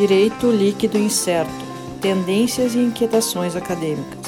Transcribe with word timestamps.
Direito 0.00 0.50
líquido 0.50 0.96
incerto. 0.96 1.52
Tendências 2.00 2.74
e 2.74 2.78
inquietações 2.78 3.54
acadêmicas. 3.54 4.26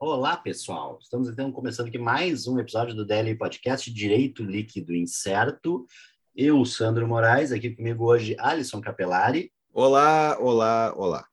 Olá, 0.00 0.36
pessoal. 0.36 0.98
Estamos 1.00 1.28
então 1.28 1.52
começando 1.52 1.86
aqui 1.86 1.96
mais 1.96 2.48
um 2.48 2.58
episódio 2.58 2.96
do 2.96 3.06
DL 3.06 3.36
Podcast 3.36 3.88
Direito 3.88 4.42
Líquido 4.42 4.92
Incerto. 4.92 5.86
Eu, 6.34 6.64
Sandro 6.64 7.06
Moraes, 7.06 7.52
aqui 7.52 7.70
comigo 7.70 8.04
hoje, 8.04 8.34
Alisson 8.40 8.80
Capelari. 8.80 9.52
Olá, 9.80 10.36
olá, 10.40 10.92
olá. 10.96 11.28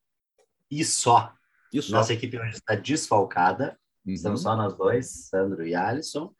E 0.69 0.85
só. 0.85 1.33
E 1.73 1.81
só. 1.81 1.93
Nossa 1.93 2.13
equipe 2.13 2.37
hoje 2.37 2.51
está 2.51 2.75
desfalcada. 2.75 3.75
Uhum. 4.05 4.13
Estamos 4.13 4.43
só 4.43 4.55
nós 4.55 4.77
dois, 4.77 5.29
Sandro 5.29 5.65
e 5.65 5.73
Alisson. 5.73 6.31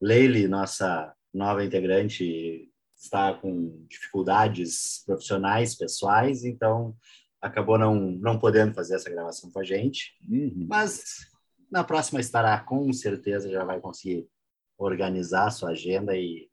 Leile, 0.00 0.48
nossa 0.48 1.14
nova 1.32 1.64
integrante, 1.64 2.68
está 2.96 3.32
com 3.32 3.86
dificuldades 3.88 5.04
profissionais, 5.06 5.76
pessoais, 5.76 6.44
então 6.44 6.96
acabou 7.40 7.78
não, 7.78 7.94
não 7.94 8.40
podendo 8.40 8.74
fazer 8.74 8.96
essa 8.96 9.08
gravação 9.08 9.48
com 9.48 9.60
a 9.60 9.64
gente. 9.64 10.16
Uhum. 10.28 10.66
Mas 10.68 11.28
na 11.70 11.84
próxima 11.84 12.18
estará, 12.18 12.58
com 12.58 12.92
certeza, 12.92 13.48
já 13.48 13.64
vai 13.64 13.80
conseguir 13.80 14.26
organizar 14.76 15.46
a 15.46 15.52
sua 15.52 15.70
agenda 15.70 16.16
e 16.16 16.50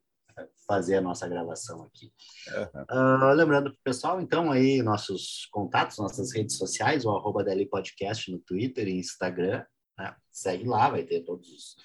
fazer 0.66 0.96
a 0.96 1.00
nossa 1.00 1.28
gravação 1.28 1.82
aqui. 1.82 2.12
Uhum. 2.48 2.84
Ah, 2.88 3.32
lembrando 3.32 3.70
para 3.70 3.78
o 3.78 3.82
pessoal, 3.84 4.20
então, 4.20 4.50
aí 4.50 4.82
nossos 4.82 5.46
contatos, 5.50 5.98
nossas 5.98 6.32
redes 6.32 6.56
sociais, 6.56 7.04
o 7.04 7.10
arroba 7.10 7.44
DL 7.44 7.66
Podcast 7.66 8.30
no 8.30 8.38
Twitter 8.38 8.88
e 8.88 8.98
Instagram. 8.98 9.64
né? 9.98 10.14
Segue 10.30 10.64
lá, 10.64 10.88
vai 10.88 11.04
ter 11.04 11.24
todos 11.24 11.48
os, 11.48 11.76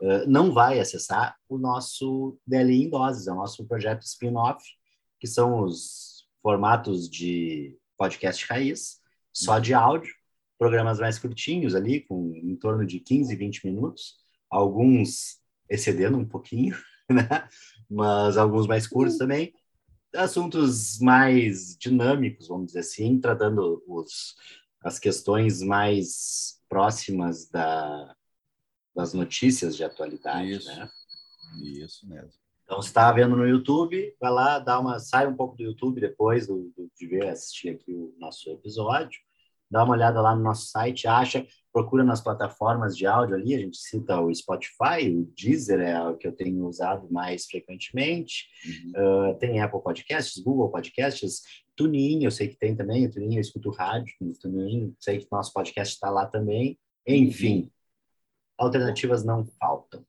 eh, 0.00 0.26
não 0.26 0.52
vai 0.52 0.80
acessar 0.80 1.36
o 1.48 1.58
nosso 1.58 2.38
DLI 2.46 2.84
em 2.84 2.90
Doses, 2.90 3.26
é 3.26 3.32
o 3.32 3.36
nosso 3.36 3.64
projeto 3.66 4.02
spin-off, 4.02 4.64
que 5.20 5.26
são 5.26 5.62
os 5.62 6.26
formatos 6.42 7.08
de 7.08 7.78
podcast 7.96 8.44
raiz, 8.46 9.00
só 9.32 9.58
de 9.58 9.74
áudio, 9.74 10.12
programas 10.58 10.98
mais 10.98 11.18
curtinhos 11.18 11.74
ali, 11.74 12.00
com 12.00 12.34
em 12.34 12.56
torno 12.56 12.86
de 12.86 13.00
15, 13.00 13.34
20 13.36 13.66
minutos, 13.66 14.16
alguns 14.50 15.38
excedendo 15.68 16.18
um 16.18 16.24
pouquinho, 16.24 16.76
né? 17.08 17.48
mas 17.88 18.36
alguns 18.36 18.66
mais 18.66 18.86
curtos 18.86 19.18
também, 19.18 19.52
assuntos 20.14 20.98
mais 21.00 21.76
dinâmicos, 21.76 22.48
vamos 22.48 22.66
dizer 22.66 22.80
assim, 22.80 23.20
tratando 23.20 23.82
os, 23.86 24.34
as 24.82 24.98
questões 24.98 25.62
mais 25.62 26.60
próximas 26.68 27.48
da, 27.48 28.14
das 28.94 29.12
notícias 29.14 29.76
de 29.76 29.84
atualidade, 29.84 30.50
Isso. 30.52 30.68
né? 30.68 30.88
Isso 31.62 32.08
mesmo. 32.08 32.30
Então, 32.64 32.80
se 32.80 32.88
está 32.88 33.10
vendo 33.12 33.36
no 33.36 33.46
YouTube, 33.46 34.14
vai 34.20 34.30
lá, 34.30 34.58
dá 34.58 34.78
uma, 34.78 34.98
sai 34.98 35.26
um 35.26 35.36
pouco 35.36 35.56
do 35.56 35.62
YouTube 35.62 36.00
depois 36.00 36.46
do, 36.46 36.72
do- 36.76 36.90
de 36.98 37.06
ver, 37.06 37.28
assistir 37.28 37.70
aqui 37.70 37.92
o 37.92 38.14
nosso 38.18 38.48
episódio, 38.50 39.20
dá 39.70 39.84
uma 39.84 39.94
olhada 39.94 40.20
lá 40.20 40.34
no 40.34 40.42
nosso 40.42 40.66
site, 40.66 41.06
acha, 41.08 41.46
procura 41.72 42.04
nas 42.04 42.20
plataformas 42.20 42.96
de 42.96 43.06
áudio 43.06 43.34
ali, 43.34 43.54
a 43.54 43.58
gente 43.58 43.76
cita 43.78 44.20
o 44.20 44.32
Spotify, 44.34 45.10
o 45.10 45.24
Deezer 45.36 45.80
é 45.80 46.00
o 46.08 46.16
que 46.16 46.26
eu 46.26 46.32
tenho 46.32 46.66
usado 46.66 47.10
mais 47.10 47.46
frequentemente, 47.46 48.46
Uhum. 48.64 49.30
Uh, 49.32 49.38
tem 49.38 49.60
Apple 49.60 49.82
Podcasts, 49.82 50.42
Google 50.42 50.70
Podcasts, 50.70 51.40
TuneIn, 51.74 52.22
eu 52.24 52.30
sei 52.30 52.48
que 52.48 52.56
tem 52.56 52.76
também, 52.76 53.06
o 53.06 53.10
TuneIn 53.10 53.34
eu 53.36 53.40
escuto 53.40 53.70
rádio 53.70 54.14
no 54.20 54.32
TuneIn, 54.34 54.94
sei 55.00 55.18
que 55.18 55.26
nosso 55.32 55.52
podcast 55.52 55.94
está 55.94 56.08
lá 56.10 56.26
também. 56.26 56.78
Enfim, 57.06 57.70
alternativas 58.58 59.24
não 59.24 59.46
faltam. 59.58 60.04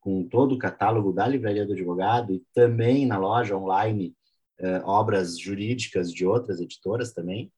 com 0.00 0.28
todo 0.28 0.56
o 0.56 0.58
catálogo 0.58 1.12
da 1.12 1.28
Livraria 1.28 1.64
do 1.64 1.72
Advogado 1.72 2.34
e 2.34 2.42
também 2.52 3.06
na 3.06 3.16
loja 3.18 3.56
online 3.56 4.16
eh, 4.58 4.82
obras 4.84 5.38
jurídicas 5.38 6.12
de 6.12 6.26
outras 6.26 6.60
editoras 6.60 7.12
também. 7.12 7.52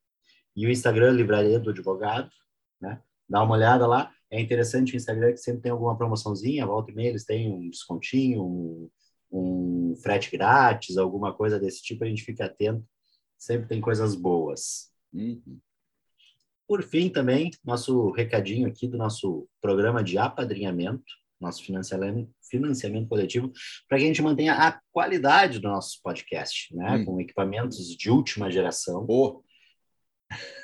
E 0.55 0.65
o 0.65 0.69
Instagram 0.69 1.11
Livraria 1.11 1.59
do 1.59 1.71
Advogado, 1.71 2.29
né? 2.79 3.01
Dá 3.27 3.41
uma 3.41 3.55
olhada 3.55 3.87
lá. 3.87 4.11
É 4.31 4.39
interessante 4.39 4.93
o 4.93 4.97
Instagram 4.97 5.31
que 5.31 5.37
sempre 5.37 5.61
tem 5.61 5.71
alguma 5.71 5.97
promoçãozinha, 5.97 6.65
volta 6.65 6.91
e 6.91 6.95
meia 6.95 7.09
eles 7.09 7.25
têm 7.25 7.51
um 7.51 7.69
descontinho, 7.69 8.43
um, 8.43 8.89
um 9.31 9.95
frete 10.01 10.31
grátis, 10.31 10.97
alguma 10.97 11.33
coisa 11.33 11.59
desse 11.59 11.81
tipo, 11.81 12.03
a 12.03 12.07
gente 12.07 12.23
fica 12.23 12.45
atento. 12.45 12.83
Sempre 13.37 13.67
tem 13.67 13.81
coisas 13.81 14.15
boas. 14.15 14.91
Uhum. 15.13 15.59
Por 16.67 16.81
fim, 16.81 17.09
também, 17.09 17.51
nosso 17.63 18.09
recadinho 18.11 18.67
aqui 18.67 18.87
do 18.87 18.97
nosso 18.97 19.47
programa 19.61 20.03
de 20.03 20.17
apadrinhamento, 20.17 21.03
nosso 21.39 21.63
financiamento, 21.63 22.31
financiamento 22.49 23.07
coletivo, 23.07 23.51
para 23.87 23.99
que 23.99 24.03
a 24.03 24.07
gente 24.07 24.21
mantenha 24.21 24.53
a 24.53 24.79
qualidade 24.91 25.59
do 25.59 25.67
nosso 25.67 25.99
podcast, 26.01 26.75
né? 26.75 26.97
Hum. 26.97 27.05
Com 27.05 27.21
equipamentos 27.21 27.95
de 27.95 28.09
última 28.09 28.49
geração, 28.49 29.05
Pô, 29.05 29.43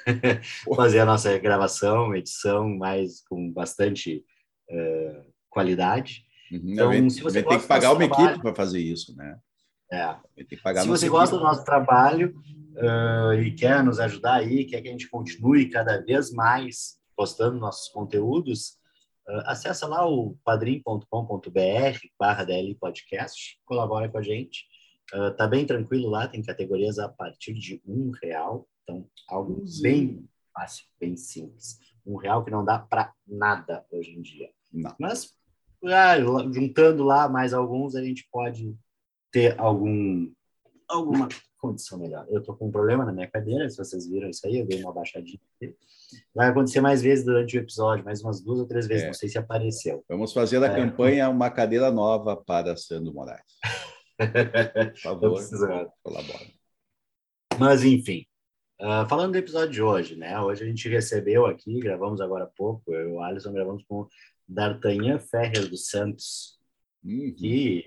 fazer 0.76 1.00
a 1.00 1.06
nossa 1.06 1.38
gravação, 1.38 2.16
edição, 2.16 2.70
mais 2.70 3.22
com 3.28 3.52
bastante 3.52 4.24
eh, 4.70 5.24
qualidade. 5.50 6.24
uhum. 6.52 6.62
Então, 6.64 7.10
se 7.10 7.22
você 7.22 7.42
tem 7.42 7.50
gosta 7.50 7.62
que 7.62 7.68
pagar 7.68 7.92
uma 7.92 8.00
trabalho- 8.00 8.26
equipe 8.30 8.42
para 8.42 8.56
fazer 8.56 8.80
isso, 8.80 9.16
né? 9.16 9.38
É, 9.92 10.16
Se 10.82 10.88
você 10.88 11.10
gosta 11.10 11.36
equipe. 11.36 11.38
do 11.38 11.44
nosso 11.44 11.66
trabalho 11.66 12.34
ah, 12.78 13.36
e 13.36 13.52
quer 13.52 13.84
nos 13.84 14.00
ajudar 14.00 14.36
aí, 14.36 14.64
quer 14.64 14.82
que 14.82 14.88
a 14.88 14.92
gente 14.92 15.10
continue 15.10 15.70
cada 15.70 15.98
vez 15.98 16.32
mais 16.32 16.96
postando 17.14 17.60
nossos 17.60 17.90
conteúdos, 17.90 18.78
ah, 19.28 19.52
acessa 19.52 19.86
lá 19.88 20.08
o 20.08 20.38
padrim.com.br 20.46 22.00
barra 22.18 22.44
DL 22.46 22.74
Podcast, 22.76 23.60
colabora 23.66 24.08
com 24.10 24.18
a 24.18 24.22
gente. 24.22 24.66
Ah, 25.14 25.32
tá 25.32 25.46
bem 25.48 25.66
tranquilo 25.66 26.10
lá, 26.10 26.28
tem 26.28 26.42
categorias 26.42 26.98
a 26.98 27.10
partir 27.10 27.54
de 27.54 27.82
um 27.86 28.12
real, 28.24 28.68
então 28.84 29.08
algo 29.28 29.64
bem 29.82 30.28
fácil, 30.54 30.86
bem 31.00 31.16
simples. 31.16 31.80
Um 32.06 32.16
real 32.16 32.44
que 32.44 32.52
não 32.52 32.66
dá 32.66 32.80
para 32.80 33.14
nada 33.28 33.86
hoje 33.92 34.12
em 34.12 34.22
dia. 34.22 34.50
Não. 34.72 34.96
Mas 35.00 35.34
ah, 35.86 36.16
juntando 36.52 37.04
lá 37.04 37.28
mais 37.30 37.54
alguns, 37.54 37.96
a 37.96 38.04
gente 38.04 38.28
pode 38.32 38.76
ter 39.32 39.60
algum 39.60 40.32
alguma 40.88 41.30
condição 41.58 41.98
melhor. 42.00 42.26
Eu 42.30 42.44
tô 42.44 42.54
com 42.56 42.68
um 42.68 42.72
problema 42.72 43.06
na 43.06 43.14
minha 43.14 43.30
cadeira, 43.30 43.70
se 43.70 43.78
vocês 43.78 44.08
viram 44.08 44.30
isso 44.30 44.46
aí, 44.46 44.58
eu 44.60 44.66
dei 44.66 44.82
uma 44.82 44.92
baixadinha. 44.92 45.40
Vai 46.36 46.50
acontecer 46.50 46.82
mais 46.82 47.02
vezes 47.02 47.24
durante 47.24 47.56
o 47.58 47.62
episódio, 47.62 48.04
mais 48.04 48.22
umas 48.22 48.42
duas 48.42 48.60
ou 48.60 48.66
três 48.68 48.88
vezes, 48.88 49.04
É. 49.04 49.08
não 49.08 49.14
sei 49.14 49.30
se 49.30 49.38
apareceu. 49.38 50.04
Vamos 50.10 50.34
fazer 50.34 50.60
da 50.60 50.68
É. 50.68 50.76
campanha 50.76 51.30
uma 51.30 51.50
cadeira 51.50 51.90
nova 51.92 52.36
para 52.36 52.76
Sandro 52.76 53.14
Moraes. 53.14 53.42
Por 54.94 54.98
favor, 55.02 55.94
colabora. 56.04 56.46
Mas, 57.58 57.84
enfim, 57.84 58.26
ah, 58.82 59.06
falando 59.08 59.34
do 59.34 59.38
episódio 59.38 59.72
de 59.72 59.82
hoje, 59.82 60.16
né? 60.16 60.40
Hoje 60.42 60.64
a 60.64 60.68
gente 60.68 60.90
recebeu 60.90 61.46
aqui, 61.46 61.80
gravamos 61.80 62.20
agora 62.20 62.46
há 62.46 62.48
pouco, 62.48 62.94
eu 62.94 63.10
e 63.10 63.12
o 63.14 63.22
Alisson 63.22 63.54
gravamos 63.54 63.84
com 63.88 64.08
D'Artagnan 64.48 65.20
Ferrer 65.20 65.70
dos 65.70 65.90
Santos, 65.90 66.60
Uhum. 67.04 67.34
que 67.36 67.84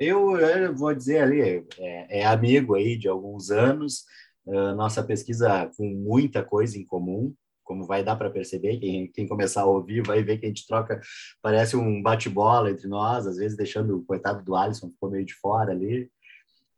eu, 0.00 0.36
eu 0.36 0.74
vou 0.74 0.92
dizer 0.92 1.20
ali, 1.20 1.40
é, 1.78 2.20
é 2.20 2.26
amigo 2.26 2.74
aí 2.74 2.96
de 2.96 3.08
alguns 3.08 3.50
anos, 3.50 4.04
Uh, 4.48 4.74
nossa 4.74 5.04
pesquisa 5.04 5.70
com 5.76 5.86
muita 5.86 6.42
coisa 6.42 6.78
em 6.78 6.82
comum, 6.82 7.34
como 7.62 7.84
vai 7.84 8.02
dar 8.02 8.16
para 8.16 8.30
perceber, 8.30 8.78
quem, 8.78 9.06
quem 9.12 9.28
começar 9.28 9.60
a 9.60 9.66
ouvir 9.66 10.00
vai 10.02 10.22
ver 10.22 10.38
que 10.38 10.46
a 10.46 10.48
gente 10.48 10.66
troca, 10.66 11.02
parece 11.42 11.76
um 11.76 12.00
bate-bola 12.00 12.70
entre 12.70 12.88
nós, 12.88 13.26
às 13.26 13.36
vezes 13.36 13.58
deixando 13.58 13.98
o 13.98 14.04
coitado 14.06 14.42
do 14.42 14.56
Alisson, 14.56 14.88
ficou 14.88 15.10
meio 15.10 15.26
de 15.26 15.34
fora 15.34 15.72
ali, 15.72 16.10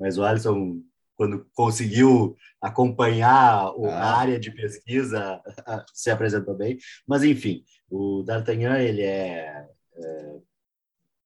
mas 0.00 0.18
o 0.18 0.24
Alisson, 0.24 0.82
quando 1.20 1.46
conseguiu 1.52 2.34
acompanhar 2.62 3.74
o, 3.76 3.84
ah. 3.84 3.92
a 3.92 4.16
área 4.16 4.40
de 4.40 4.50
pesquisa, 4.50 5.38
se 5.92 6.10
apresentou 6.10 6.56
bem. 6.56 6.78
Mas, 7.06 7.22
enfim, 7.22 7.62
o 7.90 8.22
D'Artagnan, 8.22 8.78
ele 8.78 9.02
é, 9.02 9.68
é 9.94 10.36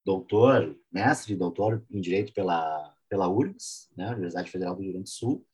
doutor, 0.04 0.76
mestre 0.90 1.36
doutor 1.36 1.86
em 1.88 2.00
Direito 2.00 2.32
pela, 2.32 2.92
pela 3.08 3.28
URGS, 3.28 3.88
né, 3.96 4.10
Universidade 4.10 4.50
Federal 4.50 4.74
do 4.74 4.82
Rio 4.82 4.94
Grande 4.94 5.04
do 5.04 5.14
Sul, 5.14 5.46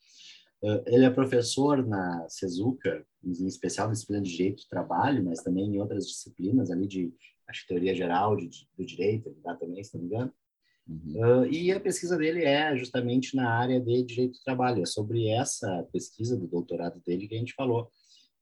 Uh, 0.62 0.84
ele 0.84 1.06
é 1.06 1.10
professor 1.10 1.82
na 1.86 2.28
Cezuca, 2.28 3.02
em 3.24 3.46
especial 3.46 3.86
na 3.86 3.94
disciplina 3.94 4.20
de 4.20 4.30
Direito 4.30 4.62
do 4.62 4.68
Trabalho, 4.68 5.24
mas 5.24 5.42
também 5.42 5.64
em 5.64 5.80
outras 5.80 6.06
disciplinas 6.06 6.70
ali 6.70 6.86
de, 6.86 7.14
acho 7.48 7.66
teoria 7.66 7.94
geral 7.94 8.36
de, 8.36 8.46
de, 8.46 8.68
do 8.76 8.84
direito, 8.84 9.30
ele 9.30 9.40
dá 9.42 9.54
também, 9.54 9.82
se 9.82 9.94
não 9.94 10.02
me 10.02 10.08
engano. 10.08 10.30
Uhum. 10.90 11.42
Uh, 11.42 11.46
e 11.46 11.70
a 11.70 11.78
pesquisa 11.78 12.18
dele 12.18 12.44
é 12.44 12.76
justamente 12.76 13.36
na 13.36 13.48
área 13.48 13.80
de 13.80 14.02
direito 14.02 14.32
do 14.32 14.44
trabalho. 14.44 14.82
É 14.82 14.86
sobre 14.86 15.28
essa 15.28 15.86
pesquisa 15.92 16.36
do 16.36 16.48
doutorado 16.48 17.00
dele 17.06 17.28
que 17.28 17.34
a 17.34 17.38
gente 17.38 17.54
falou. 17.54 17.90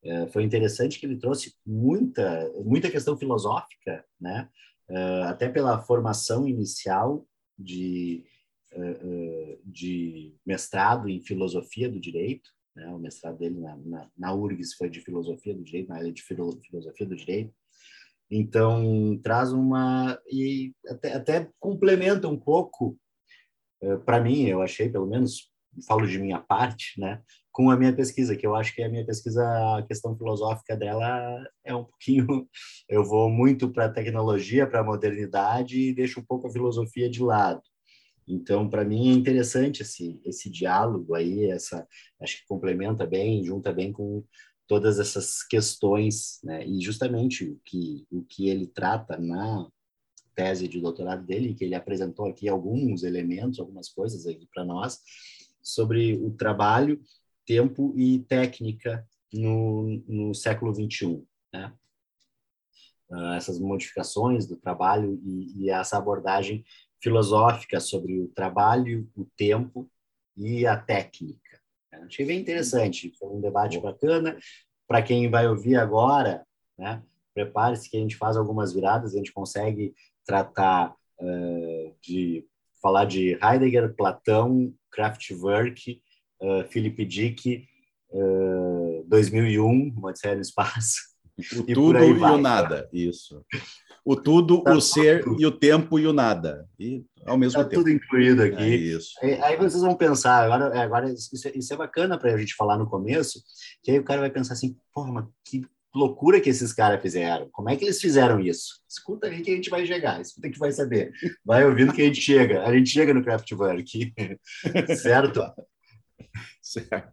Uh, 0.02 0.26
foi 0.28 0.42
interessante 0.44 0.98
que 0.98 1.04
ele 1.04 1.18
trouxe 1.18 1.54
muita, 1.66 2.50
muita 2.64 2.90
questão 2.90 3.16
filosófica, 3.18 4.04
né? 4.18 4.48
Uh, 4.88 5.24
até 5.24 5.48
pela 5.48 5.78
formação 5.82 6.48
inicial 6.48 7.26
de 7.58 8.24
eh, 8.70 9.58
de 9.64 10.34
mestrado 10.44 11.08
em 11.08 11.20
filosofia 11.22 11.88
do 11.88 11.98
direito, 11.98 12.50
né? 12.76 12.86
o 12.88 12.98
mestrado 12.98 13.38
dele 13.38 13.58
na, 13.58 13.76
na, 13.78 14.10
na 14.16 14.34
URGS 14.34 14.74
foi 14.74 14.90
de 14.90 15.00
filosofia 15.00 15.54
do 15.54 15.64
direito, 15.64 15.88
na 15.88 15.96
área 15.96 16.12
de 16.12 16.22
filosofia 16.22 17.06
do 17.06 17.16
direito. 17.16 17.52
Então, 18.30 19.19
traz 19.22 19.52
uma. 19.52 20.19
e 20.30 20.72
até, 20.86 21.14
até 21.14 21.50
complementa 21.58 22.28
um 22.28 22.38
pouco, 22.38 22.98
eh, 23.82 23.96
para 23.98 24.20
mim, 24.20 24.44
eu 24.46 24.62
achei, 24.62 24.88
pelo 24.88 25.06
menos, 25.06 25.50
falo 25.86 26.06
de 26.06 26.19
minha 26.19 26.40
parte, 26.40 27.00
né, 27.00 27.22
com 27.52 27.70
a 27.70 27.76
minha 27.76 27.92
pesquisa, 27.94 28.36
que 28.36 28.46
eu 28.46 28.54
acho 28.54 28.75
que 28.75 28.82
a 28.82 28.88
minha 28.88 29.04
pesquisa, 29.04 29.42
a 29.76 29.82
questão 29.82 30.16
filosófica 30.16 30.76
dela 30.76 31.44
é 31.64 31.75
um 31.75 31.84
pouquinho. 31.84 32.26
Eu 32.88 33.04
vou 33.04 33.28
muito 33.28 33.70
para 33.72 33.86
a 33.86 33.92
tecnologia, 33.92 34.66
para 34.66 34.81
a 34.81 34.84
modernidade 34.84 35.78
e 35.81 35.94
deixo 35.94 36.20
um 36.20 36.24
pouco 36.24 36.46
a 36.46 36.52
filosofia 36.52 37.10
de 37.10 37.22
lado. 37.22 37.60
Então, 38.28 38.69
para 38.69 38.84
mim 38.84 39.10
é 39.10 39.12
interessante 39.12 39.82
esse 39.82 40.20
esse 40.24 40.50
diálogo 40.50 41.14
aí, 41.14 41.50
essa 41.50 41.86
acho 42.20 42.38
que 42.38 42.46
complementa 42.46 43.06
bem, 43.06 43.42
junta 43.42 43.72
bem 43.72 43.90
com 43.90 44.22
todas 44.69 45.00
essas 45.00 45.43
questões, 45.43 46.38
né? 46.44 46.65
E 46.67 46.81
justamente 46.81 47.44
o 47.44 47.61
que 47.65 48.06
o 48.11 48.23
que 48.23 48.49
ele 48.49 48.67
trata 48.67 49.19
na 49.19 49.67
tese 50.35 50.69
de 50.69 50.81
doutorado 50.81 51.25
dele, 51.25 51.55
que 51.55 51.65
ele 51.65 51.75
apresentou 51.75 52.26
aqui 52.26 52.49
alguns 52.49 53.03
elementos, 53.03 53.59
algumas 53.59 53.88
coisas 53.88 54.26
aqui 54.26 54.47
para 54.55 54.65
nós 54.65 55.00
sobre 55.61 56.15
o 56.17 56.31
trabalho, 56.31 57.03
tempo 57.44 57.93
e 57.97 58.20
técnica 58.20 59.05
no, 59.32 60.03
no 60.06 60.35
século 60.35 60.73
21, 60.73 61.26
né? 61.53 61.73
Uh, 63.11 63.32
essas 63.32 63.59
modificações 63.59 64.47
do 64.47 64.55
trabalho 64.55 65.19
e, 65.25 65.65
e 65.65 65.70
essa 65.70 65.97
abordagem 65.97 66.62
filosófica 67.00 67.81
sobre 67.81 68.20
o 68.20 68.29
trabalho, 68.29 69.11
o 69.17 69.25
tempo 69.25 69.91
e 70.37 70.67
a 70.67 70.76
técnica. 70.76 71.47
Achei 71.93 72.25
bem 72.25 72.40
interessante, 72.40 73.12
foi 73.19 73.29
um 73.29 73.40
debate 73.40 73.79
bacana. 73.81 74.38
Para 74.87 75.02
quem 75.02 75.29
vai 75.31 75.46
ouvir 75.46 75.76
agora, 75.76 76.46
né, 76.79 77.02
prepare-se 77.35 77.90
que 77.90 77.96
a 77.96 78.00
gente 78.00 78.17
faz 78.17 78.37
algumas 78.37 78.73
viradas, 78.73 79.14
a 79.14 79.19
gente 79.19 79.32
consegue 79.32 79.94
tratar 80.25 80.94
uh, 81.20 81.94
de 82.02 82.46
falar 82.81 83.05
de 83.05 83.38
Heidegger, 83.43 83.94
Platão, 83.94 84.73
Kraftwerk, 84.90 86.00
uh, 86.40 86.64
Philip 86.69 87.05
Dick, 87.05 87.67
uh, 88.11 89.05
2001, 89.06 89.94
Odisseia 90.02 90.34
no 90.34 90.41
Espaço. 90.41 90.96
O 91.56 91.62
tudo 91.73 91.99
e 91.99 92.12
o 92.12 92.38
nada, 92.38 92.88
isso 92.93 93.44
o 94.08 94.16
tudo, 94.16 94.62
tá 94.62 94.72
o 94.72 94.81
ser 94.81 95.22
tudo. 95.22 95.38
e 95.38 95.44
o 95.44 95.52
tempo 95.52 95.99
e 95.99 96.06
o 96.06 96.14
nada. 96.14 96.66
E 96.81 97.05
ao 97.26 97.37
mesmo 97.37 97.62
tá 97.62 97.69
tempo. 97.69 97.82
tudo 97.82 97.90
incluído 97.90 98.43
aqui. 98.43 98.62
É 98.62 98.69
isso. 98.69 99.10
Aí 99.43 99.55
vocês 99.58 99.82
vão 99.82 99.94
pensar, 99.94 100.44
agora, 100.44 100.75
é, 100.75 100.81
agora 100.81 101.12
isso, 101.12 101.46
é, 101.46 101.52
isso 101.55 101.75
é 101.75 101.76
bacana 101.76 102.16
para 102.19 102.32
a 102.32 102.38
gente 102.38 102.55
falar 102.55 102.78
no 102.78 102.88
começo, 102.88 103.38
que 103.82 103.90
aí 103.90 103.99
o 103.99 104.05
cara 104.05 104.22
vai 104.22 104.31
pensar 104.31 104.55
assim, 104.55 104.75
porra, 104.94 105.12
mas 105.12 105.26
que 105.44 105.60
loucura 105.94 106.40
que 106.40 106.49
esses 106.49 106.72
caras 106.72 107.02
fizeram. 107.02 107.50
Como 107.52 107.69
é 107.69 107.76
que 107.76 107.84
eles 107.84 108.00
fizeram 108.00 108.40
isso? 108.40 108.81
Escuta 108.88 109.26
aí 109.26 109.43
que 109.43 109.50
a 109.50 109.55
gente 109.55 109.69
vai 109.69 109.84
chegar, 109.84 110.19
escuta 110.22 110.49
que 110.49 110.58
vai 110.58 110.72
saber. 110.72 111.12
Vai 111.44 111.66
ouvindo 111.66 111.93
que 111.93 112.00
a 112.00 112.06
gente 112.06 112.22
chega. 112.22 112.64
A 112.64 112.72
gente 112.72 112.88
chega 112.88 113.12
no 113.12 113.22
Kraftwerk. 113.22 114.14
certo? 114.96 115.43
certo. 116.62 117.12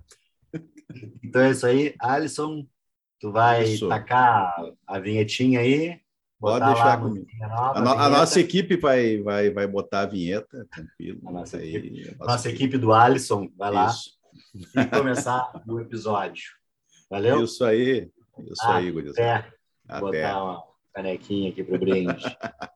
Então 1.22 1.42
é 1.42 1.52
isso 1.52 1.66
aí. 1.66 1.94
Alisson, 2.00 2.66
tu 3.20 3.34
vai 3.34 3.66
isso. 3.66 3.90
tacar 3.90 4.56
a 4.88 4.98
vinhetinha 4.98 5.60
aí. 5.60 6.05
Pode 6.40 6.66
deixar 6.66 7.02
comigo. 7.02 7.26
A, 7.42 7.82
no, 7.82 7.90
a, 7.92 8.10
nossa 8.10 8.40
equipe 8.40 8.76
vai, 8.76 9.22
vai, 9.22 9.50
vai 9.50 9.66
botar 9.66 10.02
a 10.02 10.06
vinheta, 10.06 10.68
tranquilo. 10.70 11.22
A 11.26 11.32
nossa, 11.32 11.58
aí, 11.58 11.76
equipe, 11.76 12.10
a 12.10 12.12
nossa, 12.18 12.32
nossa 12.32 12.50
equipe. 12.50 12.78
do 12.78 12.94
Alisson, 12.94 13.50
vai 13.58 13.72
lá 13.72 13.92
e 14.54 14.86
começar 14.88 15.52
o 15.68 15.80
episódio. 15.80 16.44
Valeu? 17.10 17.44
Isso 17.44 17.64
aí, 17.64 18.12
isso 18.52 18.64
ah, 18.64 18.76
aí, 18.76 18.92
gurizada. 18.92 19.48
Até. 19.88 20.02
Botar 20.02 20.44
uma 20.44 20.64
canequinha 20.94 21.50
aqui 21.52 21.64
para 21.64 21.76
o 21.76 21.80
brinde. 21.80 22.26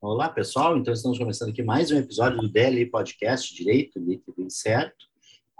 Olá, 0.00 0.30
pessoal. 0.30 0.78
Então, 0.78 0.94
estamos 0.94 1.18
começando 1.18 1.50
aqui 1.50 1.62
mais 1.62 1.90
um 1.90 1.98
episódio 1.98 2.40
do 2.40 2.48
DLI 2.48 2.86
Podcast 2.86 3.54
Direito 3.54 3.98
Líquido 3.98 4.42
e 4.42 4.50
Certo. 4.50 5.09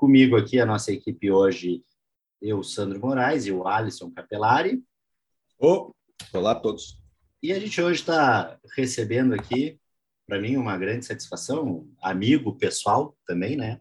Comigo 0.01 0.35
aqui, 0.35 0.59
a 0.59 0.65
nossa 0.65 0.91
equipe 0.91 1.31
hoje, 1.31 1.85
eu, 2.41 2.63
Sandro 2.63 2.99
Moraes, 2.99 3.45
e 3.45 3.53
o 3.53 3.69
Alisson 3.69 4.11
Capelari. 4.11 4.83
Oh, 5.59 5.93
olá 6.33 6.53
a 6.53 6.55
todos. 6.55 6.99
E 7.43 7.53
a 7.53 7.61
gente 7.61 7.79
hoje 7.83 8.01
está 8.01 8.59
recebendo 8.75 9.35
aqui, 9.35 9.79
para 10.27 10.41
mim, 10.41 10.57
uma 10.57 10.79
grande 10.79 11.05
satisfação, 11.05 11.87
amigo 12.01 12.57
pessoal 12.57 13.15
também, 13.27 13.59
né? 13.59 13.79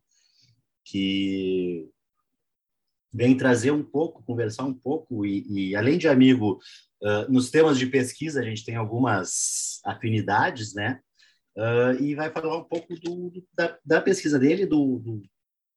Que 0.83 1.89
vem 3.13 3.37
trazer 3.37 3.71
um 3.71 3.81
pouco, 3.81 4.21
conversar 4.21 4.65
um 4.65 4.73
pouco, 4.73 5.25
e, 5.25 5.69
e 5.69 5.73
além 5.73 5.97
de 5.97 6.09
amigo, 6.09 6.59
uh, 7.01 7.31
nos 7.31 7.49
temas 7.49 7.79
de 7.79 7.85
pesquisa 7.85 8.41
a 8.41 8.43
gente 8.43 8.65
tem 8.65 8.75
algumas 8.75 9.79
afinidades, 9.85 10.73
né? 10.73 10.99
Uh, 11.55 12.03
e 12.03 12.13
vai 12.13 12.29
falar 12.29 12.57
um 12.57 12.65
pouco 12.65 12.93
do, 12.95 13.29
do, 13.29 13.47
da, 13.53 13.79
da, 13.85 14.01
pesquisa 14.01 14.37
dele, 14.37 14.65
do, 14.65 14.99
do, 14.99 15.21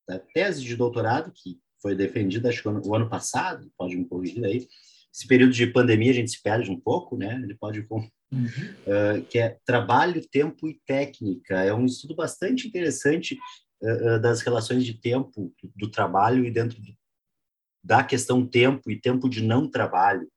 da 0.06 0.18
tese 0.18 0.62
de 0.62 0.76
doutorado, 0.76 1.32
que 1.32 1.58
foi 1.80 1.94
defendida, 1.94 2.48
acho 2.48 2.62
que 2.62 2.68
o 2.68 2.94
ano 2.94 3.08
passado, 3.08 3.70
pode 3.76 3.96
me 3.96 4.04
corrigir 4.04 4.44
aí. 4.44 4.68
Esse 5.12 5.26
período 5.26 5.52
de 5.52 5.66
pandemia 5.66 6.10
a 6.10 6.14
gente 6.14 6.30
se 6.30 6.42
perde 6.42 6.70
um 6.70 6.80
pouco, 6.80 7.18
né? 7.18 7.38
Ele 7.42 7.54
pode 7.54 7.80
uhum. 7.80 8.06
uh, 8.32 9.22
que 9.28 9.38
é 9.38 9.58
trabalho, 9.66 10.26
tempo 10.26 10.68
e 10.68 10.80
técnica. 10.86 11.60
É 11.60 11.74
um 11.74 11.84
estudo 11.84 12.14
bastante 12.14 12.66
interessante 12.66 13.36
uh, 13.82 14.18
das 14.20 14.40
relações 14.40 14.86
de 14.86 14.94
tempo 14.94 15.52
do, 15.62 15.72
do 15.76 15.90
trabalho 15.90 16.44
e 16.46 16.50
dentro 16.50 16.80
do, 16.80 16.94
da 17.84 18.02
questão 18.02 18.46
tempo 18.46 18.90
e 18.90 18.98
tempo 18.98 19.28
de 19.28 19.42
não 19.42 19.68
trabalho. 19.68 20.28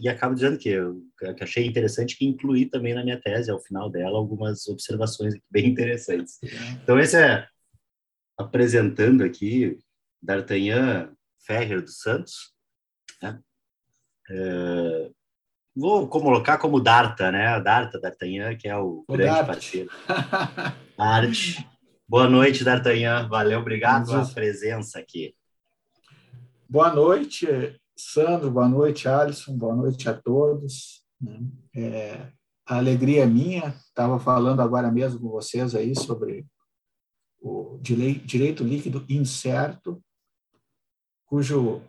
E 0.00 0.08
acabo 0.08 0.34
dizendo 0.34 0.56
que 0.56 0.70
eu 0.70 1.02
que 1.34 1.44
achei 1.44 1.66
interessante 1.66 2.16
que 2.16 2.24
incluí 2.24 2.64
também 2.64 2.94
na 2.94 3.04
minha 3.04 3.20
tese, 3.20 3.50
ao 3.50 3.60
final 3.60 3.90
dela, 3.90 4.16
algumas 4.16 4.66
observações 4.68 5.34
bem 5.50 5.66
interessantes. 5.66 6.38
Então, 6.82 6.98
esse 6.98 7.16
é 7.16 7.46
apresentando 8.38 9.24
aqui 9.24 9.78
D'Artagnan 10.22 11.12
Ferrer 11.40 11.82
dos 11.82 12.00
Santos. 12.00 12.54
Né? 13.20 13.40
É, 14.30 15.10
vou 15.74 16.06
colocar 16.08 16.58
como 16.58 16.80
Darta, 16.80 17.32
né? 17.32 17.60
Darta, 17.60 18.00
D'Artagnan, 18.00 18.56
que 18.56 18.68
é 18.68 18.76
o, 18.76 19.04
o 19.08 19.12
grande 19.12 19.34
Dart. 19.34 19.46
parceiro. 19.46 19.90
Arte. 20.96 21.68
Boa 22.06 22.28
noite, 22.28 22.64
D'Artagnan. 22.64 23.28
Valeu, 23.28 23.60
obrigado 23.60 24.06
pela 24.06 24.26
presença 24.26 24.98
aqui. 24.98 25.34
Boa 26.68 26.92
noite, 26.92 27.46
Sandro. 27.96 28.50
Boa 28.50 28.68
noite, 28.68 29.08
Alisson. 29.08 29.56
Boa 29.56 29.74
noite 29.74 30.08
a 30.08 30.14
todos. 30.14 31.02
Né? 31.20 31.40
É, 31.74 32.32
a 32.66 32.76
alegria 32.76 33.24
é 33.24 33.26
minha. 33.26 33.74
Estava 33.88 34.18
falando 34.20 34.60
agora 34.60 34.90
mesmo 34.90 35.20
com 35.20 35.28
vocês 35.28 35.74
aí 35.74 35.94
sobre 35.96 36.46
o 37.40 37.78
direito 37.80 38.64
líquido 38.64 39.04
incerto, 39.08 40.02
cujo 41.26 41.82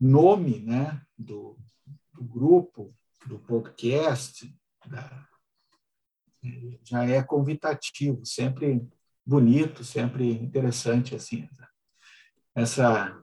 nome 0.00 0.60
né, 0.60 1.02
do, 1.16 1.58
do 2.12 2.22
grupo, 2.22 2.94
do 3.26 3.38
podcast, 3.38 4.54
da, 4.86 5.28
já 6.84 7.04
é 7.04 7.22
convidativo, 7.22 8.24
sempre 8.24 8.86
bonito, 9.24 9.82
sempre 9.82 10.30
interessante 10.30 11.14
assim 11.14 11.48
essa 12.56 13.14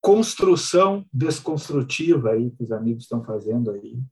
construção 0.00 1.06
desconstrutiva 1.12 2.30
aí 2.30 2.50
que 2.50 2.64
os 2.64 2.72
amigos 2.72 3.04
estão 3.04 3.24
fazendo 3.24 3.70
aí 3.70 4.02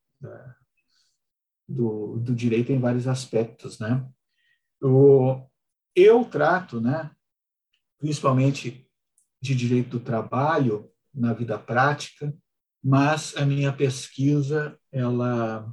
do, 1.68 2.18
do 2.18 2.34
direito 2.34 2.70
em 2.70 2.78
vários 2.78 3.08
aspectos, 3.08 3.80
né? 3.80 4.08
O, 4.82 5.40
eu 5.94 6.24
trato, 6.24 6.80
né, 6.80 7.10
principalmente 7.98 8.88
de 9.40 9.54
direito 9.54 9.90
do 9.90 10.00
trabalho 10.00 10.90
na 11.12 11.32
vida 11.32 11.58
prática, 11.58 12.34
mas 12.82 13.36
a 13.36 13.44
minha 13.44 13.72
pesquisa 13.72 14.78
ela 14.92 15.70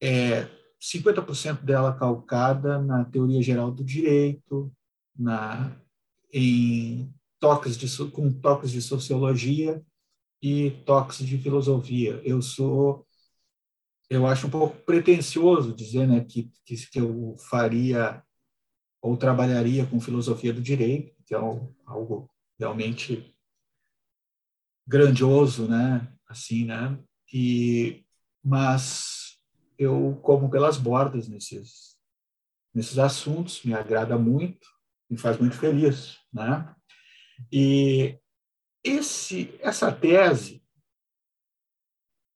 é 0.00 0.48
50% 0.80 1.62
dela 1.62 1.92
calcada 1.92 2.80
na 2.80 3.04
teoria 3.04 3.42
geral 3.42 3.70
do 3.70 3.84
direito, 3.84 4.72
na 5.16 5.76
em 6.32 7.12
toques 7.40 7.76
de 7.76 7.88
com 8.10 8.32
toques 8.32 8.70
de 8.70 8.82
sociologia 8.82 9.82
e 10.42 10.70
toques 10.84 11.18
de 11.18 11.38
filosofia. 11.38 12.20
Eu 12.24 12.42
sou 12.42 13.07
eu 14.10 14.26
acho 14.26 14.46
um 14.46 14.50
pouco 14.50 14.76
pretensioso 14.84 15.74
dizer 15.74 16.06
né, 16.06 16.24
que, 16.24 16.50
que, 16.64 16.98
eu 16.98 17.36
faria 17.50 18.22
ou 19.02 19.16
trabalharia 19.16 19.86
com 19.86 20.00
filosofia 20.00 20.52
do 20.52 20.60
direito, 20.60 21.14
que 21.24 21.34
é 21.34 21.38
algo 21.38 22.30
realmente 22.58 23.34
grandioso, 24.86 25.68
né? 25.68 26.12
Assim, 26.26 26.64
né? 26.64 26.98
E 27.32 28.04
mas 28.42 29.38
eu 29.78 30.18
como 30.22 30.50
pelas 30.50 30.78
bordas 30.78 31.28
nesses 31.28 31.96
nesses 32.74 32.98
assuntos, 32.98 33.62
me 33.62 33.74
agrada 33.74 34.18
muito, 34.18 34.66
me 35.10 35.16
faz 35.16 35.38
muito 35.38 35.56
feliz, 35.56 36.18
né? 36.32 36.74
E 37.52 38.18
esse 38.82 39.54
essa 39.60 39.92
tese 39.92 40.57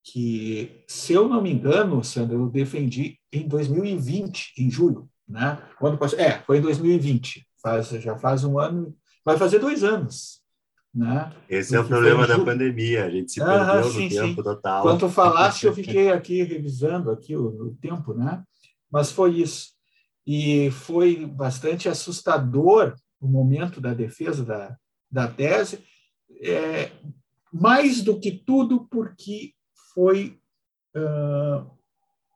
que, 0.05 0.83
se 0.87 1.13
eu 1.13 1.29
não 1.29 1.41
me 1.41 1.53
engano, 1.53 2.03
Sandra, 2.03 2.37
eu 2.37 2.49
defendi 2.49 3.19
em 3.33 3.47
2020, 3.47 4.55
em 4.59 4.71
julho, 4.71 5.09
né? 5.29 5.63
Quando 5.79 5.99
é, 6.17 6.41
foi 6.41 6.59
em 6.59 6.61
2020, 6.61 7.47
faz, 7.63 7.89
já 7.89 8.19
faz 8.19 8.45
um 8.45 8.59
ano, 8.59 8.95
vai 9.25 9.39
fazer 9.39 9.59
dois 9.59 9.85
anos. 9.85 10.43
Né? 10.95 11.33
Esse 11.49 11.75
é 11.75 11.81
o 11.81 11.89
problema 11.89 12.27
da 12.27 12.39
pandemia, 12.39 13.07
a 13.07 13.11
gente 13.11 13.33
se 13.33 13.43
perdeu 13.43 13.85
sim, 13.85 14.05
no 14.05 14.11
tempo 14.11 14.35
sim. 14.37 14.43
total. 14.43 14.83
Quando 14.83 15.09
falaste, 15.09 15.65
eu 15.65 15.75
fiquei 15.75 16.11
aqui 16.13 16.43
revisando 16.43 17.11
aqui 17.11 17.35
o, 17.35 17.47
o, 17.47 17.75
tempo, 17.77 18.13
né? 18.13 18.43
Mas 18.91 19.11
foi 19.11 19.41
isso. 19.41 19.71
E 20.27 20.71
foi 20.71 21.25
bastante 21.25 21.89
assustador 21.89 22.95
o 23.19 23.27
momento 23.27 23.81
da 23.81 23.95
defesa 23.95 24.45
da, 24.45 24.77
da 25.11 25.27
tese, 25.27 25.83
é, 26.43 26.91
mais 27.51 28.03
do 28.03 28.21
que 28.21 28.31
tudo 28.31 28.87
porque 28.91 29.55
foi 29.95 30.41
uh, 30.97 31.71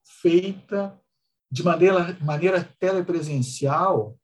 feita 0.05 0.99
de 1.51 1.63
maneira, 1.63 2.17
maneira 2.21 2.65
telepresencial 2.79 4.19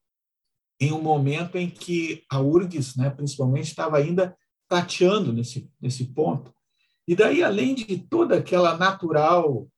em 0.81 0.93
um 0.93 1.01
momento 1.01 1.57
em 1.57 1.71
que 1.71 2.25
a 2.29 2.41
URGS, 2.41 2.97
né, 2.97 3.11
principalmente, 3.11 3.69
estava 3.69 3.99
ainda 3.99 4.37
tateando 4.69 5.33
nesse, 5.33 5.71
nesse 5.81 6.07
ponto. 6.07 6.53
E 7.07 7.15
daí, 7.15 7.43
além 7.43 7.75
de 7.75 7.99
toda 7.99 8.37
aquela 8.37 8.77
natural 8.77 9.69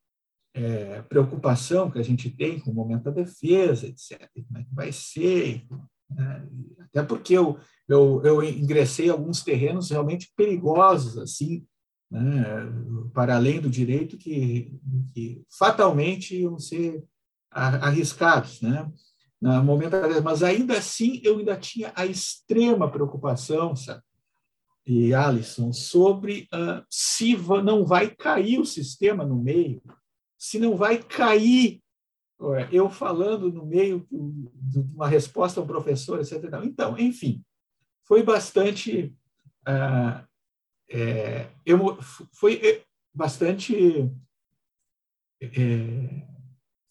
é, 0.54 1.02
preocupação 1.02 1.90
que 1.90 1.98
a 1.98 2.02
gente 2.02 2.30
tem 2.30 2.60
com 2.60 2.70
o 2.70 2.74
momento 2.74 3.04
da 3.04 3.10
defesa, 3.10 3.86
etc., 3.86 4.30
como 4.46 4.58
é 4.58 4.64
que 4.64 4.74
vai 4.74 4.92
ser, 4.92 5.66
né? 6.10 6.48
até 6.80 7.02
porque 7.02 7.34
eu, 7.34 7.58
eu, 7.88 8.22
eu 8.24 8.42
ingressei 8.42 9.06
em 9.06 9.10
alguns 9.10 9.42
terrenos 9.42 9.90
realmente 9.90 10.32
perigosos, 10.36 11.18
assim, 11.18 11.66
né, 12.10 12.44
para 13.12 13.36
além 13.36 13.60
do 13.60 13.70
direito, 13.70 14.16
que, 14.16 14.72
que 15.12 15.42
fatalmente 15.50 16.36
iam 16.36 16.58
ser 16.58 17.02
arriscados, 17.50 18.60
né? 18.60 18.90
Momento, 19.62 19.96
mas 20.22 20.42
ainda 20.42 20.78
assim 20.78 21.20
eu 21.22 21.38
ainda 21.38 21.54
tinha 21.56 21.92
a 21.94 22.06
extrema 22.06 22.90
preocupação, 22.90 23.76
sabe? 23.76 24.02
E 24.86 25.14
Alisson, 25.14 25.72
sobre 25.72 26.48
uh, 26.54 26.84
se 26.90 27.36
não 27.62 27.84
vai 27.84 28.08
cair 28.08 28.58
o 28.58 28.64
sistema 28.64 29.24
no 29.24 29.36
meio, 29.36 29.82
se 30.38 30.58
não 30.58 30.76
vai 30.76 30.98
cair 31.02 31.82
eu 32.70 32.90
falando 32.90 33.50
no 33.50 33.64
meio 33.64 34.06
de 34.10 34.80
uma 34.80 35.08
resposta 35.08 35.60
ao 35.60 35.66
professor, 35.66 36.20
etc. 36.20 36.42
Então, 36.64 36.98
enfim, 36.98 37.42
foi 38.02 38.22
bastante 38.22 39.14
uh, 39.66 40.26
é, 40.90 41.46
eu, 41.64 41.98
foi 42.32 42.54
é, 42.62 42.82
bastante 43.14 44.10
é, 45.40 46.22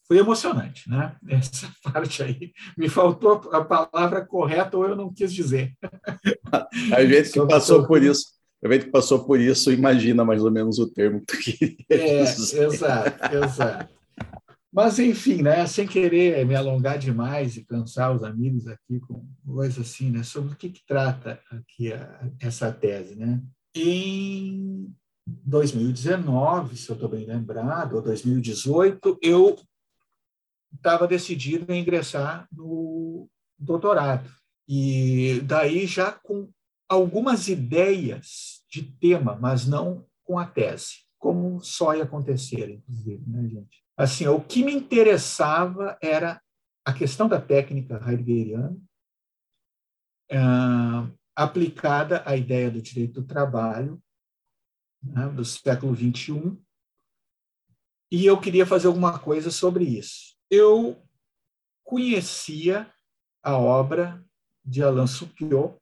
foi 0.06 0.18
emocionante, 0.18 0.88
né? 0.88 1.16
Essa 1.28 1.70
parte 1.82 2.22
aí 2.22 2.52
me 2.76 2.88
faltou 2.88 3.50
a 3.52 3.64
palavra 3.64 4.24
correta 4.24 4.76
ou 4.76 4.86
eu 4.86 4.96
não 4.96 5.12
quis 5.12 5.32
dizer. 5.32 5.72
A 6.94 7.04
gente 7.04 7.30
que 7.30 7.46
passou 7.46 7.86
por 7.86 8.02
isso, 8.02 8.26
a 8.64 8.72
gente 8.72 8.86
que 8.86 8.90
passou 8.90 9.24
por 9.24 9.40
isso 9.40 9.72
imagina 9.72 10.24
mais 10.24 10.42
ou 10.42 10.50
menos 10.50 10.78
o 10.78 10.90
termo 10.90 11.20
que 11.20 11.26
tu 11.26 11.38
queria 11.38 11.76
é, 11.90 12.24
dizer. 12.24 12.66
Exato, 12.66 13.36
exato. 13.36 13.94
Mas, 14.72 14.98
enfim, 14.98 15.40
né, 15.40 15.64
sem 15.68 15.86
querer 15.86 16.44
me 16.44 16.56
alongar 16.56 16.98
demais 16.98 17.56
e 17.56 17.64
cansar 17.64 18.12
os 18.12 18.24
amigos 18.24 18.66
aqui 18.66 18.98
com 19.00 19.24
coisas 19.46 19.86
assim, 19.86 20.10
né, 20.10 20.24
sobre 20.24 20.52
o 20.52 20.56
que, 20.56 20.68
que 20.68 20.84
trata 20.84 21.40
aqui 21.48 21.92
a, 21.92 22.28
essa 22.40 22.72
tese. 22.72 23.14
Né? 23.14 23.40
Em 23.74 24.94
2019, 25.26 26.76
se 26.76 26.88
eu 26.90 26.94
estou 26.94 27.08
bem 27.08 27.26
lembrado, 27.26 27.96
ou 27.96 28.02
2018, 28.02 29.18
eu 29.20 29.56
estava 30.72 31.08
decidido 31.08 31.72
a 31.72 31.76
ingressar 31.76 32.48
no 32.52 33.28
doutorado. 33.58 34.30
E 34.68 35.40
daí 35.44 35.86
já 35.86 36.12
com 36.12 36.50
algumas 36.88 37.48
ideias 37.48 38.64
de 38.70 38.82
tema, 38.82 39.36
mas 39.36 39.66
não 39.66 40.06
com 40.22 40.38
a 40.38 40.46
tese, 40.46 41.04
como 41.18 41.60
só 41.60 41.94
ia 41.94 42.04
acontecer, 42.04 42.70
inclusive, 42.70 43.22
né, 43.26 43.48
gente? 43.48 43.84
Assim, 43.96 44.26
o 44.26 44.40
que 44.40 44.64
me 44.64 44.72
interessava 44.72 45.98
era 46.00 46.40
a 46.84 46.92
questão 46.92 47.28
da 47.28 47.40
técnica 47.40 48.00
heideggeriana, 48.06 48.76
ah, 50.32 51.08
aplicada 51.36 52.22
à 52.26 52.36
ideia 52.36 52.70
do 52.70 52.80
direito 52.80 53.20
do 53.20 53.26
trabalho 53.26 54.02
né, 55.02 55.28
do 55.28 55.44
século 55.44 55.94
XXI, 55.94 56.56
e 58.10 58.24
eu 58.24 58.40
queria 58.40 58.64
fazer 58.64 58.86
alguma 58.86 59.18
coisa 59.18 59.50
sobre 59.50 59.84
isso. 59.84 60.36
Eu 60.50 61.02
conhecia 61.82 62.90
a 63.42 63.58
obra 63.58 64.24
de 64.64 64.82
Alain 64.82 65.06
Supiot, 65.06 65.76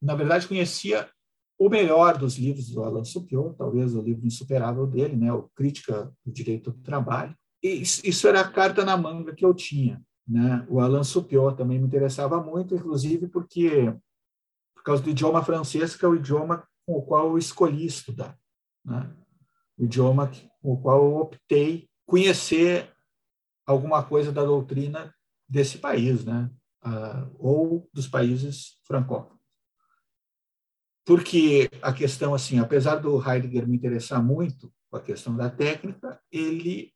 na 0.00 0.14
verdade 0.14 0.48
conhecia 0.48 1.10
o 1.58 1.68
melhor 1.68 2.16
dos 2.16 2.36
livros 2.36 2.70
do 2.70 2.82
Alain 2.82 3.04
Supiot, 3.04 3.56
talvez 3.56 3.94
o 3.94 4.02
livro 4.02 4.26
insuperável 4.26 4.86
dele, 4.86 5.16
né, 5.16 5.32
o 5.32 5.48
Crítica 5.54 6.12
do 6.24 6.32
Direito 6.32 6.70
do 6.70 6.82
Trabalho. 6.82 7.36
E 7.62 7.82
isso 7.82 8.28
era 8.28 8.40
a 8.40 8.50
carta 8.50 8.84
na 8.84 8.96
manga 8.96 9.34
que 9.34 9.44
eu 9.44 9.52
tinha. 9.52 10.04
Né? 10.26 10.66
O 10.68 10.80
Alain 10.80 11.04
Supiot 11.04 11.56
também 11.56 11.78
me 11.78 11.86
interessava 11.86 12.42
muito, 12.42 12.74
inclusive 12.74 13.28
porque 13.28 13.94
por 14.74 14.82
causa 14.82 15.02
do 15.02 15.10
idioma 15.10 15.44
francês, 15.44 15.96
que 15.96 16.04
é 16.04 16.08
o 16.08 16.16
idioma 16.16 16.66
com 16.84 16.94
o 16.94 17.02
qual 17.02 17.30
eu 17.30 17.38
escolhi 17.38 17.86
estudar, 17.86 18.38
né? 18.84 19.12
o 19.76 19.84
idioma 19.84 20.30
com 20.62 20.72
o 20.72 20.80
qual 20.80 21.04
eu 21.04 21.16
optei 21.16 21.88
conhecer 22.06 22.92
alguma 23.66 24.02
coisa 24.02 24.32
da 24.32 24.44
doutrina 24.44 25.12
desse 25.48 25.78
país, 25.78 26.24
né? 26.24 26.48
Ah, 26.82 27.28
ou 27.38 27.88
dos 27.92 28.06
países 28.06 28.78
francófonos. 28.84 29.36
Porque 31.04 31.68
a 31.82 31.92
questão, 31.92 32.34
assim, 32.34 32.58
apesar 32.58 32.96
do 32.96 33.18
Heidegger 33.20 33.66
me 33.66 33.76
interessar 33.76 34.22
muito 34.22 34.72
com 34.88 34.96
a 34.96 35.00
questão 35.02 35.36
da 35.36 35.50
técnica, 35.50 36.20
ele, 36.30 36.92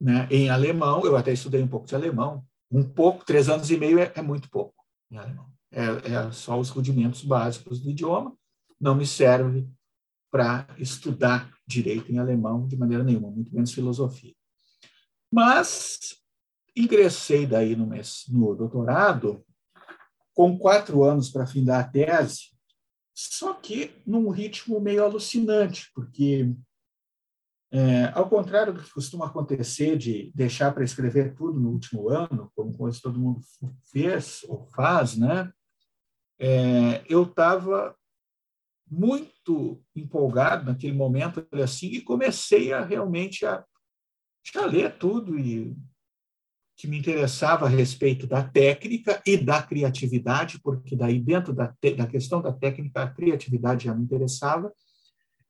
né, 0.00 0.28
em 0.30 0.48
alemão, 0.50 1.04
eu 1.04 1.16
até 1.16 1.32
estudei 1.32 1.62
um 1.62 1.68
pouco 1.68 1.86
de 1.86 1.94
alemão, 1.94 2.44
um 2.70 2.82
pouco, 2.82 3.24
três 3.24 3.48
anos 3.48 3.70
e 3.70 3.76
meio 3.76 3.98
é, 3.98 4.12
é 4.14 4.22
muito 4.22 4.50
pouco 4.50 4.78
alemão. 5.16 5.50
É, 5.70 5.84
é, 5.84 6.32
só 6.32 6.58
os 6.58 6.70
rudimentos 6.70 7.22
básicos 7.22 7.80
do 7.80 7.90
idioma, 7.90 8.36
não 8.80 8.94
me 8.94 9.06
serve 9.06 9.68
para 10.30 10.66
estudar 10.78 11.50
direito 11.66 12.12
em 12.12 12.18
alemão 12.18 12.66
de 12.66 12.76
maneira 12.76 13.02
nenhuma, 13.02 13.30
muito 13.30 13.54
menos 13.54 13.72
filosofia. 13.72 14.34
Mas 15.32 16.16
ingressei 16.76 17.46
daí 17.46 17.74
no, 17.74 17.90
no 18.28 18.54
doutorado 18.54 19.44
com 20.34 20.58
quatro 20.58 21.02
anos 21.02 21.30
para 21.30 21.46
findar 21.46 21.80
a 21.80 21.88
tese, 21.88 22.50
só 23.14 23.52
que 23.54 23.90
num 24.06 24.30
ritmo 24.30 24.80
meio 24.80 25.02
alucinante, 25.02 25.90
porque 25.92 26.54
É, 27.70 28.10
ao 28.14 28.28
contrário 28.28 28.72
do 28.72 28.82
que 28.82 28.90
costuma 28.90 29.26
acontecer 29.26 29.98
de 29.98 30.32
deixar 30.34 30.72
para 30.72 30.84
escrever 30.84 31.34
tudo 31.34 31.60
no 31.60 31.70
último 31.70 32.08
ano, 32.08 32.50
como 32.54 32.72
quase 32.76 33.00
todo 33.00 33.20
mundo 33.20 33.40
fez 33.92 34.42
ou 34.48 34.66
faz, 34.68 35.16
né? 35.16 35.52
É, 36.38 37.04
eu 37.08 37.24
estava 37.24 37.94
muito 38.90 39.82
empolgado 39.94 40.64
naquele 40.64 40.94
momento 40.94 41.46
assim 41.62 41.88
e 41.88 42.00
comecei 42.00 42.72
a 42.72 42.82
realmente 42.82 43.44
a, 43.44 43.62
a 44.56 44.64
ler 44.64 44.96
tudo 44.96 45.38
e 45.38 45.76
que 46.74 46.86
me 46.86 46.96
interessava 46.96 47.66
a 47.66 47.68
respeito 47.68 48.26
da 48.26 48.42
técnica 48.42 49.20
e 49.26 49.36
da 49.36 49.60
criatividade, 49.60 50.60
porque 50.60 50.96
daí 50.96 51.18
dentro 51.18 51.52
da, 51.52 51.74
da 51.96 52.06
questão 52.06 52.40
da 52.40 52.52
técnica 52.52 53.02
a 53.02 53.10
criatividade 53.10 53.86
já 53.86 53.94
me 53.94 54.04
interessava 54.04 54.72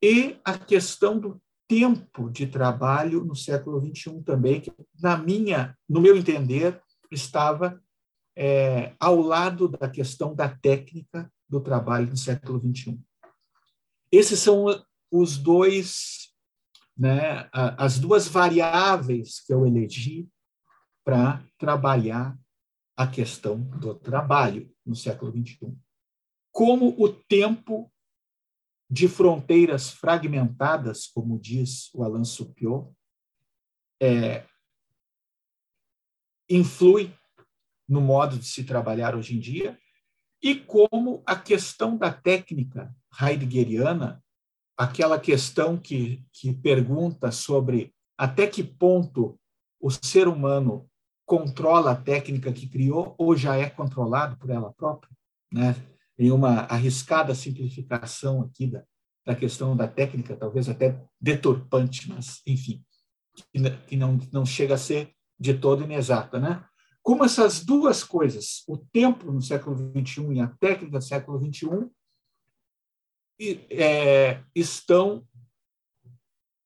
e 0.03 0.37
a 0.43 0.59
questão 0.59 1.21
do 1.21 1.41
tempo 1.69 2.31
de 2.31 2.47
trabalho 2.47 3.25
no 3.25 3.37
século 3.37 3.79
XXI 3.79 4.23
também, 4.23 4.61
que 4.61 4.73
na 5.01 5.19
minha, 5.19 5.77
no 5.87 6.01
meu 6.01 6.17
entender, 6.17 6.81
estava 7.11 7.81
é, 8.35 8.95
ao 8.99 9.21
lado 9.21 9.69
da 9.69 9.89
questão 9.89 10.35
da 10.35 10.49
técnica 10.49 11.31
do 11.49 11.61
trabalho 11.61 12.09
no 12.09 12.17
século 12.17 12.59
XXI. 12.59 12.99
Esses 14.11 14.41
são 14.41 14.65
os 15.11 15.37
dois, 15.37 16.33
né, 16.97 17.49
as 17.53 17.99
duas 17.99 18.27
variáveis 18.27 19.41
que 19.41 19.53
eu 19.53 19.67
elegi 19.67 20.27
para 21.05 21.43
trabalhar 21.59 22.39
a 22.97 23.07
questão 23.07 23.61
do 23.61 23.95
trabalho 23.95 24.71
no 24.85 24.97
século 24.97 25.31
XXI. 25.31 25.77
Como 26.51 26.95
o 26.99 27.09
tempo 27.09 27.93
de 28.91 29.07
fronteiras 29.09 29.91
fragmentadas, 29.91 31.07
como 31.07 31.39
diz 31.39 31.93
o 31.95 32.03
Alain 32.03 32.25
Supiot, 32.25 32.91
é, 34.01 34.47
influi 36.49 37.13
no 37.89 38.01
modo 38.01 38.39
de 38.39 38.47
se 38.47 38.65
trabalhar 38.65 39.15
hoje 39.15 39.37
em 39.37 39.41
dia, 39.41 39.79
e 40.43 40.55
como 40.55 41.23
a 41.27 41.35
questão 41.35 41.97
da 41.97 42.13
técnica 42.13 42.95
heideggeriana, 43.21 44.23
aquela 44.77 45.19
questão 45.19 45.77
que, 45.77 46.25
que 46.33 46.55
pergunta 46.55 47.33
sobre 47.33 47.93
até 48.17 48.47
que 48.47 48.63
ponto 48.63 49.39
o 49.81 49.91
ser 49.91 50.29
humano 50.29 50.89
controla 51.27 51.93
a 51.93 51.97
técnica 51.97 52.53
que 52.53 52.69
criou 52.69 53.15
ou 53.19 53.37
já 53.37 53.57
é 53.57 53.69
controlado 53.69 54.37
por 54.37 54.51
ela 54.51 54.73
própria, 54.73 55.11
né? 55.53 55.75
Em 56.19 56.31
uma 56.31 56.61
arriscada 56.63 57.35
simplificação 57.35 58.43
aqui 58.43 58.67
da, 58.67 58.83
da 59.25 59.35
questão 59.35 59.77
da 59.77 59.87
técnica, 59.87 60.37
talvez 60.37 60.69
até 60.69 61.01
deturpante, 61.21 62.09
mas, 62.09 62.43
enfim, 62.47 62.85
que 63.87 63.97
não, 63.97 64.19
não 64.33 64.45
chega 64.45 64.75
a 64.75 64.79
ser 64.79 65.15
de 65.39 65.55
todo 65.55 65.85
inexata. 65.85 66.41
Né? 66.41 66.65
Como 67.03 67.25
essas 67.25 67.65
duas 67.65 68.03
coisas, 68.03 68.65
o 68.67 68.77
tempo 68.77 69.31
no 69.31 69.41
século 69.41 69.77
XXI 69.77 70.33
e 70.35 70.41
a 70.41 70.49
técnica 70.49 70.99
do 70.99 71.05
século 71.05 71.39
XXI, 71.39 71.89
é, 73.71 74.43
estão 74.53 75.25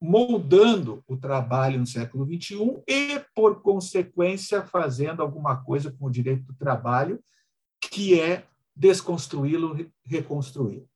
moldando 0.00 1.04
o 1.06 1.16
trabalho 1.16 1.78
no 1.78 1.86
século 1.86 2.26
XXI 2.26 2.82
e, 2.88 3.20
por 3.34 3.62
consequência, 3.62 4.66
fazendo 4.66 5.22
alguma 5.22 5.62
coisa 5.62 5.92
com 5.92 6.06
o 6.06 6.10
direito 6.10 6.44
do 6.44 6.54
trabalho, 6.54 7.22
que 7.80 8.18
é 8.18 8.46
desconstruí-lo, 8.74 9.92
reconstruí-lo. 10.04 10.88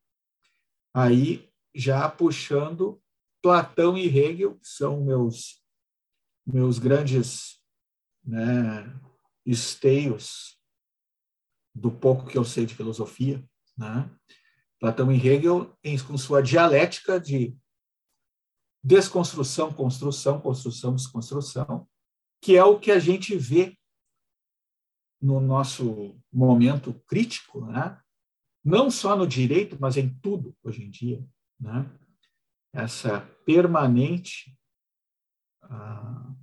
Aí, 0.94 1.48
já 1.74 2.08
puxando 2.08 3.00
Platão 3.42 3.96
e 3.96 4.06
Hegel, 4.06 4.56
que 4.58 4.66
são 4.66 5.04
meus, 5.04 5.62
meus 6.46 6.78
grandes 6.78 7.62
né, 8.24 8.92
esteios 9.44 10.58
do 11.74 11.90
pouco 11.90 12.26
que 12.26 12.38
eu 12.38 12.44
sei 12.44 12.64
de 12.64 12.74
filosofia. 12.74 13.44
Né? 13.76 14.10
Platão 14.80 15.12
e 15.12 15.16
Hegel, 15.16 15.76
em, 15.84 15.98
com 15.98 16.16
sua 16.16 16.42
dialética 16.42 17.20
de 17.20 17.56
desconstrução, 18.82 19.72
construção, 19.72 20.40
construção, 20.40 20.94
desconstrução, 20.94 21.86
que 22.40 22.56
é 22.56 22.64
o 22.64 22.78
que 22.78 22.90
a 22.90 22.98
gente 22.98 23.36
vê 23.36 23.75
no 25.20 25.40
nosso 25.40 26.16
momento 26.32 26.92
crítico, 27.06 27.64
né? 27.66 27.98
não 28.64 28.90
só 28.90 29.16
no 29.16 29.26
direito, 29.26 29.76
mas 29.80 29.96
em 29.96 30.08
tudo 30.20 30.56
hoje 30.62 30.82
em 30.84 30.90
dia. 30.90 31.24
Né? 31.58 31.88
Essa 32.72 33.20
permanente 33.44 34.58
ah, 35.62 36.34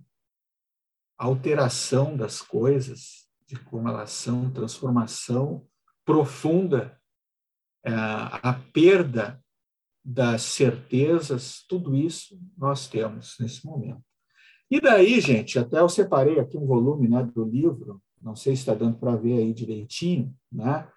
alteração 1.17 2.15
das 2.15 2.41
coisas, 2.41 3.27
de 3.47 3.59
como 3.59 3.89
elas 3.89 4.11
são, 4.11 4.51
transformação 4.51 5.67
profunda, 6.05 6.99
ah, 7.85 8.49
a 8.49 8.53
perda 8.53 9.43
das 10.03 10.41
certezas, 10.41 11.63
tudo 11.67 11.95
isso 11.95 12.39
nós 12.57 12.87
temos 12.87 13.37
nesse 13.39 13.65
momento. 13.65 14.03
E 14.69 14.81
daí, 14.81 15.21
gente, 15.21 15.59
até 15.59 15.79
eu 15.79 15.87
separei 15.87 16.39
aqui 16.39 16.57
um 16.57 16.65
volume 16.65 17.07
né, 17.07 17.23
do 17.23 17.45
livro, 17.45 18.01
não 18.23 18.35
sei 18.35 18.55
se 18.55 18.61
está 18.61 18.73
dando 18.73 18.97
para 18.97 19.15
ver 19.15 19.39
aí 19.39 19.53
direitinho, 19.53 20.33
né? 20.51 20.87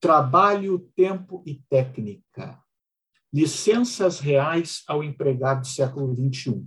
Trabalho, 0.00 0.78
Tempo 0.96 1.42
e 1.46 1.54
Técnica. 1.70 2.60
Licenças 3.32 4.18
reais 4.18 4.82
ao 4.86 5.02
empregado 5.02 5.62
do 5.62 5.66
século 5.66 6.14
XXI. 6.14 6.66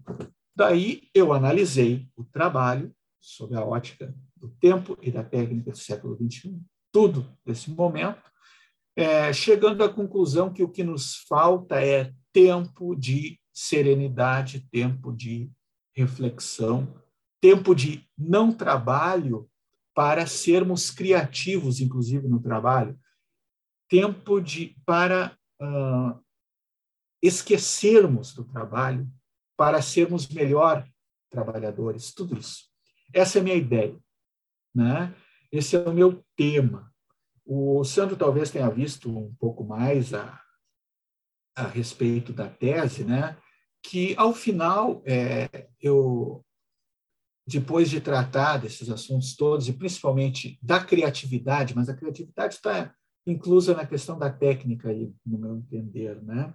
Daí 0.55 1.03
eu 1.13 1.33
analisei 1.33 2.09
o 2.15 2.23
trabalho 2.23 2.91
sob 3.21 3.55
a 3.55 3.63
ótica 3.63 4.15
do 4.35 4.49
tempo 4.49 4.97
e 5.01 5.11
da 5.11 5.23
técnica 5.23 5.71
do 5.71 5.77
século 5.77 6.15
XXI, 6.15 6.59
tudo 6.91 7.27
nesse 7.45 7.69
momento, 7.69 8.31
é, 8.95 9.31
chegando 9.33 9.83
à 9.83 9.89
conclusão 9.89 10.51
que 10.51 10.63
o 10.63 10.69
que 10.69 10.83
nos 10.83 11.17
falta 11.27 11.83
é 11.83 12.13
tempo 12.31 12.95
de 12.95 13.39
serenidade, 13.53 14.67
tempo 14.71 15.11
de 15.11 15.51
reflexão, 15.95 17.01
tempo 17.41 17.75
de 17.75 18.07
não 18.17 18.51
trabalho 18.51 19.49
para 19.97 20.27
sermos 20.27 20.91
criativos, 20.91 21.81
inclusive 21.81 22.27
no 22.27 22.39
trabalho, 22.39 22.95
tempo 23.89 24.39
de 24.39 24.79
para 24.85 25.35
uh, 25.59 26.23
esquecermos 27.19 28.31
do 28.31 28.45
trabalho, 28.45 29.11
para 29.57 29.81
sermos 29.81 30.27
melhor 30.27 30.87
trabalhadores, 31.31 32.13
tudo 32.13 32.37
isso. 32.37 32.65
Essa 33.11 33.39
é 33.39 33.41
a 33.41 33.43
minha 33.43 33.55
ideia, 33.55 33.99
né? 34.75 35.15
Esse 35.51 35.75
é 35.75 35.79
o 35.79 35.91
meu 35.91 36.23
tema. 36.35 36.93
O 37.43 37.83
Sandro 37.83 38.15
talvez 38.15 38.51
tenha 38.51 38.69
visto 38.69 39.09
um 39.09 39.33
pouco 39.39 39.63
mais 39.63 40.13
a, 40.13 40.39
a 41.55 41.65
respeito 41.65 42.31
da 42.31 42.47
tese, 42.47 43.03
né? 43.03 43.35
Que 43.81 44.13
ao 44.15 44.31
final 44.31 45.01
é, 45.07 45.67
eu 45.81 46.45
depois 47.47 47.89
de 47.89 48.01
tratar 48.01 48.57
desses 48.57 48.89
assuntos 48.89 49.35
todos, 49.35 49.69
e 49.69 49.73
principalmente 49.73 50.59
da 50.61 50.83
criatividade, 50.83 51.73
mas 51.73 51.87
a 51.87 51.95
criatividade 51.95 52.55
está 52.55 52.93
inclusa 53.25 53.73
na 53.73 53.85
questão 53.85 54.19
da 54.19 54.29
técnica, 54.29 54.89
aí, 54.89 55.13
no 55.25 55.37
meu 55.37 55.57
entender, 55.57 56.21
né? 56.23 56.53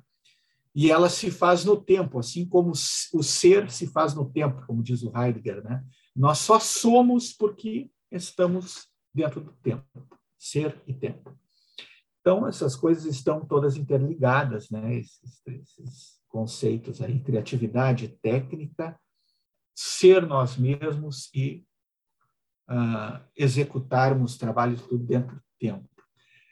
E 0.74 0.90
ela 0.90 1.08
se 1.08 1.30
faz 1.30 1.64
no 1.64 1.76
tempo, 1.76 2.18
assim 2.18 2.46
como 2.46 2.70
o 2.70 3.22
ser 3.22 3.70
se 3.70 3.86
faz 3.86 4.14
no 4.14 4.30
tempo, 4.30 4.64
como 4.66 4.82
diz 4.82 5.02
o 5.02 5.12
Heidegger, 5.14 5.62
né? 5.62 5.84
Nós 6.14 6.38
só 6.38 6.58
somos 6.58 7.32
porque 7.32 7.90
estamos 8.10 8.88
dentro 9.14 9.40
do 9.40 9.52
tempo, 9.62 9.84
ser 10.38 10.80
e 10.86 10.94
tempo. 10.94 11.34
Então, 12.20 12.46
essas 12.46 12.76
coisas 12.76 13.04
estão 13.04 13.44
todas 13.44 13.76
interligadas, 13.76 14.70
né? 14.70 14.96
Esses, 14.96 15.42
esses 15.46 16.20
conceitos 16.28 17.02
aí, 17.02 17.20
criatividade, 17.20 18.08
técnica, 18.22 18.98
ser 19.74 20.26
nós 20.26 20.56
mesmos 20.56 21.30
e 21.34 21.64
uh, 22.68 23.22
executarmos 23.36 24.36
trabalhos 24.36 24.82
tudo 24.82 25.04
dentro 25.04 25.36
do 25.36 25.42
tempo. 25.58 25.88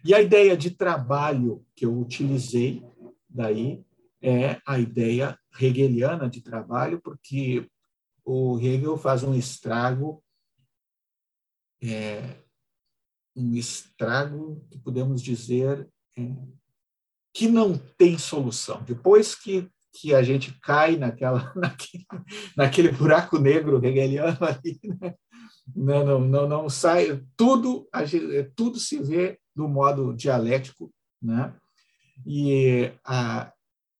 E 0.04 0.14
a 0.14 0.20
ideia 0.20 0.56
de 0.56 0.70
trabalho 0.70 1.64
que 1.74 1.84
eu 1.84 1.98
utilizei 1.98 2.82
daí 3.28 3.84
é 4.22 4.60
a 4.66 4.78
ideia 4.78 5.38
hegeliana 5.58 6.28
de 6.28 6.40
trabalho, 6.40 7.00
porque 7.00 7.70
o 8.24 8.58
Hegel 8.58 8.96
faz 8.96 9.22
um 9.22 9.34
estrago, 9.34 10.22
é, 11.82 12.36
um 13.34 13.54
estrago 13.54 14.64
que 14.70 14.78
podemos 14.78 15.22
dizer 15.22 15.88
é, 16.16 16.22
que 17.32 17.48
não 17.48 17.76
tem 17.76 18.18
solução. 18.18 18.82
Depois 18.82 19.34
que 19.34 19.70
que 19.92 20.14
a 20.14 20.22
gente 20.22 20.58
cai 20.60 20.96
naquela, 20.96 21.52
naquele, 21.56 22.06
naquele 22.56 22.92
buraco 22.92 23.38
negro 23.38 23.84
hegeliano 23.84 24.38
ali, 24.40 24.80
né? 24.84 25.14
não, 25.74 26.04
não, 26.04 26.20
não, 26.20 26.48
não 26.48 26.68
sai, 26.68 27.22
tudo, 27.36 27.88
tudo 28.54 28.78
se 28.78 29.02
vê 29.02 29.38
do 29.54 29.68
modo 29.68 30.14
dialético, 30.14 30.92
né? 31.22 31.54
E 32.26 32.92
a 33.04 33.52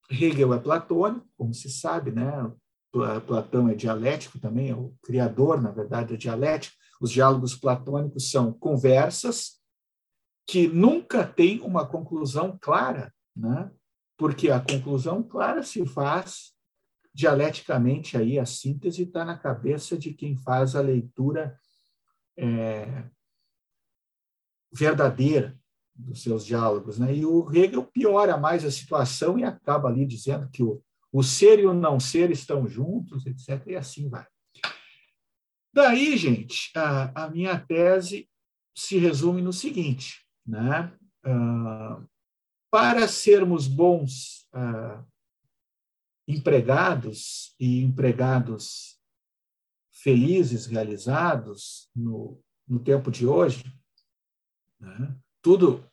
Hegel 0.09 0.53
é 0.53 0.59
platônico, 0.59 1.27
como 1.37 1.53
se 1.53 1.69
sabe, 1.69 2.11
né? 2.11 2.31
Platão 3.25 3.69
é 3.69 3.75
dialético 3.75 4.37
também, 4.39 4.69
é 4.69 4.75
o 4.75 4.93
criador, 5.01 5.61
na 5.61 5.71
verdade, 5.71 6.11
da 6.11 6.17
dialética. 6.17 6.75
Os 6.99 7.09
diálogos 7.09 7.55
platônicos 7.55 8.29
são 8.29 8.51
conversas 8.51 9.61
que 10.45 10.67
nunca 10.67 11.25
têm 11.25 11.61
uma 11.61 11.87
conclusão 11.87 12.57
clara, 12.59 13.13
né? 13.35 13.71
Porque 14.21 14.51
a 14.51 14.59
conclusão 14.59 15.23
clara 15.23 15.63
se 15.63 15.83
faz 15.83 16.53
dialeticamente 17.11 18.15
aí, 18.15 18.37
a 18.37 18.45
síntese 18.45 19.01
está 19.01 19.25
na 19.25 19.35
cabeça 19.35 19.97
de 19.97 20.13
quem 20.13 20.37
faz 20.37 20.75
a 20.75 20.79
leitura 20.79 21.59
é, 22.37 23.09
verdadeira 24.71 25.59
dos 25.95 26.21
seus 26.21 26.45
diálogos. 26.45 26.99
Né? 26.99 27.15
E 27.15 27.25
o 27.25 27.49
Hegel 27.51 27.83
piora 27.83 28.37
mais 28.37 28.63
a 28.63 28.69
situação 28.69 29.39
e 29.39 29.43
acaba 29.43 29.89
ali 29.89 30.05
dizendo 30.05 30.47
que 30.51 30.61
o, 30.61 30.83
o 31.11 31.23
ser 31.23 31.57
e 31.57 31.65
o 31.65 31.73
não 31.73 31.99
ser 31.99 32.29
estão 32.29 32.67
juntos, 32.67 33.25
etc. 33.25 33.65
E 33.65 33.75
assim 33.75 34.07
vai. 34.07 34.27
Daí, 35.73 36.15
gente, 36.15 36.69
a, 36.75 37.23
a 37.23 37.27
minha 37.27 37.59
tese 37.59 38.29
se 38.75 38.99
resume 38.99 39.41
no 39.41 39.51
seguinte: 39.51 40.23
né? 40.45 40.93
Uh, 41.25 42.10
para 42.71 43.05
sermos 43.07 43.67
bons 43.67 44.47
uh, 44.53 45.05
empregados 46.25 47.53
e 47.59 47.81
empregados 47.83 48.97
felizes, 49.91 50.65
realizados 50.65 51.89
no, 51.93 52.41
no 52.65 52.79
tempo 52.79 53.11
de 53.11 53.27
hoje, 53.27 53.63
né? 54.79 55.15
tudo 55.41 55.85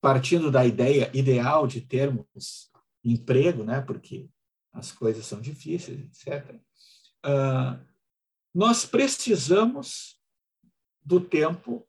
partindo 0.00 0.50
da 0.50 0.64
ideia 0.66 1.10
ideal 1.14 1.66
de 1.66 1.82
termos 1.82 2.72
emprego, 3.04 3.62
né? 3.62 3.82
porque 3.82 4.28
as 4.72 4.90
coisas 4.90 5.26
são 5.26 5.40
difíceis, 5.40 6.00
etc. 6.00 6.56
Uh, 7.24 7.78
nós 8.54 8.86
precisamos 8.86 10.18
do 11.04 11.20
tempo 11.20 11.86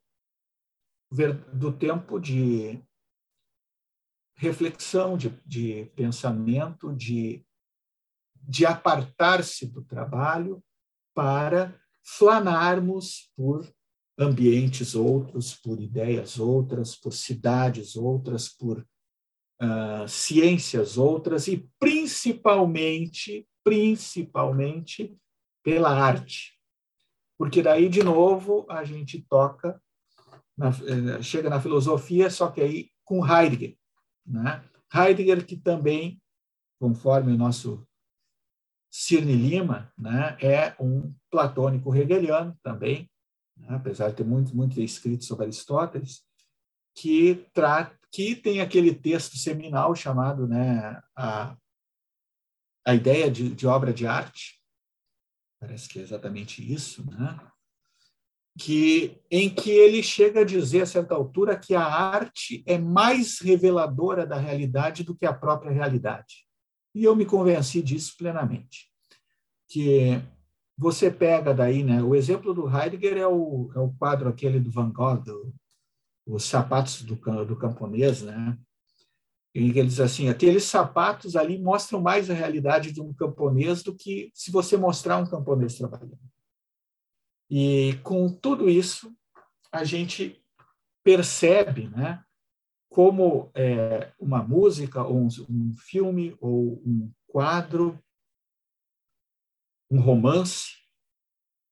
do 1.52 1.72
tempo 1.72 2.18
de 2.18 2.82
reflexão, 4.34 5.16
de, 5.16 5.30
de 5.46 5.90
pensamento, 5.96 6.92
de, 6.92 7.44
de 8.42 8.66
apartar-se 8.66 9.66
do 9.66 9.82
trabalho 9.82 10.62
para 11.14 11.78
flanarmos 12.02 13.30
por 13.36 13.66
ambientes 14.18 14.94
outros, 14.94 15.54
por 15.54 15.80
ideias 15.80 16.38
outras, 16.38 16.94
por 16.94 17.12
cidades 17.12 17.96
outras, 17.96 18.48
por 18.48 18.86
uh, 19.62 20.08
ciências 20.08 20.98
outras 20.98 21.48
e 21.48 21.68
principalmente, 21.78 23.48
principalmente 23.62 25.16
pela 25.62 25.90
arte. 25.90 26.54
Porque 27.38 27.62
daí, 27.62 27.88
de 27.88 28.02
novo, 28.02 28.66
a 28.68 28.84
gente 28.84 29.24
toca, 29.28 29.80
na, 30.56 30.68
eh, 30.68 31.20
chega 31.20 31.50
na 31.50 31.60
filosofia, 31.60 32.30
só 32.30 32.48
que 32.48 32.60
aí 32.60 32.90
com 33.02 33.26
Heidegger. 33.26 33.76
Né? 34.26 34.62
Heidegger, 34.92 35.44
que 35.46 35.56
também, 35.56 36.20
conforme 36.80 37.32
o 37.32 37.36
nosso 37.36 37.86
Cirne 38.90 39.34
Lima, 39.34 39.92
né, 39.98 40.36
é 40.40 40.76
um 40.80 41.12
platônico 41.28 41.94
hegeliano 41.94 42.56
também, 42.62 43.10
né, 43.56 43.68
apesar 43.70 44.10
de 44.10 44.16
ter 44.16 44.24
muito, 44.24 44.56
muito 44.56 44.80
escrito 44.80 45.24
sobre 45.24 45.46
Aristóteles, 45.46 46.22
que, 46.96 47.46
trata, 47.52 47.98
que 48.12 48.36
tem 48.36 48.60
aquele 48.60 48.94
texto 48.94 49.36
seminal 49.36 49.96
chamado 49.96 50.46
né, 50.46 51.02
a, 51.16 51.56
a 52.86 52.94
ideia 52.94 53.28
de, 53.28 53.52
de 53.52 53.66
obra 53.66 53.92
de 53.92 54.06
arte, 54.06 54.62
parece 55.58 55.88
que 55.88 55.98
é 55.98 56.02
exatamente 56.02 56.62
isso, 56.72 57.04
né? 57.10 57.40
Que 58.58 59.20
em 59.30 59.50
que 59.52 59.70
ele 59.70 60.02
chega 60.02 60.40
a 60.40 60.44
dizer 60.44 60.82
a 60.82 60.86
certa 60.86 61.14
altura 61.14 61.58
que 61.58 61.74
a 61.74 61.84
arte 61.84 62.62
é 62.66 62.78
mais 62.78 63.40
reveladora 63.40 64.26
da 64.26 64.36
realidade 64.36 65.02
do 65.02 65.14
que 65.14 65.26
a 65.26 65.32
própria 65.32 65.72
realidade. 65.72 66.46
E 66.94 67.02
eu 67.02 67.16
me 67.16 67.26
convenci 67.26 67.82
disso 67.82 68.14
plenamente. 68.16 68.88
Que 69.68 70.22
você 70.78 71.10
pega 71.10 71.52
daí, 71.52 71.82
né, 71.82 72.02
o 72.02 72.14
exemplo 72.14 72.54
do 72.54 72.68
Heidegger 72.68 73.16
é 73.16 73.26
o, 73.26 73.70
é 73.74 73.80
o 73.80 73.92
quadro 73.92 74.28
aquele 74.28 74.60
do 74.60 74.70
Van 74.70 74.90
Gogh, 74.90 75.16
do, 75.18 75.52
os 76.26 76.44
sapatos 76.44 77.02
do, 77.02 77.16
do 77.44 77.56
camponês, 77.56 78.22
né? 78.22 78.56
Em 79.52 79.72
que 79.72 79.78
ele 79.78 79.88
diz 79.88 80.00
assim, 80.00 80.28
aqueles 80.28 80.64
sapatos 80.64 81.36
ali 81.36 81.58
mostram 81.58 82.00
mais 82.00 82.28
a 82.28 82.34
realidade 82.34 82.92
de 82.92 83.00
um 83.00 83.12
camponês 83.12 83.82
do 83.82 83.94
que 83.94 84.30
se 84.34 84.50
você 84.50 84.76
mostrar 84.76 85.18
um 85.18 85.26
camponês 85.26 85.76
trabalhando. 85.76 86.18
E 87.56 87.96
com 88.02 88.28
tudo 88.28 88.68
isso, 88.68 89.16
a 89.70 89.84
gente 89.84 90.44
percebe 91.04 91.86
né, 91.86 92.20
como 92.88 93.52
é, 93.54 94.12
uma 94.18 94.42
música, 94.42 95.04
ou 95.04 95.20
um, 95.20 95.28
um 95.48 95.72
filme, 95.72 96.36
ou 96.40 96.82
um 96.84 97.12
quadro, 97.28 97.96
um 99.88 100.00
romance, 100.00 100.72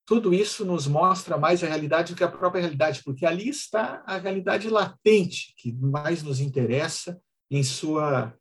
tudo 0.07 0.33
isso 0.33 0.65
nos 0.65 0.87
mostra 0.87 1.37
mais 1.37 1.65
a 1.65 1.67
realidade 1.67 2.13
do 2.13 2.17
que 2.17 2.23
a 2.23 2.31
própria 2.31 2.61
realidade, 2.61 3.03
porque 3.03 3.27
ali 3.27 3.49
está 3.49 4.05
a 4.07 4.19
realidade 4.19 4.71
latente, 4.71 5.53
que 5.57 5.73
mais 5.73 6.23
nos 6.23 6.39
interessa 6.39 7.21
em 7.51 7.65
sua 7.65 8.33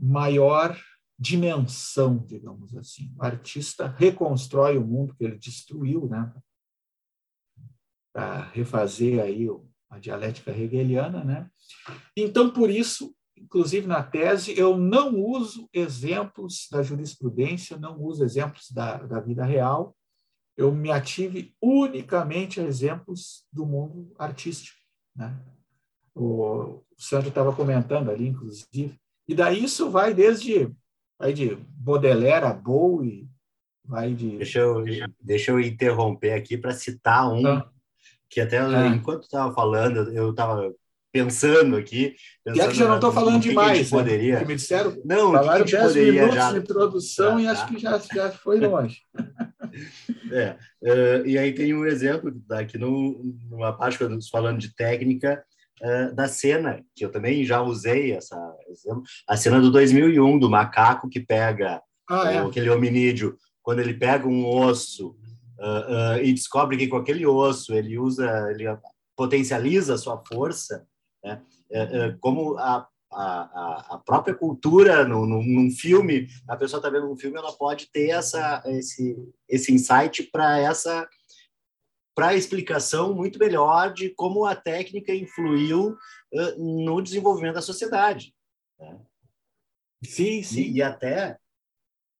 maior 0.00 0.80
dimensão, 1.18 2.24
digamos 2.26 2.74
assim. 2.74 3.14
O 3.18 3.22
artista 3.22 3.94
reconstrói 3.98 4.78
o 4.78 4.86
mundo 4.86 5.14
que 5.14 5.24
ele 5.24 5.36
destruiu, 5.36 6.08
né? 6.08 6.32
Para 8.14 8.44
refazer 8.52 9.20
aí 9.20 9.48
a 9.90 9.98
dialética 9.98 10.52
hegeliana, 10.52 11.24
né? 11.24 11.50
Então, 12.16 12.50
por 12.50 12.70
isso, 12.70 13.14
inclusive 13.36 13.86
na 13.86 14.02
tese, 14.02 14.56
eu 14.58 14.78
não 14.78 15.14
uso 15.18 15.68
exemplos 15.72 16.68
da 16.70 16.82
jurisprudência, 16.82 17.76
não 17.76 18.00
uso 18.00 18.24
exemplos 18.24 18.70
da, 18.70 18.98
da 18.98 19.20
vida 19.20 19.44
real, 19.44 19.96
eu 20.56 20.72
me 20.72 20.90
ative 20.90 21.52
unicamente 21.60 22.60
a 22.60 22.64
exemplos 22.64 23.44
do 23.52 23.66
mundo 23.66 24.14
artístico, 24.18 24.78
né? 25.14 25.36
O, 26.14 26.80
o 26.80 26.84
Sandro 26.96 27.28
estava 27.28 27.54
comentando 27.54 28.10
ali, 28.10 28.28
inclusive, 28.28 28.96
e 29.26 29.34
daí 29.34 29.64
isso 29.64 29.90
vai 29.90 30.14
desde 30.14 30.72
vai 31.18 31.32
de 31.32 31.56
Baudelaire 31.56 32.46
a 32.46 32.52
Bowie, 32.52 33.28
vai 33.84 34.14
de. 34.14 34.36
Deixa 34.36 34.60
eu, 34.60 34.84
deixa 35.20 35.50
eu 35.50 35.60
interromper 35.60 36.32
aqui 36.32 36.56
para 36.56 36.72
citar 36.72 37.32
um 37.32 37.46
ah. 37.46 37.70
Que 38.34 38.40
até 38.40 38.58
ah. 38.58 38.88
enquanto 38.88 39.22
estava 39.22 39.54
falando, 39.54 40.12
eu 40.12 40.30
estava 40.30 40.74
pensando 41.12 41.76
aqui. 41.76 42.16
Pensando 42.44 42.60
e 42.60 42.66
é 42.66 42.68
que 42.68 42.76
já 42.76 42.88
não 42.88 42.96
estou 42.96 43.12
falando 43.12 43.40
demais. 43.40 43.88
Né? 43.88 43.96
Poderia... 43.96 44.38
Que 44.40 44.44
me 44.44 44.56
disseram? 44.56 45.00
Não, 45.04 45.30
Falaram 45.30 45.64
que 45.64 45.70
10 45.70 45.94
minutos 45.94 46.34
já... 46.34 46.50
de 46.50 46.58
introdução 46.58 47.38
e 47.38 47.46
acho 47.46 47.68
que 47.68 47.78
já, 47.78 47.96
já 48.12 48.32
foi 48.32 48.58
longe. 48.66 49.02
é, 50.32 50.56
uh, 50.82 51.24
e 51.24 51.38
aí 51.38 51.54
tem 51.54 51.72
um 51.72 51.86
exemplo 51.86 52.34
aqui 52.50 52.76
no, 52.76 53.22
numa 53.48 53.72
parte 53.72 53.98
falando 54.32 54.58
de 54.58 54.74
técnica 54.74 55.44
uh, 55.80 56.12
da 56.12 56.26
cena, 56.26 56.82
que 56.92 57.04
eu 57.04 57.12
também 57.12 57.44
já 57.44 57.62
usei 57.62 58.10
essa 58.10 58.36
exemplo, 58.68 59.04
a 59.28 59.36
cena 59.36 59.60
do 59.60 59.70
2001, 59.70 60.40
do 60.40 60.50
macaco 60.50 61.08
que 61.08 61.20
pega 61.20 61.80
ah, 62.10 62.32
é. 62.32 62.38
aquele 62.38 62.68
hominídeo, 62.68 63.38
quando 63.62 63.78
ele 63.78 63.94
pega 63.94 64.26
um 64.26 64.44
osso 64.44 65.16
uh, 65.58 66.16
uh, 66.16 66.22
e 66.22 66.32
descobre 66.32 66.76
que 66.76 66.88
com 66.88 66.96
aquele 66.96 67.26
osso 67.26 67.74
ele 67.74 67.98
usa, 67.98 68.50
ele 68.50 68.64
potencializa 69.16 69.94
a 69.94 69.98
sua 69.98 70.22
força, 70.26 70.86
né? 71.22 71.42
como 72.20 72.56
a, 72.58 72.86
a, 73.12 73.94
a 73.94 74.02
própria 74.04 74.34
cultura 74.34 75.04
no, 75.04 75.26
no, 75.26 75.42
num 75.42 75.70
filme, 75.70 76.28
a 76.48 76.56
pessoa 76.56 76.78
está 76.78 76.90
vendo 76.90 77.10
um 77.10 77.16
filme, 77.16 77.36
ela 77.36 77.52
pode 77.52 77.90
ter 77.90 78.10
essa, 78.10 78.62
esse, 78.66 79.16
esse 79.48 79.72
insight 79.72 80.24
para 80.24 80.58
essa 80.58 81.08
para 82.14 82.28
a 82.28 82.34
explicação 82.34 83.12
muito 83.12 83.40
melhor 83.40 83.92
de 83.92 84.08
como 84.10 84.44
a 84.44 84.54
técnica 84.54 85.12
influiu 85.12 85.96
no 86.56 87.02
desenvolvimento 87.02 87.54
da 87.54 87.62
sociedade. 87.62 88.32
Né? 88.78 89.00
Sim, 90.04 90.42
sim. 90.42 90.60
E, 90.60 90.72
e 90.74 90.82
até 90.82 91.36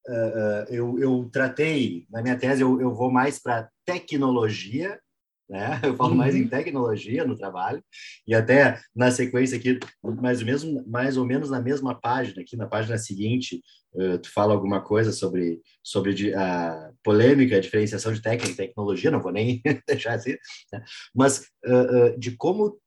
uh, 0.08 0.66
eu, 0.68 0.98
eu 0.98 1.28
tratei, 1.32 2.06
na 2.10 2.22
minha 2.22 2.36
tese, 2.36 2.62
eu, 2.62 2.80
eu 2.80 2.94
vou 2.94 3.10
mais 3.10 3.38
para 3.38 3.68
tecnologia, 3.84 4.98
né? 5.48 5.80
Eu 5.84 5.94
falo 5.96 6.12
uhum. 6.12 6.16
mais 6.16 6.34
em 6.34 6.42
uhum. 6.42 6.48
tecnologia 6.48 7.24
no 7.24 7.36
trabalho 7.36 7.82
e 8.26 8.34
até 8.34 8.80
na 8.94 9.10
sequência 9.10 9.58
aqui, 9.58 9.78
mais 10.02 10.40
ou 10.40 10.46
menos, 10.46 10.86
mais 10.86 11.16
ou 11.16 11.24
menos 11.24 11.50
na 11.50 11.60
mesma 11.60 11.94
página 11.94 12.42
aqui, 12.42 12.56
na 12.56 12.66
página 12.66 12.96
seguinte, 12.96 13.60
uh, 13.94 14.18
tu 14.18 14.32
fala 14.32 14.54
alguma 14.54 14.80
coisa 14.80 15.12
sobre 15.12 15.60
sobre 15.82 16.34
a 16.34 16.90
polêmica, 17.02 17.56
a 17.56 17.60
diferenciação 17.60 18.12
de 18.12 18.22
técnica 18.22 18.52
e 18.52 18.56
tecnologia, 18.56 19.10
não 19.10 19.20
vou 19.20 19.32
nem 19.32 19.60
deixar 19.86 20.14
assim, 20.14 20.34
né? 20.72 20.82
mas 21.14 21.46
uh, 21.66 22.14
uh, 22.14 22.18
de 22.18 22.36
como 22.36 22.78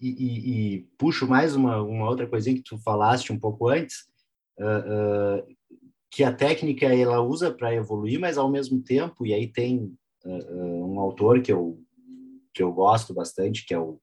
e, 0.00 0.08
e, 0.08 0.76
e, 0.76 0.88
puxo 0.96 1.26
mais 1.26 1.56
uma, 1.56 1.82
uma 1.82 2.08
outra 2.08 2.28
coisinha 2.28 2.54
que 2.54 2.62
tu 2.62 2.78
falaste 2.78 3.32
um 3.32 3.38
pouco 3.38 3.66
antes, 3.66 4.06
que 6.10 6.24
a 6.24 6.32
técnica 6.32 6.86
ela 6.86 7.20
usa 7.20 7.52
para 7.52 7.74
evoluir, 7.74 8.18
mas 8.18 8.38
ao 8.38 8.50
mesmo 8.50 8.82
tempo, 8.82 9.26
e 9.26 9.34
aí 9.34 9.46
tem 9.46 9.94
uh, 10.24 10.86
um 10.86 10.98
autor 11.00 11.42
que 11.42 11.52
eu, 11.52 11.78
que 12.54 12.62
eu 12.62 12.72
gosto 12.72 13.12
bastante, 13.12 13.66
que 13.66 13.74
é 13.74 13.78
o, 13.78 14.00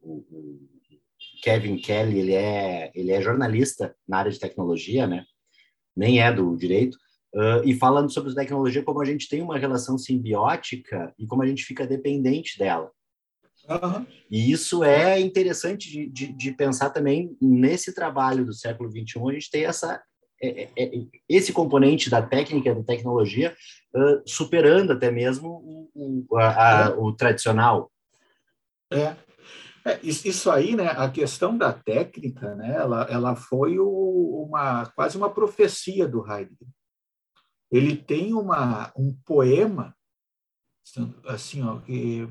o, 0.00 0.12
o, 0.30 0.68
Kevin 1.42 1.76
Kelly, 1.76 2.18
ele 2.18 2.34
é, 2.34 2.90
ele 2.94 3.10
é 3.10 3.20
jornalista 3.20 3.94
na 4.06 4.18
área 4.18 4.30
de 4.30 4.38
tecnologia, 4.38 5.06
né? 5.06 5.24
Nem 5.96 6.20
é 6.20 6.32
do 6.32 6.56
direito, 6.56 6.96
uh, 7.34 7.64
e 7.64 7.74
falando 7.74 8.12
sobre 8.12 8.34
tecnologia, 8.34 8.82
como 8.82 9.00
a 9.00 9.04
gente 9.04 9.28
tem 9.28 9.42
uma 9.42 9.58
relação 9.58 9.98
simbiótica 9.98 11.12
e 11.18 11.26
como 11.26 11.42
a 11.42 11.46
gente 11.46 11.64
fica 11.64 11.86
dependente 11.86 12.58
dela. 12.58 12.90
Uhum. 13.68 14.06
E 14.30 14.50
isso 14.50 14.82
é 14.82 15.20
interessante 15.20 15.90
de, 15.90 16.08
de, 16.08 16.32
de, 16.32 16.52
pensar 16.52 16.88
também 16.88 17.36
nesse 17.40 17.94
trabalho 17.94 18.46
do 18.46 18.54
século 18.54 18.90
XXI, 18.90 19.20
a 19.28 19.32
gente 19.32 19.50
tem 19.50 19.64
essa, 19.64 20.02
esse 21.28 21.52
componente 21.52 22.08
da 22.08 22.22
técnica, 22.22 22.74
da 22.74 22.82
tecnologia, 22.82 23.56
uh, 23.94 24.22
superando 24.26 24.92
até 24.92 25.10
mesmo 25.10 25.48
o, 25.94 26.26
o, 26.30 26.36
a, 26.36 26.86
a, 26.86 26.98
o 26.98 27.12
tradicional. 27.12 27.90
É. 28.90 29.16
é. 29.84 30.00
isso 30.02 30.50
aí, 30.50 30.76
né? 30.76 30.88
A 30.88 31.10
questão 31.10 31.56
da 31.56 31.72
técnica, 31.72 32.54
né? 32.54 32.74
Ela, 32.76 33.02
ela 33.10 33.36
foi 33.36 33.78
o, 33.78 34.46
uma 34.48 34.86
quase 34.90 35.16
uma 35.16 35.30
profecia 35.30 36.06
do 36.06 36.20
Heidegger. 36.20 36.68
Ele 37.70 37.96
tem 37.96 38.32
uma 38.32 38.92
um 38.96 39.14
poema 39.26 39.94
assim, 41.26 41.62
ó, 41.62 41.78
que 41.80 42.26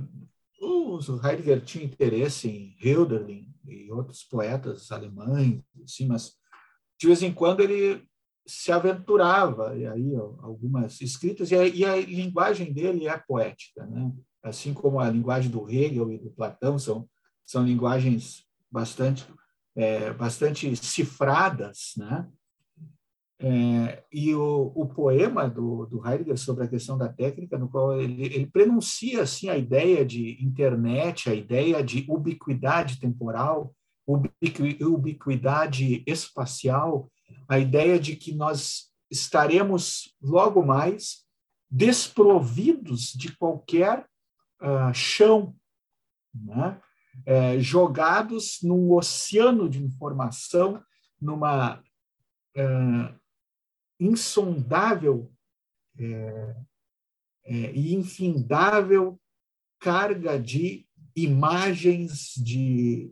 o 0.60 1.00
Heidegger 1.24 1.64
tinha 1.64 1.86
interesse 1.86 2.50
em 2.50 2.76
Hölderlin 2.82 3.54
e 3.66 3.92
outros 3.92 4.24
poetas 4.24 4.92
alemães, 4.92 5.62
assim, 5.84 6.08
mas 6.08 6.36
de 7.00 7.08
vez 7.08 7.22
em 7.22 7.32
quando 7.32 7.62
ele 7.62 8.06
se 8.46 8.72
aventurava 8.72 9.76
e 9.78 9.86
aí 9.86 10.16
algumas 10.16 11.02
escritas 11.02 11.52
e 11.52 11.56
a, 11.56 11.68
e 11.68 11.84
a, 11.84 11.96
linguagem 11.98 12.72
dele 12.72 13.08
é 13.08 13.18
poética, 13.18 13.86
né? 13.86 14.12
Assim 14.42 14.74
como 14.74 15.00
a 15.00 15.10
linguagem 15.10 15.52
do 15.52 15.70
Hegel 15.70 16.12
e 16.12 16.18
do 16.18 16.30
Platão 16.32 16.80
são 16.80 17.08
são 17.46 17.64
linguagens 17.64 18.46
bastante 18.72 19.26
é, 19.76 20.12
bastante 20.12 20.76
cifradas, 20.76 21.94
né? 21.98 22.28
É, 23.40 24.04
e 24.12 24.34
o, 24.34 24.72
o, 24.74 24.88
poema 24.88 25.48
do, 25.48 25.86
do, 25.86 26.04
Heidegger 26.04 26.40
sobre 26.40 26.64
a 26.64 26.68
questão 26.68 26.98
da 26.98 27.08
técnica, 27.08 27.56
no 27.56 27.70
qual 27.70 28.02
ele, 28.02 28.26
ele 28.26 28.48
prenuncia 28.48 29.22
assim 29.22 29.48
a 29.48 29.56
ideia 29.56 30.04
de 30.04 30.44
internet, 30.44 31.30
a 31.30 31.36
ideia 31.36 31.84
de 31.84 32.04
ubiquidade 32.10 33.00
temporal, 33.00 33.76
ubiquidade 34.08 36.04
espacial, 36.08 37.12
a 37.48 37.60
ideia 37.60 38.00
de 38.00 38.16
que 38.16 38.34
nós 38.34 38.90
estaremos 39.12 40.16
logo 40.22 40.66
mais 40.66 41.26
desprovidos 41.70 43.12
de 43.14 43.36
qualquer 43.36 44.08
uh, 44.62 44.94
chão, 44.94 45.56
né? 46.34 46.80
é, 47.26 47.60
jogados 47.60 48.60
num 48.62 48.92
oceano 48.94 49.70
de 49.70 49.84
informação, 49.84 50.82
numa 51.20 51.80
uh, 51.80 53.20
insondável 54.00 55.32
é, 56.00 56.56
é, 57.46 57.72
e 57.72 57.96
infindável 57.96 59.20
carga 59.80 60.40
de 60.40 60.88
imagens, 61.16 62.34
de 62.36 63.12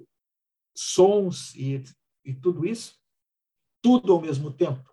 sons 0.76 1.56
e, 1.56 1.84
e 2.24 2.34
tudo 2.34 2.66
isso, 2.66 2.96
tudo 3.82 4.14
ao 4.14 4.22
mesmo 4.22 4.52
tempo. 4.52 4.84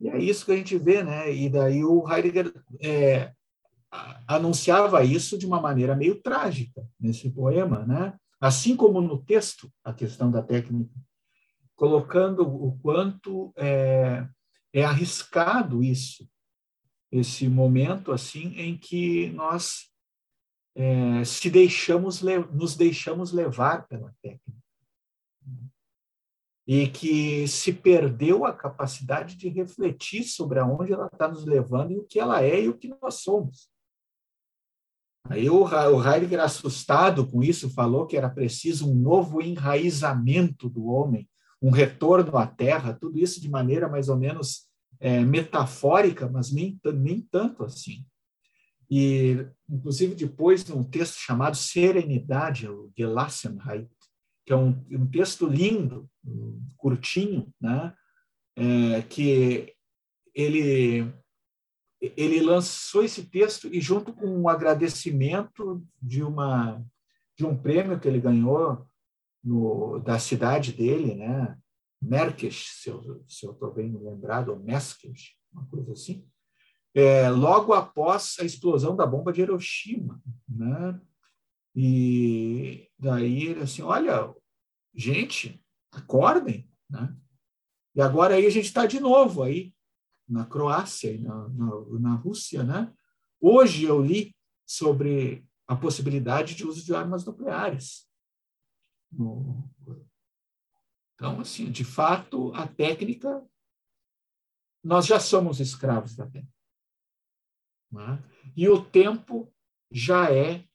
E 0.00 0.08
é 0.08 0.18
isso 0.18 0.44
que 0.44 0.52
a 0.52 0.56
gente 0.56 0.76
vê, 0.76 1.02
né? 1.02 1.32
E 1.32 1.48
daí 1.48 1.84
o 1.84 2.10
Heidegger 2.10 2.52
é, 2.82 3.32
anunciava 4.26 5.04
isso 5.04 5.38
de 5.38 5.46
uma 5.46 5.60
maneira 5.60 5.94
meio 5.94 6.20
trágica 6.20 6.86
nesse 7.00 7.30
poema, 7.30 7.86
né? 7.86 8.18
Assim 8.40 8.76
como 8.76 9.00
no 9.00 9.22
texto, 9.24 9.72
a 9.82 9.94
questão 9.94 10.30
da 10.30 10.42
técnica, 10.42 10.92
colocando 11.74 12.42
o 12.42 12.78
quanto 12.78 13.52
é, 13.56 14.26
é 14.72 14.84
arriscado 14.84 15.82
isso, 15.82 16.28
esse 17.10 17.48
momento 17.48 18.12
assim 18.12 18.48
em 18.56 18.76
que 18.76 19.30
nós 19.30 19.90
é, 20.74 21.24
se 21.24 21.48
deixamos 21.48 22.20
nos 22.52 22.76
deixamos 22.76 23.32
levar 23.32 23.86
pela 23.88 24.14
técnica 24.20 24.65
e 26.66 26.88
que 26.88 27.46
se 27.46 27.72
perdeu 27.72 28.44
a 28.44 28.52
capacidade 28.52 29.36
de 29.36 29.48
refletir 29.48 30.24
sobre 30.24 30.58
aonde 30.58 30.92
ela 30.92 31.06
está 31.06 31.28
nos 31.28 31.44
levando 31.44 31.92
e 31.92 31.98
o 31.98 32.04
que 32.04 32.18
ela 32.18 32.42
é 32.42 32.62
e 32.62 32.68
o 32.68 32.76
que 32.76 32.92
nós 33.00 33.16
somos. 33.16 33.68
Aí 35.28 35.48
o, 35.48 35.64
o 35.64 36.04
Heidegger, 36.04 36.40
assustado 36.40 37.26
com 37.26 37.42
isso, 37.42 37.70
falou 37.70 38.06
que 38.06 38.16
era 38.16 38.30
preciso 38.30 38.90
um 38.90 38.94
novo 38.94 39.40
enraizamento 39.40 40.68
do 40.68 40.86
homem, 40.86 41.28
um 41.60 41.70
retorno 41.70 42.36
à 42.36 42.46
terra, 42.46 42.94
tudo 42.94 43.18
isso 43.18 43.40
de 43.40 43.48
maneira 43.48 43.88
mais 43.88 44.08
ou 44.08 44.16
menos 44.16 44.68
é, 45.00 45.20
metafórica, 45.20 46.28
mas 46.28 46.52
nem, 46.52 46.78
nem 46.94 47.20
tanto 47.20 47.64
assim. 47.64 48.04
E, 48.90 49.44
inclusive, 49.68 50.14
depois, 50.14 50.64
num 50.66 50.84
texto 50.84 51.16
chamado 51.16 51.56
Serenidade, 51.56 52.68
o 52.68 52.90
Gelassenheit, 52.96 53.88
que 54.46 54.52
é 54.52 54.56
um, 54.56 54.86
um 54.92 55.06
texto 55.06 55.46
lindo, 55.46 56.08
curtinho, 56.76 57.52
né? 57.60 57.92
É, 58.56 59.02
que 59.02 59.74
ele 60.34 61.12
ele 62.00 62.40
lançou 62.40 63.02
esse 63.02 63.26
texto 63.26 63.68
e 63.68 63.80
junto 63.80 64.12
com 64.12 64.26
um 64.26 64.48
agradecimento 64.48 65.84
de 66.00 66.22
uma 66.22 66.82
de 67.36 67.44
um 67.44 67.56
prêmio 67.56 67.98
que 67.98 68.06
ele 68.06 68.20
ganhou 68.20 68.86
no, 69.42 69.98
da 69.98 70.18
cidade 70.18 70.72
dele, 70.72 71.14
né? 71.14 71.58
Merkes, 72.00 72.82
se 72.82 72.88
eu 72.88 73.24
estou 73.26 73.72
bem 73.72 73.92
lembrado, 73.92 74.50
ou 74.50 74.58
Meskes, 74.58 75.34
uma 75.52 75.66
coisa 75.66 75.92
assim, 75.92 76.26
é, 76.94 77.28
logo 77.30 77.72
após 77.72 78.36
a 78.40 78.44
explosão 78.44 78.94
da 78.94 79.06
bomba 79.06 79.32
de 79.32 79.42
Hiroshima, 79.42 80.22
né? 80.48 81.00
E 81.74 82.88
daí 82.98 83.48
ele 83.48 83.62
assim, 83.62 83.82
olha, 83.82 84.34
gente, 84.96 85.62
acordem, 85.92 86.70
né? 86.88 87.14
E 87.94 88.00
agora 88.00 88.34
aí 88.34 88.46
a 88.46 88.50
gente 88.50 88.66
está 88.66 88.86
de 88.86 89.00
novo 89.00 89.42
aí 89.42 89.74
na 90.28 90.44
Croácia 90.44 91.12
e 91.12 91.18
na, 91.18 91.48
na, 91.50 91.70
na 92.00 92.14
Rússia, 92.14 92.62
né? 92.64 92.92
Hoje 93.40 93.84
eu 93.84 94.02
li 94.02 94.34
sobre 94.66 95.46
a 95.66 95.76
possibilidade 95.76 96.54
de 96.54 96.66
uso 96.66 96.84
de 96.84 96.94
armas 96.94 97.24
nucleares. 97.24 98.08
Então, 101.14 101.40
assim, 101.40 101.70
de 101.70 101.84
fato, 101.84 102.52
a 102.54 102.66
técnica, 102.66 103.44
nós 104.84 105.06
já 105.06 105.18
somos 105.18 105.60
escravos 105.60 106.14
da 106.14 106.26
técnica. 106.26 106.54
Né? 107.90 108.22
E 108.56 108.68
o 108.68 108.84
tempo 108.84 109.52
já 109.90 110.30
é 110.30 110.66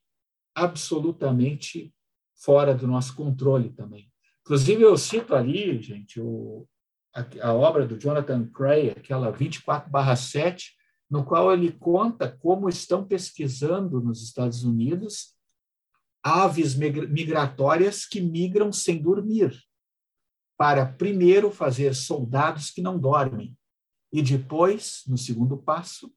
absolutamente 0.56 1.94
fora 2.36 2.74
do 2.74 2.88
nosso 2.88 3.16
controle 3.16 3.72
também. 3.72 4.11
Inclusive, 4.52 4.84
eu 4.84 4.98
cito 4.98 5.34
ali, 5.34 5.82
gente, 5.82 6.20
o, 6.20 6.68
a, 7.16 7.48
a 7.48 7.54
obra 7.54 7.88
do 7.88 7.98
Jonathan 7.98 8.46
Cray, 8.50 8.90
aquela 8.90 9.32
24/7, 9.32 10.72
no 11.10 11.24
qual 11.24 11.54
ele 11.54 11.72
conta 11.72 12.30
como 12.30 12.68
estão 12.68 13.08
pesquisando 13.08 14.02
nos 14.02 14.22
Estados 14.22 14.66
Unidos 14.66 15.34
aves 16.22 16.76
migratórias 16.76 18.06
que 18.06 18.20
migram 18.20 18.74
sem 18.74 19.02
dormir, 19.02 19.58
para 20.58 20.86
primeiro 20.86 21.50
fazer 21.50 21.96
soldados 21.96 22.72
que 22.72 22.82
não 22.82 23.00
dormem, 23.00 23.58
e 24.12 24.22
depois, 24.22 25.04
no 25.08 25.18
segundo 25.18 25.56
passo, 25.56 26.14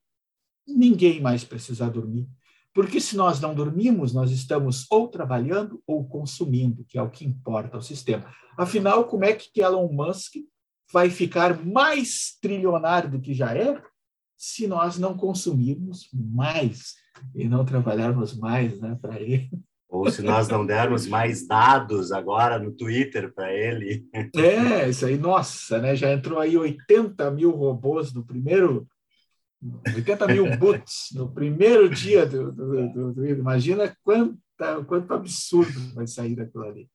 ninguém 0.67 1.21
mais 1.21 1.45
precisar 1.45 1.89
dormir. 1.89 2.29
Porque 2.75 3.01
se 3.01 3.17
nós 3.17 3.41
não 3.41 3.55
dormimos, 3.55 4.13
nós 4.13 4.33
estamos 4.33 4.85
ou 4.91 5.07
trabalhando 5.07 5.81
ou 5.87 6.05
consumindo, 6.05 6.85
que 6.89 6.99
é 6.99 7.03
o 7.03 7.09
que 7.09 7.25
importa 7.25 7.77
ao 7.77 7.83
sistema. 7.83 8.27
Afinal, 8.59 9.05
como 9.05 9.25
é 9.25 9.33
que 9.33 9.63
Elon 9.63 9.89
Musk 9.93 10.35
vai 10.93 11.09
ficar 11.09 11.65
mais 11.65 12.37
trilionário 12.43 13.11
do 13.11 13.21
que 13.21 13.33
já 13.33 13.57
é 13.57 13.81
se 14.37 14.67
nós 14.67 14.99
não 14.99 15.17
consumirmos 15.17 16.09
mais 16.13 16.95
e 17.33 17.49
não 17.49 17.65
trabalharmos 17.65 18.37
mais 18.37 18.81
né, 18.81 18.99
para 19.01 19.21
ele? 19.21 19.51
Ou 19.89 20.11
se 20.11 20.23
nós 20.23 20.49
não 20.49 20.67
dermos 20.67 21.07
mais 21.07 21.47
dados 21.47 22.11
agora 22.11 22.59
no 22.59 22.73
Twitter 22.73 23.33
para 23.33 23.53
ele. 23.53 24.05
É, 24.35 24.89
isso 24.89 25.07
aí, 25.07 25.17
nossa, 25.17 25.79
né? 25.79 25.95
Já 25.95 26.13
entrou 26.13 26.41
aí 26.41 26.57
80 26.57 27.31
mil 27.31 27.53
robôs 27.53 28.13
no 28.13 28.25
primeiro 28.25 28.89
80 29.95 30.27
mil 30.29 30.57
boots 30.57 31.09
no 31.15 31.31
primeiro 31.33 31.89
dia 31.89 32.27
do, 32.27 32.53
do, 32.53 32.89
do, 32.93 33.13
do 33.15 33.27
Imagina 33.27 33.97
quanta, 34.03 34.85
quanto 34.87 35.15
absurdo 35.15 35.95
vai 35.95 36.07
sair 36.07 36.35
daquilo 36.35 36.65
ali. 36.65 36.89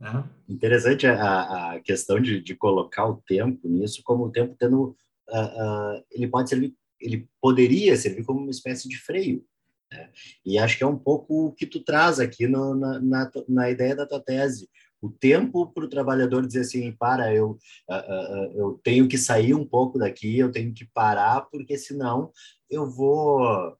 Né? 0.00 0.24
Interessante 0.48 1.06
a, 1.06 1.72
a 1.72 1.80
questão 1.80 2.18
de, 2.18 2.40
de 2.40 2.54
colocar 2.54 3.06
o 3.06 3.22
tempo 3.26 3.68
nisso, 3.68 4.00
como 4.02 4.24
o 4.24 4.32
tempo 4.32 4.56
tendo 4.58 4.96
uh, 5.28 5.96
uh, 5.98 6.04
ele 6.10 6.26
pode 6.26 6.48
servir, 6.48 6.74
ele 6.98 7.28
poderia 7.40 7.96
servir 7.96 8.24
como 8.24 8.40
uma 8.40 8.50
espécie 8.50 8.88
de 8.88 8.98
freio. 8.98 9.44
Né? 9.92 10.10
E 10.44 10.58
acho 10.58 10.78
que 10.78 10.84
é 10.84 10.86
um 10.86 10.98
pouco 10.98 11.46
o 11.46 11.52
que 11.52 11.66
tu 11.66 11.80
traz 11.80 12.18
aqui 12.18 12.46
no, 12.46 12.74
na, 12.74 12.98
na, 13.00 13.30
na 13.48 13.70
ideia 13.70 13.94
da 13.94 14.06
tua 14.06 14.20
tese. 14.20 14.70
O 15.00 15.10
tempo 15.10 15.72
para 15.72 15.84
o 15.84 15.88
trabalhador 15.88 16.46
dizer 16.46 16.60
assim, 16.60 16.92
para, 16.92 17.34
eu, 17.34 17.58
uh, 17.90 18.52
eu 18.54 18.80
tenho 18.84 19.08
que 19.08 19.16
sair 19.16 19.54
um 19.54 19.66
pouco 19.66 19.98
daqui, 19.98 20.38
eu 20.38 20.50
tenho 20.50 20.72
que 20.74 20.84
parar, 20.92 21.42
porque 21.50 21.78
senão 21.78 22.30
eu 22.68 22.88
vou... 22.88 23.76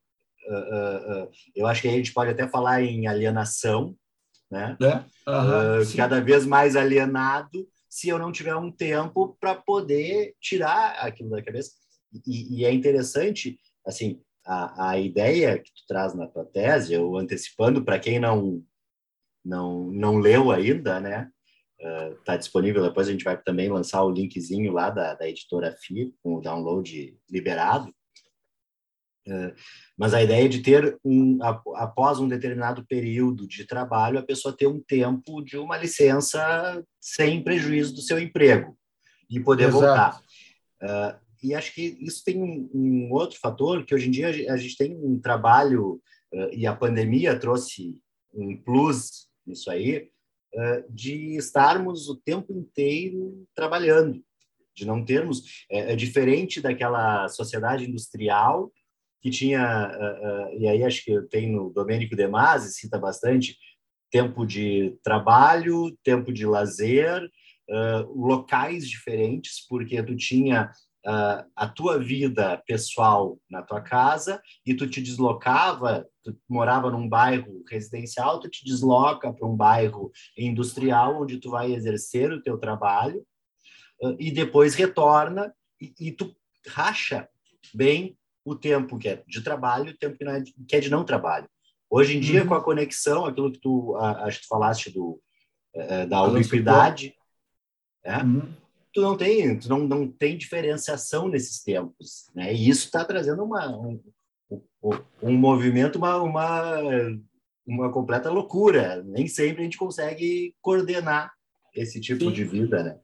eu 1.55 1.67
acho 1.67 1.83
que 1.83 1.89
a 1.89 1.93
gente 1.93 2.13
pode 2.13 2.31
até 2.31 2.49
falar 2.49 2.83
em 2.83 3.07
alienação, 3.07 3.95
né? 4.51 4.77
É? 4.83 4.97
Uhum, 5.31 5.97
cada 5.97 6.21
vez 6.21 6.45
mais 6.45 6.75
alienado, 6.75 7.69
se 7.89 8.09
eu 8.09 8.19
não 8.19 8.33
tiver 8.33 8.55
um 8.57 8.71
tempo 8.71 9.37
para 9.41 9.55
poder 9.55 10.35
tirar 10.41 10.93
aquilo 11.05 11.31
da 11.31 11.43
cabeça. 11.43 11.73
E, 12.27 12.61
e 12.61 12.65
é 12.65 12.73
interessante, 12.73 13.59
assim, 13.87 14.21
a, 14.45 14.91
a, 14.91 14.99
ideia 14.99 15.59
que 15.59 15.71
tu 15.73 15.83
traz 15.87 16.15
na 16.15 16.27
tua 16.27 16.45
tese, 16.45 16.93
eu 16.93 17.17
antecipando 17.17 17.85
para 17.85 17.99
quem 17.99 18.19
não 18.19 18.63
não 19.51 19.91
não 19.91 20.19
leu 20.19 20.51
ainda, 20.53 21.01
né? 21.01 21.29
Está 22.21 22.35
uh, 22.35 22.39
disponível. 22.39 22.83
Depois 22.83 23.09
a 23.09 23.13
gente 23.13 23.25
vai 23.25 23.37
também 23.41 23.69
lançar 23.69 24.03
o 24.05 24.11
linkzinho 24.11 24.73
lá 24.73 24.91
da, 24.91 25.15
da 25.15 25.29
editora 25.29 25.75
FI 25.83 26.15
com 26.23 26.37
o 26.37 26.41
download 26.41 27.19
liberado. 27.29 27.93
Uh, 29.27 29.53
mas 29.99 30.15
a 30.15 30.23
ideia 30.23 30.49
de 30.49 30.61
ter 30.61 30.99
um 31.05 31.39
após 31.77 32.19
um 32.19 32.29
determinado 32.29 32.87
período 32.87 33.47
de 33.47 33.67
trabalho 33.67 34.19
a 34.19 34.23
pessoa 34.23 34.57
ter 34.57 34.67
um 34.67 34.81
tempo 34.81 35.43
de 35.43 35.59
uma 35.59 35.77
licença 35.77 36.83
sem 36.99 37.43
prejuízo 37.43 37.95
do 37.95 38.01
seu 38.01 38.19
emprego 38.19 38.77
e 39.29 39.39
poder 39.41 39.69
Exato. 39.69 39.81
voltar. 39.81 40.23
Uh, 40.83 41.21
e 41.43 41.55
acho 41.55 41.75
que 41.75 41.97
isso 42.01 42.23
tem 42.25 42.43
um, 42.43 42.71
um, 42.75 43.13
outro 43.13 43.39
fator 43.39 43.85
que 43.85 43.95
hoje 43.95 44.09
em 44.09 44.11
dia 44.11 44.29
a 44.29 44.57
gente 44.57 44.77
tem 44.77 44.95
um 44.97 45.19
trabalho 45.19 46.01
uh, 46.33 46.51
e 46.53 46.67
a 46.67 46.75
pandemia 46.75 47.39
trouxe 47.39 48.01
um 48.33 48.57
plus 48.57 49.30
nisso 49.51 49.71
aí 49.71 50.11
de 50.89 51.37
estarmos 51.37 52.09
o 52.09 52.17
tempo 52.17 52.53
inteiro 52.53 53.47
trabalhando, 53.55 54.21
de 54.75 54.85
não 54.85 55.05
termos 55.05 55.65
é, 55.71 55.93
é 55.93 55.97
diferente 55.97 56.61
daquela 56.61 57.29
sociedade 57.29 57.89
industrial 57.89 58.73
que 59.23 59.31
tinha 59.31 59.93
e 60.59 60.67
aí 60.67 60.83
acho 60.83 61.05
que 61.05 61.21
tem 61.29 61.53
no 61.53 61.71
Domênico 61.71 62.17
De 62.17 62.27
Masi 62.27 62.73
cita 62.73 62.99
bastante 62.99 63.57
tempo 64.11 64.45
de 64.45 64.99
trabalho, 65.05 65.97
tempo 66.03 66.33
de 66.33 66.45
lazer, 66.45 67.23
locais 68.09 68.89
diferentes, 68.89 69.65
porque 69.69 70.03
tu 70.03 70.17
tinha 70.17 70.73
uh, 71.07 71.45
a 71.55 71.69
tua 71.69 71.99
vida 71.99 72.63
pessoal 72.67 73.39
na 73.49 73.63
tua 73.63 73.81
casa 73.81 74.41
e 74.65 74.75
tu 74.75 74.89
te 74.89 75.01
deslocava, 75.01 76.07
tu 76.23 76.37
morava 76.49 76.91
num 76.91 77.09
bairro 77.09 77.63
residencial, 77.69 78.41
tu 78.41 78.49
te 78.49 78.65
desloca 78.65 79.33
para 79.33 79.47
um 79.47 79.57
bairro 79.57 80.11
industrial 80.37 81.23
onde 81.23 81.39
tu 81.39 81.51
vai 81.51 81.73
exercer 81.73 82.33
o 82.33 82.43
teu 82.43 82.59
trabalho 82.59 83.25
uh, 84.03 84.17
e 84.19 84.31
depois 84.31 84.75
retorna 84.75 85.53
e, 85.81 85.95
e, 85.99 86.13
tu 86.13 86.35
racha 86.69 87.29
bem 87.73 88.17
o 88.45 88.55
tempo 88.55 88.99
que 88.99 89.09
é 89.09 89.23
de 89.27 89.43
trabalho, 89.43 89.93
o 89.93 89.97
tempo 89.97 90.17
que, 90.17 90.25
é 90.25 90.41
de, 90.41 90.55
que 90.69 90.77
é 90.77 90.81
de 90.81 90.91
não 90.91 91.05
trabalho. 91.05 91.49
Hoje 91.89 92.17
em 92.17 92.21
dia, 92.21 92.43
uhum. 92.43 92.49
com 92.49 92.55
a 92.55 92.63
conexão, 92.63 93.25
aquilo 93.25 93.51
que 93.51 93.59
tu, 93.59 93.97
acho 93.97 94.39
que 94.39 94.45
tu 94.45 94.49
falaste 94.49 94.91
do, 94.91 95.21
uh, 95.75 96.07
da 96.09 96.23
ubiquidade, 96.23 97.15
é, 98.05 98.19
uhum 98.19 98.60
tu 98.93 99.01
não 99.01 99.17
tem, 99.17 99.59
tu 99.59 99.69
não, 99.69 99.79
não 99.81 100.09
tem 100.09 100.37
diferenciação 100.37 101.29
nesses 101.29 101.63
tempos, 101.63 102.31
né? 102.35 102.53
E 102.53 102.69
isso 102.69 102.87
está 102.87 103.05
trazendo 103.05 103.45
uma, 103.45 103.69
um, 103.69 104.01
um 105.23 105.37
movimento, 105.37 105.97
uma, 105.97 106.17
uma, 106.17 106.81
uma 107.67 107.93
completa 107.93 108.31
loucura. 108.31 109.03
Nem 109.05 109.27
sempre 109.27 109.61
a 109.61 109.65
gente 109.65 109.79
consegue 109.79 110.55
coordenar 110.61 111.33
esse 111.75 112.01
tipo 112.01 112.25
Sim. 112.25 112.33
de 112.33 112.45
vida, 112.45 112.83
né? 112.83 112.99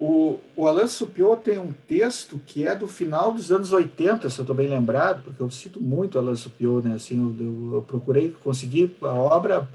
O, 0.00 0.38
o 0.54 0.68
Alain 0.68 0.86
Supiot 0.86 1.42
tem 1.42 1.58
um 1.58 1.72
texto 1.72 2.38
que 2.46 2.64
é 2.64 2.74
do 2.74 2.86
final 2.86 3.32
dos 3.32 3.50
anos 3.50 3.72
80, 3.72 4.30
se 4.30 4.38
eu 4.38 4.44
estou 4.44 4.54
bem 4.54 4.68
lembrado, 4.68 5.24
porque 5.24 5.42
eu 5.42 5.50
cito 5.50 5.80
muito 5.80 6.18
Alain 6.18 6.36
Supiot, 6.36 6.86
né? 6.86 6.94
Assim, 6.94 7.18
eu, 7.18 7.74
eu, 7.74 7.82
procurei 7.82 8.30
conseguir 8.30 8.96
a 9.02 9.12
obra 9.12 9.68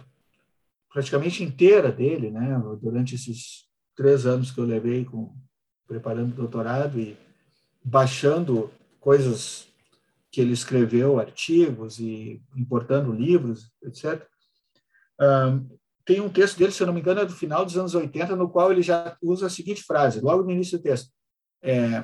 praticamente 0.89 1.43
inteira 1.43 1.91
dele, 1.91 2.31
né? 2.31 2.61
Durante 2.81 3.15
esses 3.15 3.62
três 3.95 4.25
anos 4.25 4.51
que 4.51 4.59
eu 4.59 4.65
levei 4.65 5.05
com 5.05 5.33
preparando 5.87 6.31
o 6.31 6.35
doutorado 6.35 6.99
e 6.99 7.17
baixando 7.83 8.71
coisas 8.99 9.67
que 10.31 10.41
ele 10.41 10.53
escreveu, 10.53 11.19
artigos 11.19 11.99
e 11.99 12.41
importando 12.55 13.11
livros, 13.11 13.71
etc. 13.83 14.25
Um, 15.21 15.69
tem 16.05 16.19
um 16.19 16.29
texto 16.29 16.57
dele, 16.57 16.71
se 16.71 16.81
eu 16.81 16.87
não 16.87 16.93
me 16.93 17.01
engano, 17.01 17.21
é 17.21 17.25
do 17.25 17.33
final 17.33 17.63
dos 17.63 17.77
anos 17.77 17.93
80, 17.93 18.35
no 18.35 18.49
qual 18.49 18.71
ele 18.71 18.81
já 18.81 19.15
usa 19.21 19.45
a 19.45 19.49
seguinte 19.49 19.83
frase, 19.83 20.19
logo 20.21 20.43
no 20.43 20.51
início 20.51 20.77
do 20.77 20.83
texto: 20.83 21.11
é, 21.61 22.03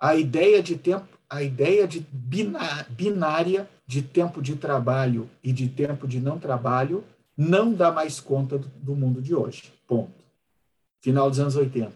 a 0.00 0.16
ideia 0.16 0.62
de 0.62 0.76
tempo, 0.76 1.06
a 1.30 1.42
ideia 1.42 1.86
de 1.86 2.00
binária 2.10 3.68
de 3.86 4.02
tempo 4.02 4.42
de 4.42 4.56
trabalho 4.56 5.30
e 5.42 5.52
de 5.52 5.68
tempo 5.68 6.08
de 6.08 6.20
não 6.20 6.38
trabalho 6.38 7.04
não 7.36 7.72
dá 7.72 7.92
mais 7.92 8.18
conta 8.18 8.58
do, 8.58 8.68
do 8.68 8.96
mundo 8.96 9.22
de 9.22 9.34
hoje. 9.34 9.72
Ponto 9.86 10.17
final 11.00 11.28
dos 11.28 11.38
anos 11.38 11.56
80. 11.56 11.92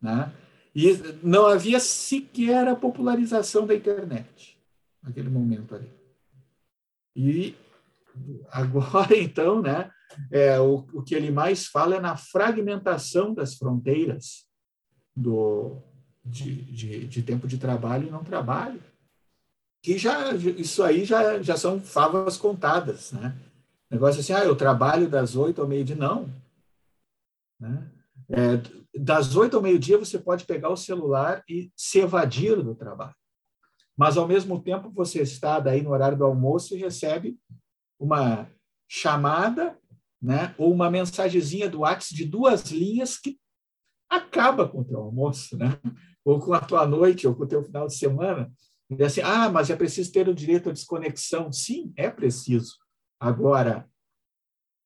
Né? 0.00 0.32
E 0.74 0.92
não 1.22 1.46
havia 1.46 1.80
sequer 1.80 2.68
a 2.68 2.76
popularização 2.76 3.66
da 3.66 3.74
internet 3.74 4.58
naquele 5.02 5.28
momento 5.28 5.74
ali. 5.74 5.90
E 7.16 7.56
agora, 8.50 9.16
então, 9.18 9.60
né, 9.60 9.90
é, 10.30 10.58
o, 10.60 10.86
o 10.92 11.02
que 11.02 11.14
ele 11.14 11.30
mais 11.30 11.66
fala 11.66 11.96
é 11.96 12.00
na 12.00 12.16
fragmentação 12.16 13.34
das 13.34 13.54
fronteiras 13.54 14.46
do, 15.14 15.76
de, 16.24 16.62
de, 16.62 17.06
de 17.06 17.22
tempo 17.22 17.46
de 17.46 17.58
trabalho 17.58 18.06
e 18.06 18.10
não 18.10 18.22
trabalho. 18.22 18.80
Que 19.82 19.96
já, 19.96 20.34
isso 20.34 20.82
aí 20.82 21.04
já, 21.04 21.40
já 21.42 21.56
são 21.56 21.80
favas 21.80 22.36
contadas, 22.36 23.12
né? 23.12 23.36
Negócio 23.90 24.20
assim, 24.20 24.32
ah, 24.32 24.44
eu 24.44 24.54
trabalho 24.54 25.08
das 25.08 25.34
oito 25.34 25.62
ao 25.62 25.68
meio-dia. 25.68 25.96
Não, 25.96 26.28
né? 27.58 27.90
É, 28.30 28.98
das 28.98 29.34
oito 29.36 29.56
ao 29.56 29.62
meio-dia, 29.62 29.98
você 29.98 30.18
pode 30.18 30.44
pegar 30.44 30.68
o 30.68 30.76
celular 30.76 31.42
e 31.48 31.72
se 31.76 32.00
evadir 32.00 32.62
do 32.62 32.74
trabalho. 32.74 33.14
Mas, 33.96 34.16
ao 34.16 34.28
mesmo 34.28 34.62
tempo, 34.62 34.90
você 34.90 35.22
está 35.22 35.58
daí 35.58 35.82
no 35.82 35.90
horário 35.90 36.18
do 36.18 36.24
almoço 36.24 36.74
e 36.74 36.78
recebe 36.78 37.38
uma 37.98 38.48
chamada 38.88 39.78
né, 40.20 40.54
ou 40.58 40.72
uma 40.72 40.90
mensagenzinha 40.90 41.68
do 41.68 41.80
WhatsApp 41.80 42.14
de 42.14 42.24
duas 42.24 42.70
linhas 42.70 43.18
que 43.18 43.38
acaba 44.08 44.68
com 44.68 44.80
o 44.80 44.84
teu 44.84 44.98
almoço, 45.00 45.56
né? 45.56 45.78
ou 46.24 46.38
com 46.38 46.52
a 46.52 46.60
tua 46.60 46.86
noite, 46.86 47.26
ou 47.26 47.34
com 47.34 47.44
o 47.44 47.48
teu 47.48 47.62
final 47.62 47.86
de 47.86 47.94
semana. 47.94 48.52
E 48.90 49.02
assim, 49.02 49.20
ah, 49.22 49.48
mas 49.50 49.70
é 49.70 49.76
preciso 49.76 50.12
ter 50.12 50.28
o 50.28 50.34
direito 50.34 50.68
à 50.68 50.72
desconexão. 50.72 51.50
Sim, 51.52 51.92
é 51.96 52.10
preciso. 52.10 52.76
Agora, 53.18 53.88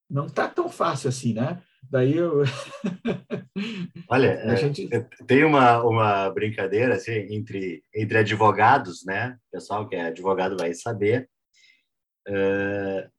não 0.09 0.27
está 0.27 0.49
tão 0.49 0.69
fácil 0.69 1.09
assim, 1.09 1.33
né? 1.35 1.63
Daí 1.91 2.17
eu. 2.17 2.43
Olha, 4.09 4.43
a 4.51 4.55
gente... 4.55 4.89
É, 4.93 5.01
tem 5.27 5.45
uma, 5.45 5.83
uma 5.83 6.31
brincadeira 6.31 6.95
assim, 6.95 7.13
entre, 7.13 7.83
entre 7.95 8.19
advogados, 8.19 9.05
né? 9.05 9.37
O 9.49 9.51
pessoal 9.53 9.89
que 9.89 9.97
é 9.97 10.07
advogado 10.07 10.57
vai 10.57 10.73
saber. 10.75 11.29
Uh, 12.29 13.11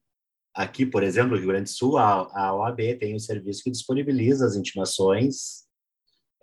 aqui, 0.53 0.86
por 0.86 1.03
exemplo, 1.03 1.32
no 1.32 1.38
Rio 1.38 1.47
Grande 1.47 1.66
do 1.66 1.76
Sul, 1.76 1.97
a, 1.97 2.30
a 2.34 2.55
OAB 2.55 2.97
tem 2.99 3.16
um 3.16 3.20
serviço 3.20 3.64
que 3.64 3.72
disponibiliza 3.72 4.45
as 4.45 4.55
intimações 4.55 5.64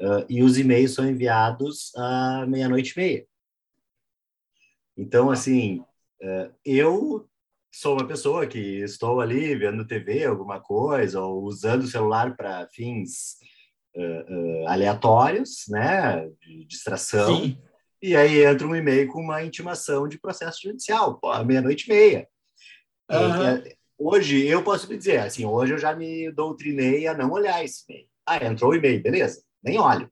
uh, 0.01 0.27
e 0.29 0.43
os 0.43 0.59
e-mails 0.59 0.95
são 0.95 1.09
enviados 1.09 1.95
à 1.97 2.45
meia-noite 2.47 2.93
e 2.97 2.99
meia. 2.99 3.27
Então, 4.97 5.31
assim, 5.31 5.81
uh, 6.23 6.55
eu 6.65 7.30
sou 7.71 7.95
uma 7.95 8.07
pessoa 8.07 8.47
que 8.47 8.59
estou 8.59 9.21
ali 9.21 9.55
vendo 9.55 9.87
TV, 9.87 10.25
alguma 10.25 10.61
coisa, 10.61 11.21
ou 11.21 11.45
usando 11.45 11.83
o 11.83 11.87
celular 11.87 12.37
para 12.37 12.67
fins 12.69 13.37
uh, 13.95 14.35
uh, 14.35 14.69
aleatórios, 14.69 15.65
né, 15.69 16.29
de 16.41 16.65
distração. 16.65 17.37
Sim. 17.37 17.59
E 18.03 18.17
aí 18.17 18.45
entra 18.45 18.67
um 18.67 18.75
e-mail 18.75 19.07
com 19.09 19.21
uma 19.21 19.43
intimação 19.45 20.09
de 20.09 20.19
processo 20.19 20.61
judicial, 20.63 21.21
meia-noite 21.47 21.85
e 21.87 21.95
meia. 21.95 22.29
Uhum. 23.11 23.63
hoje, 23.99 24.47
eu 24.47 24.63
posso 24.63 24.89
me 24.89 24.97
dizer, 24.97 25.19
assim, 25.19 25.45
hoje 25.45 25.75
eu 25.75 25.79
já 25.79 25.95
me 25.95 26.31
doutrinei 26.31 27.09
a 27.09 27.15
não 27.15 27.31
olhar 27.31 27.63
esse 27.65 27.85
e-mail. 27.89 28.07
Ah, 28.25 28.45
entrou 28.45 28.71
o 28.71 28.75
e-mail, 28.75 29.03
beleza, 29.03 29.43
nem 29.63 29.79
olho. 29.79 30.11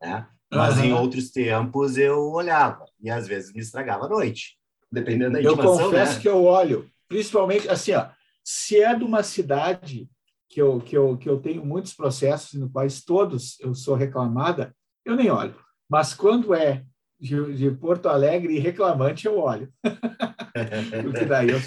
Né? 0.00 0.26
Mas 0.50 0.78
uhum. 0.78 0.84
em 0.84 0.92
outros 0.92 1.30
tempos 1.30 1.96
eu 1.96 2.18
olhava, 2.32 2.84
e 3.00 3.10
às 3.10 3.28
vezes 3.28 3.52
me 3.52 3.60
estragava 3.60 4.06
a 4.06 4.08
noite 4.08 4.59
dependendo 4.90 5.32
da 5.32 5.40
intimação. 5.40 5.72
Eu 5.72 5.78
confesso 5.84 6.14
né? 6.16 6.20
que 6.20 6.28
eu 6.28 6.44
olho, 6.44 6.90
principalmente 7.08 7.68
assim, 7.68 7.92
ó, 7.92 8.08
se 8.44 8.82
é 8.82 8.94
de 8.94 9.04
uma 9.04 9.22
cidade 9.22 10.08
que 10.48 10.60
eu, 10.60 10.80
que, 10.80 10.96
eu, 10.96 11.16
que 11.16 11.28
eu 11.28 11.40
tenho 11.40 11.64
muitos 11.64 11.94
processos 11.94 12.58
no 12.58 12.68
quais 12.70 13.04
todos 13.04 13.58
eu 13.60 13.74
sou 13.74 13.94
reclamada, 13.94 14.74
eu 15.04 15.14
nem 15.14 15.30
olho. 15.30 15.54
Mas 15.88 16.12
quando 16.12 16.54
é 16.54 16.84
de, 17.20 17.54
de 17.54 17.70
Porto 17.70 18.08
Alegre 18.08 18.56
e 18.56 18.58
reclamante, 18.58 19.26
eu 19.26 19.38
olho. 19.38 19.72
Porque 21.04 21.24
daí 21.24 21.50
eu 21.50 21.60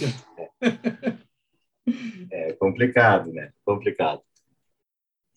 É 2.31 2.53
complicado, 2.53 3.31
né? 3.31 3.51
Complicado. 3.63 4.21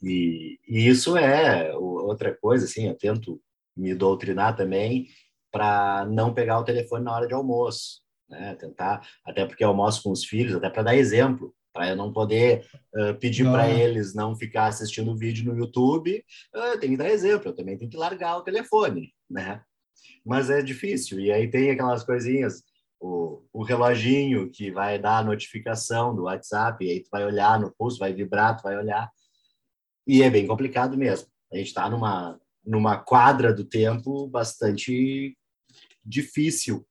E, 0.02 0.58
e, 0.66 0.88
isso 0.88 1.16
é 1.16 1.72
outra 1.74 2.34
coisa, 2.34 2.64
assim, 2.64 2.88
eu 2.88 2.94
tento 2.94 3.40
me 3.76 3.94
doutrinar 3.94 4.56
também 4.56 5.08
para 5.56 6.04
não 6.04 6.34
pegar 6.34 6.58
o 6.58 6.64
telefone 6.64 7.02
na 7.02 7.14
hora 7.14 7.26
de 7.26 7.32
almoço, 7.32 8.02
né? 8.28 8.54
Tentar, 8.56 9.08
até 9.24 9.46
porque 9.46 9.64
eu 9.64 9.68
almoço 9.68 10.02
com 10.02 10.10
os 10.10 10.22
filhos, 10.22 10.54
até 10.54 10.68
para 10.68 10.82
dar 10.82 10.94
exemplo, 10.94 11.54
para 11.72 11.88
eu 11.88 11.96
não 11.96 12.12
poder 12.12 12.66
uh, 12.94 13.14
pedir 13.18 13.44
para 13.44 13.70
eles 13.70 14.14
não 14.14 14.36
ficar 14.36 14.66
assistindo 14.66 15.16
vídeo 15.16 15.50
no 15.50 15.58
YouTube, 15.58 16.22
uh, 16.54 16.78
tem 16.78 16.90
que 16.90 16.96
dar 16.98 17.08
exemplo, 17.08 17.48
eu 17.48 17.54
também 17.54 17.78
tenho 17.78 17.90
que 17.90 17.96
largar 17.96 18.36
o 18.36 18.42
telefone, 18.42 19.14
né? 19.30 19.62
Mas 20.22 20.50
é 20.50 20.60
difícil, 20.60 21.20
e 21.20 21.32
aí 21.32 21.48
tem 21.48 21.70
aquelas 21.70 22.04
coisinhas, 22.04 22.62
o, 23.00 23.42
o 23.50 23.62
reloginho 23.62 24.50
que 24.50 24.70
vai 24.70 24.98
dar 24.98 25.18
a 25.18 25.24
notificação 25.24 26.14
do 26.14 26.24
WhatsApp, 26.24 26.84
e 26.84 26.90
aí 26.90 27.02
tu 27.02 27.08
vai 27.10 27.24
olhar 27.24 27.58
no 27.58 27.72
pulso, 27.78 27.98
vai 27.98 28.12
vibrar, 28.12 28.58
tu 28.58 28.62
vai 28.62 28.76
olhar, 28.76 29.10
e 30.06 30.22
é 30.22 30.28
bem 30.28 30.46
complicado 30.46 30.98
mesmo. 30.98 31.28
A 31.50 31.56
gente 31.56 31.68
está 31.68 31.88
numa, 31.88 32.38
numa 32.62 32.98
quadra 32.98 33.54
do 33.54 33.64
tempo 33.64 34.26
bastante 34.26 35.34
difícil. 36.06 36.86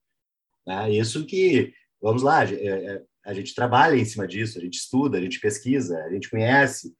Né? 0.68 0.92
Isso 0.92 1.26
que, 1.26 1.74
vamos 2.02 2.22
lá, 2.22 2.40
a 2.40 2.54
é, 2.54 3.04
é, 3.26 3.34
gente 3.34 3.56
trabalha 3.56 3.96
em 3.96 4.06
cima 4.06 4.28
disso, 4.28 4.58
a 4.58 4.62
gente 4.62 4.76
estuda, 4.78 5.18
a 5.18 5.22
gente 5.22 5.40
pesquisa, 5.40 5.98
a 6.04 6.10
gente 6.12 6.30
conhece, 6.30 6.96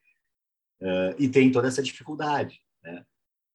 uh, 0.80 1.14
e 1.18 1.28
tem 1.28 1.52
toda 1.52 1.68
essa 1.68 1.82
dificuldade. 1.82 2.60
Né? 2.82 3.04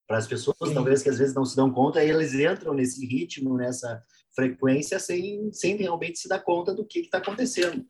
Para 0.06 0.18
as 0.18 0.26
pessoas, 0.26 0.56
Sim. 0.68 0.74
talvez, 0.74 1.02
que 1.02 1.08
às 1.08 1.18
vezes 1.18 1.34
não 1.34 1.44
se 1.44 1.56
dão 1.56 1.72
conta, 1.72 2.04
eles 2.04 2.34
entram 2.34 2.74
nesse 2.74 3.04
ritmo, 3.06 3.56
nessa 3.56 4.02
frequência, 4.34 4.98
sem, 4.98 5.52
sem 5.52 5.76
realmente 5.76 6.18
se 6.18 6.28
dar 6.28 6.40
conta 6.40 6.74
do 6.74 6.84
que 6.84 7.00
está 7.00 7.18
acontecendo. 7.18 7.84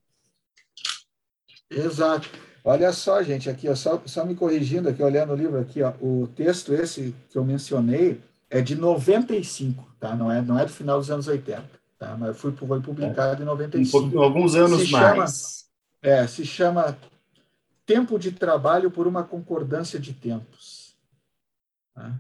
Exato. 1.71 2.29
Olha 2.65 2.93
só, 2.93 3.23
gente, 3.23 3.51
aqui, 3.51 3.69
ó, 3.69 3.75
só, 3.75 4.01
só 4.07 4.25
me 4.25 4.37
corrigindo 4.37 4.89
aqui, 4.89 5.03
olhando 5.03 5.33
o 5.33 5.37
livro 5.37 5.59
aqui, 5.59 5.83
ó, 5.83 5.95
o 6.01 6.29
texto 6.29 6.73
esse 6.73 7.15
que 7.29 7.37
eu 7.37 7.45
mencionei 7.45 8.21
é 8.53 8.61
de 8.61 8.77
95, 8.77 9.97
tá? 9.99 10.15
Não 10.15 10.31
é, 10.31 10.43
não 10.43 10.59
é 10.59 10.67
do 10.67 10.71
final 10.71 10.99
dos 10.99 11.11
anos 11.11 11.27
80, 11.27 11.65
tá? 11.99 12.15
Mas 12.19 12.39
foi, 12.39 12.53
foi 12.53 12.83
publicado 12.83 13.41
é. 13.41 13.43
em 13.43 13.47
95. 13.47 14.15
Um, 14.15 14.23
alguns 14.23 14.55
anos 14.55 14.83
se 14.83 14.93
mais. 14.93 15.03
Chama, 15.03 15.25
é, 16.03 16.27
se 16.27 16.45
chama 16.45 16.99
Tempo 17.87 18.19
de 18.19 18.31
Trabalho 18.31 18.91
por 18.91 19.07
uma 19.07 19.25
Concordância 19.25 19.99
de 19.99 20.13
Tempos. 20.13 20.95
Tá? 21.95 22.15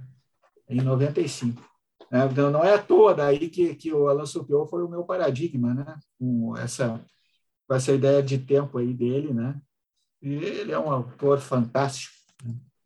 Em 0.67 0.81
95. 0.81 1.63
É, 2.11 2.25
então, 2.25 2.51
não 2.51 2.65
é 2.65 2.75
à 2.75 2.79
toa 2.79 3.15
daí 3.15 3.51
que, 3.51 3.75
que 3.75 3.93
o 3.93 4.09
Alan 4.09 4.25
Supiot 4.25 4.71
foi 4.71 4.83
o 4.83 4.89
meu 4.89 5.05
paradigma, 5.05 5.75
né? 5.75 5.99
Com 6.19 6.57
essa, 6.57 6.99
com 7.69 7.75
essa 7.75 7.93
ideia 7.93 8.23
de 8.23 8.39
tempo 8.39 8.79
aí 8.79 8.95
dele, 8.95 9.35
né? 9.35 9.61
E 10.23 10.33
ele 10.33 10.73
é 10.73 10.79
um 10.79 10.91
autor 10.91 11.41
fantástico. 11.41 12.22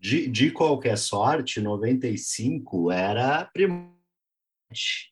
De, 0.07 0.29
de 0.29 0.53
qualquer 0.53 0.97
sorte, 0.97 1.61
95 1.61 2.93
era 2.93 3.45
primordial, 3.47 3.93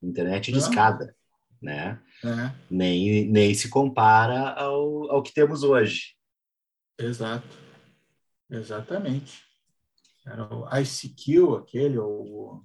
internet 0.00 0.52
de 0.52 0.58
escada, 0.58 1.16
né? 1.60 2.00
É. 2.24 2.54
Nem, 2.70 3.28
nem 3.28 3.52
se 3.54 3.68
compara 3.68 4.50
ao, 4.50 5.10
ao 5.10 5.20
que 5.20 5.34
temos 5.34 5.64
hoje. 5.64 6.14
Exato. 6.96 7.58
Exatamente. 8.48 9.42
Era 10.24 10.44
o 10.54 10.68
ICQ, 10.78 11.56
aquele, 11.56 11.98
o 11.98 12.62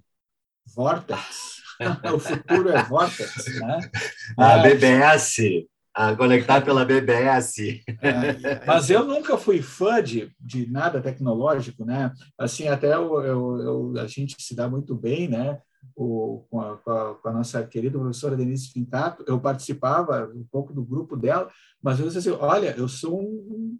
Vortex. 0.72 1.60
o 2.14 2.18
futuro 2.20 2.68
é 2.68 2.80
Vortex, 2.84 3.58
né? 3.58 3.90
A 4.38 4.58
BBS 4.58 5.66
a 5.94 6.14
conectar 6.14 6.60
pela 6.60 6.84
BBS. 6.84 7.82
É, 8.00 8.64
mas 8.66 8.90
eu 8.90 9.04
nunca 9.04 9.36
fui 9.36 9.60
fã 9.60 10.02
de, 10.02 10.32
de 10.38 10.70
nada 10.70 11.00
tecnológico, 11.00 11.84
né? 11.84 12.12
Assim, 12.38 12.68
até 12.68 12.94
eu, 12.94 13.20
eu, 13.22 13.60
eu, 13.60 13.94
a 14.00 14.06
gente 14.06 14.36
se 14.38 14.54
dá 14.54 14.68
muito 14.68 14.94
bem, 14.94 15.28
né? 15.28 15.60
O, 15.96 16.44
com, 16.50 16.60
a, 16.60 16.76
com, 16.76 17.28
a, 17.28 17.32
nossa 17.32 17.66
querida 17.66 17.98
professora 17.98 18.36
Denise 18.36 18.70
Fincato, 18.70 19.24
eu 19.26 19.40
participava 19.40 20.30
um 20.34 20.44
pouco 20.50 20.72
do 20.72 20.84
grupo 20.84 21.16
dela, 21.16 21.50
mas 21.82 21.98
eu 21.98 22.06
disse 22.06 22.18
assim, 22.18 22.38
olha, 22.38 22.74
eu 22.76 22.86
sou 22.86 23.20
um, 23.20 23.78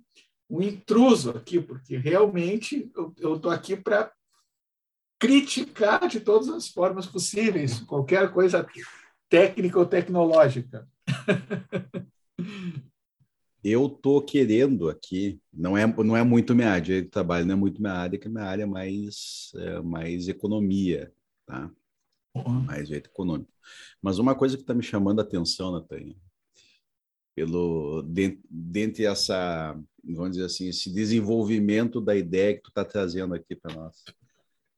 um 0.49 0.63
intruso 0.63 1.31
aqui, 1.31 1.61
porque 1.61 1.97
realmente 1.97 2.91
eu 3.19 3.37
estou 3.37 3.51
aqui 3.51 3.77
para 3.77 4.11
criticar 5.19 6.09
de 6.09 6.19
todas 6.19 6.49
as 6.49 6.69
formas 6.69 7.07
possíveis 7.07 7.81
qualquer 7.81 8.33
coisa 8.33 8.67
técnica 9.29 9.79
ou 9.79 9.87
tecnológica. 9.87 10.89
Eu 13.62 13.91
tô 13.91 14.22
querendo 14.22 14.89
aqui, 14.89 15.39
não 15.53 15.76
é, 15.76 15.87
não 15.87 16.16
é 16.16 16.24
muito 16.24 16.55
minha 16.55 16.70
área 16.70 17.03
de 17.03 17.09
trabalho, 17.09 17.45
não 17.45 17.53
é 17.55 17.57
muito 17.57 17.81
minha 17.81 17.93
área, 17.93 18.18
que 18.18 18.28
minha 18.28 18.45
área 18.45 18.62
é 18.62 18.66
mais, 18.66 19.53
é 19.55 19.81
mais 19.81 20.28
economia, 20.28 21.12
tá? 21.45 21.70
Uhum. 22.35 22.62
Mais 22.62 22.89
jeito 22.89 23.11
econômico. 23.11 23.53
Mas 24.01 24.18
uma 24.18 24.35
coisa 24.35 24.57
que 24.57 24.62
está 24.62 24.72
me 24.72 24.83
chamando 24.83 25.20
a 25.20 25.22
atenção, 25.22 25.72
Natanha, 25.72 26.16
pelo 27.35 28.03
dentro 28.49 29.05
essa, 29.05 29.78
vamos 30.03 30.33
dizer 30.33 30.47
assim, 30.47 30.68
esse 30.68 30.91
desenvolvimento 30.91 32.01
da 32.01 32.16
ideia 32.16 32.55
que 32.55 32.62
tu 32.62 32.70
está 32.70 32.85
trazendo 32.85 33.35
aqui 33.35 33.55
para 33.55 33.74
nós. 33.74 34.05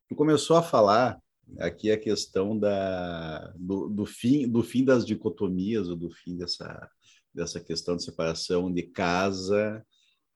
Tu 0.09 0.17
começou 0.17 0.57
a 0.57 0.63
falar 0.63 1.21
aqui 1.59 1.91
a 1.91 1.99
questão 1.99 2.59
da, 2.59 3.53
do, 3.57 3.89
do, 3.89 4.07
fim, 4.07 4.49
do 4.49 4.63
fim 4.63 4.85
das 4.85 5.05
dicotomias, 5.05 5.89
ou 5.89 5.97
do 5.97 6.11
fim 6.11 6.37
dessa, 6.37 6.91
dessa 7.35 7.61
questão 7.61 7.97
de 7.97 8.05
separação 8.05 8.73
de 8.73 8.83
casa 8.83 9.85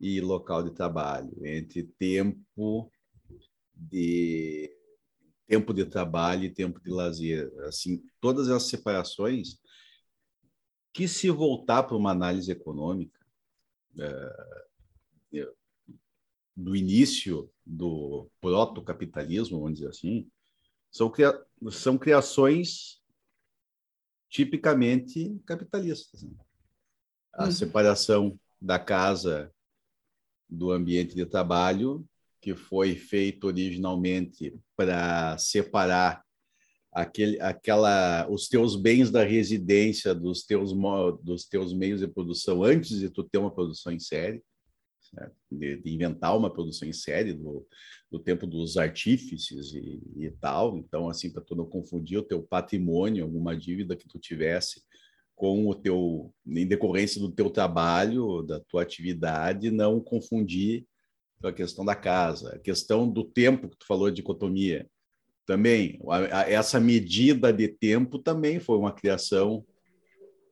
e 0.01 0.21
local 0.21 0.63
de 0.63 0.75
trabalho, 0.75 1.33
entre 1.45 1.85
tempo 1.99 2.91
de 3.75 4.73
tempo 5.47 5.73
de 5.73 5.85
trabalho 5.85 6.45
e 6.45 6.53
tempo 6.53 6.81
de 6.81 6.91
lazer. 6.91 7.53
Assim, 7.61 8.03
todas 8.21 8.49
as 8.49 8.65
separações 8.65 9.61
que 10.93 11.07
se 11.07 11.31
voltar 11.31 11.85
para 11.85 11.97
uma 11.97 12.11
análise 12.11 12.51
econômica 12.51 13.21
é, 13.99 15.53
do 16.57 16.75
início 16.75 17.51
do 17.65 18.29
proto-capitalismo, 18.41 19.61
vamos 19.61 19.75
dizer 19.75 19.91
assim, 19.91 20.29
são, 20.91 21.11
cria 21.11 21.39
são 21.71 21.97
criações 21.99 23.01
tipicamente 24.29 25.41
capitalistas. 25.47 26.23
Né? 26.23 26.31
A 27.35 27.45
uhum. 27.45 27.51
separação 27.51 28.41
da 28.61 28.79
casa 28.79 29.53
do 30.49 30.71
ambiente 30.71 31.15
de 31.15 31.27
trabalho, 31.27 32.07
que 32.41 32.55
foi 32.55 32.95
feito 32.95 33.47
originalmente 33.47 34.59
para 34.77 35.37
separar 35.39 36.25
aquele, 36.93 37.41
aquela, 37.41 38.27
os 38.31 38.49
teus 38.49 38.77
bens 38.77 39.11
da 39.11 39.25
residência 39.25 40.15
dos 40.15 40.45
teus, 40.45 40.73
dos 41.23 41.45
teus 41.47 41.73
meios 41.75 42.01
de 42.01 42.09
produção 42.09 42.63
antes 42.63 42.99
de 42.99 43.11
tu 43.11 43.25
ter 43.25 43.39
uma 43.39 43.51
produção 43.51 43.93
em 43.93 43.99
série 43.99 44.43
de, 45.51 45.77
de, 45.77 45.95
inventar 45.95 46.37
uma 46.37 46.53
produção 46.53 46.89
em 46.89 46.93
série 46.93 47.33
do, 47.33 47.67
do 48.17 48.23
tempo 48.23 48.47
dos 48.47 48.77
artífices 48.77 49.73
e, 49.73 50.01
e 50.17 50.31
tal. 50.41 50.79
Então, 50.79 51.09
assim, 51.09 51.31
para 51.31 51.43
tu 51.43 51.55
não 51.55 51.67
confundir 51.67 52.19
o 52.19 52.23
teu 52.23 52.43
patrimônio, 52.43 53.25
alguma 53.25 53.57
dívida 53.57 53.95
que 53.95 54.09
tu 54.09 54.19
tivesse 54.19 54.83
com 55.35 55.69
o 55.69 55.75
teu, 55.75 56.33
em 56.47 56.67
decorrência 56.67 57.21
do 57.21 57.31
teu 57.31 57.51
trabalho, 57.51 58.43
da 58.43 58.59
tua 58.61 58.83
atividade, 58.83 59.71
não 59.71 60.01
confundir 60.01 60.87
a 61.45 61.53
questão 61.53 61.85
da 61.85 61.95
casa, 61.95 62.55
a 62.55 62.59
questão 62.59 63.09
do 63.09 63.23
tempo 63.23 63.69
que 63.69 63.77
tu 63.77 63.87
falou 63.87 64.11
dicotomia. 64.11 64.89
Também, 65.45 66.01
a, 66.09 66.41
a, 66.41 66.51
essa 66.51 66.81
medida 66.81 67.53
de 67.53 67.69
tempo 67.69 68.19
também 68.19 68.59
foi 68.59 68.79
uma 68.79 68.93
criação 68.93 69.65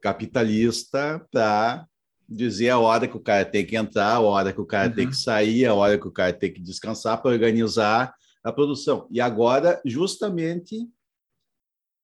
capitalista 0.03 1.27
para 1.33 1.89
dizer 2.35 2.71
a 2.71 2.79
hora 2.79 3.07
que 3.07 3.17
o 3.17 3.21
cara 3.21 3.45
tem 3.45 3.65
que 3.65 3.77
entrar, 3.77 4.15
a 4.15 4.21
hora 4.21 4.53
que 4.53 4.61
o 4.61 4.67
cara 4.67 4.89
uhum. 4.89 4.95
tem 4.95 5.09
que 5.09 5.17
sair, 5.17 5.67
a 5.67 5.75
hora 5.75 5.99
que 5.99 6.07
o 6.07 6.13
cara 6.13 6.33
tem 6.33 6.53
que 6.53 6.61
descansar 6.61 7.21
para 7.23 7.31
organizar 7.31 8.15
a 8.43 8.53
produção. 8.53 9.07
E 9.11 9.21
agora, 9.21 9.81
justamente, 9.85 10.89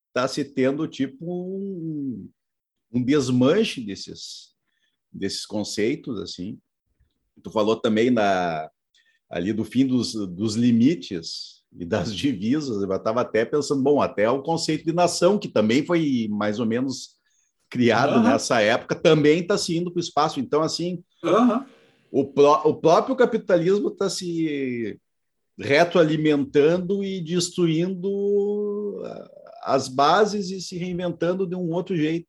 está 0.09 0.27
se 0.27 0.45
tendo 0.45 0.87
tipo 0.87 1.25
um, 1.27 2.29
um 2.93 3.03
desmanche 3.03 3.81
desses, 3.81 4.55
desses 5.13 5.45
conceitos, 5.45 6.21
assim. 6.21 6.59
Tu 7.43 7.51
falou 7.51 7.77
também 7.77 8.11
na, 8.11 8.71
ali 9.29 9.53
do 9.53 9.65
fim 9.65 9.87
dos, 9.87 10.13
dos 10.15 10.55
limites 10.55 11.63
e 11.73 11.85
das 11.85 12.15
divisas, 12.17 12.83
eu 12.83 12.93
estava 12.95 13.21
até 13.21 13.45
pensando, 13.45 13.83
bom, 13.83 14.01
até 14.01 14.29
o 14.31 14.43
conceito 14.43 14.85
de 14.85 14.93
nação, 14.93 15.39
que 15.39 15.49
também 15.49 15.85
foi 15.85 16.29
mais 16.31 16.59
ou 16.59 16.67
menos 16.67 17.20
criado 17.71 18.17
uhum. 18.17 18.23
nessa 18.25 18.61
época, 18.61 18.95
também 18.95 19.41
está 19.41 19.57
se 19.57 19.77
indo 19.77 19.91
para 19.91 19.99
o 19.99 20.03
espaço. 20.03 20.41
Então, 20.41 20.61
assim, 20.61 21.03
uhum. 21.23 21.65
o, 22.11 22.25
pró 22.25 22.63
o 22.65 22.75
próprio 22.75 23.15
capitalismo 23.15 23.89
está 23.89 24.11
se 24.11 24.99
retroalimentando 25.59 27.05
e 27.05 27.21
destruindo 27.21 29.03
as 29.63 29.89
bases 29.89 30.51
e 30.51 30.61
se 30.61 30.77
reinventando 30.77 31.47
de 31.47 31.55
um 31.55 31.71
outro 31.71 31.97
jeito. 31.97 32.29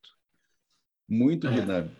Muito 1.09 1.47
é. 1.47 1.51
dinâmico. 1.51 1.95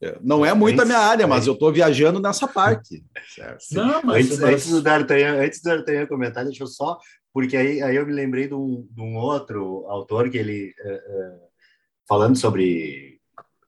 É, 0.00 0.18
não 0.20 0.44
é 0.44 0.52
muito 0.52 0.82
a 0.82 0.84
minha 0.84 0.98
área, 0.98 1.28
mas 1.28 1.46
eu 1.46 1.52
estou 1.52 1.72
viajando 1.72 2.18
nessa 2.18 2.48
parte. 2.48 3.04
Não, 3.70 4.02
mas, 4.02 4.26
antes, 4.26 4.38
mas... 4.40 4.50
antes 4.50 4.70
do 4.70 4.82
D'Artagnan, 4.82 5.44
antes 5.44 5.62
do 5.62 5.64
D'Artagnan 5.64 6.06
comentar, 6.06 6.44
deixa 6.44 6.64
eu 6.64 6.66
só, 6.66 6.98
porque 7.32 7.56
aí, 7.56 7.80
aí 7.80 7.94
eu 7.94 8.04
me 8.04 8.12
lembrei 8.12 8.48
de 8.48 8.54
um, 8.54 8.84
de 8.90 9.00
um 9.00 9.16
outro 9.16 9.86
autor 9.86 10.28
que 10.28 10.38
ele, 10.38 10.74
uh, 10.84 11.36
uh, 11.36 11.47
falando 12.08 12.36
sobre 12.36 13.20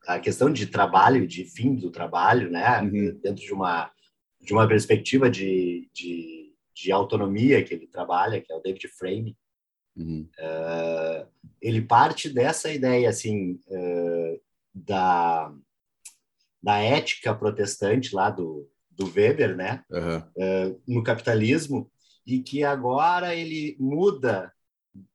a 0.06 0.18
questão 0.18 0.52
de 0.52 0.66
trabalho, 0.66 1.26
de 1.26 1.44
fim 1.44 1.74
do 1.76 1.90
trabalho, 1.90 2.50
né, 2.50 2.80
uhum. 2.80 3.20
dentro 3.22 3.44
de 3.44 3.52
uma, 3.52 3.92
de 4.40 4.52
uma 4.52 4.66
perspectiva 4.66 5.30
de, 5.30 5.88
de, 5.92 6.54
de, 6.74 6.90
autonomia 6.90 7.62
que 7.62 7.74
ele 7.74 7.86
trabalha, 7.86 8.40
que 8.40 8.50
é 8.50 8.56
o 8.56 8.60
David 8.60 8.88
Frame, 8.88 9.36
uhum. 9.96 10.28
uh, 10.38 11.28
ele 11.60 11.82
parte 11.82 12.30
dessa 12.30 12.72
ideia, 12.72 13.08
assim, 13.08 13.60
da, 14.74 15.52
da 16.62 16.78
ética 16.78 17.34
protestante 17.34 18.14
lá 18.14 18.30
do, 18.30 18.68
do 18.90 19.12
Weber, 19.14 19.56
né? 19.56 19.84
Uhum. 19.90 20.18
Uh, 20.18 20.82
no 20.86 21.02
capitalismo, 21.02 21.90
e 22.26 22.40
que 22.40 22.64
agora 22.64 23.34
ele 23.34 23.76
muda, 23.78 24.52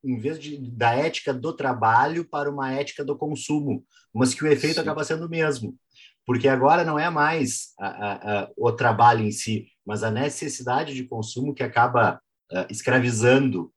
em 0.04 0.18
vez 0.20 0.40
de, 0.40 0.58
da 0.72 0.94
ética 0.94 1.34
do 1.34 1.54
trabalho 1.54 2.26
para 2.26 2.50
uma 2.50 2.72
ética 2.72 3.04
do 3.04 3.18
consumo, 3.18 3.86
mas 4.14 4.34
que 4.34 4.44
o 4.44 4.48
efeito 4.48 4.76
Sim. 4.76 4.82
acaba 4.82 5.04
sendo 5.04 5.26
o 5.26 5.30
mesmo. 5.30 5.76
Porque 6.26 6.48
agora 6.48 6.84
não 6.84 6.98
é 6.98 7.10
mais 7.10 7.74
a, 7.80 7.88
a, 7.88 8.40
a, 8.44 8.52
o 8.58 8.72
trabalho 8.72 9.24
em 9.24 9.32
si, 9.32 9.68
mas 9.86 10.04
a 10.04 10.10
necessidade 10.10 10.94
de 10.94 11.04
consumo 11.04 11.54
que 11.54 11.62
acaba 11.62 12.20
uh, 12.52 12.66
escravizando 12.70 13.72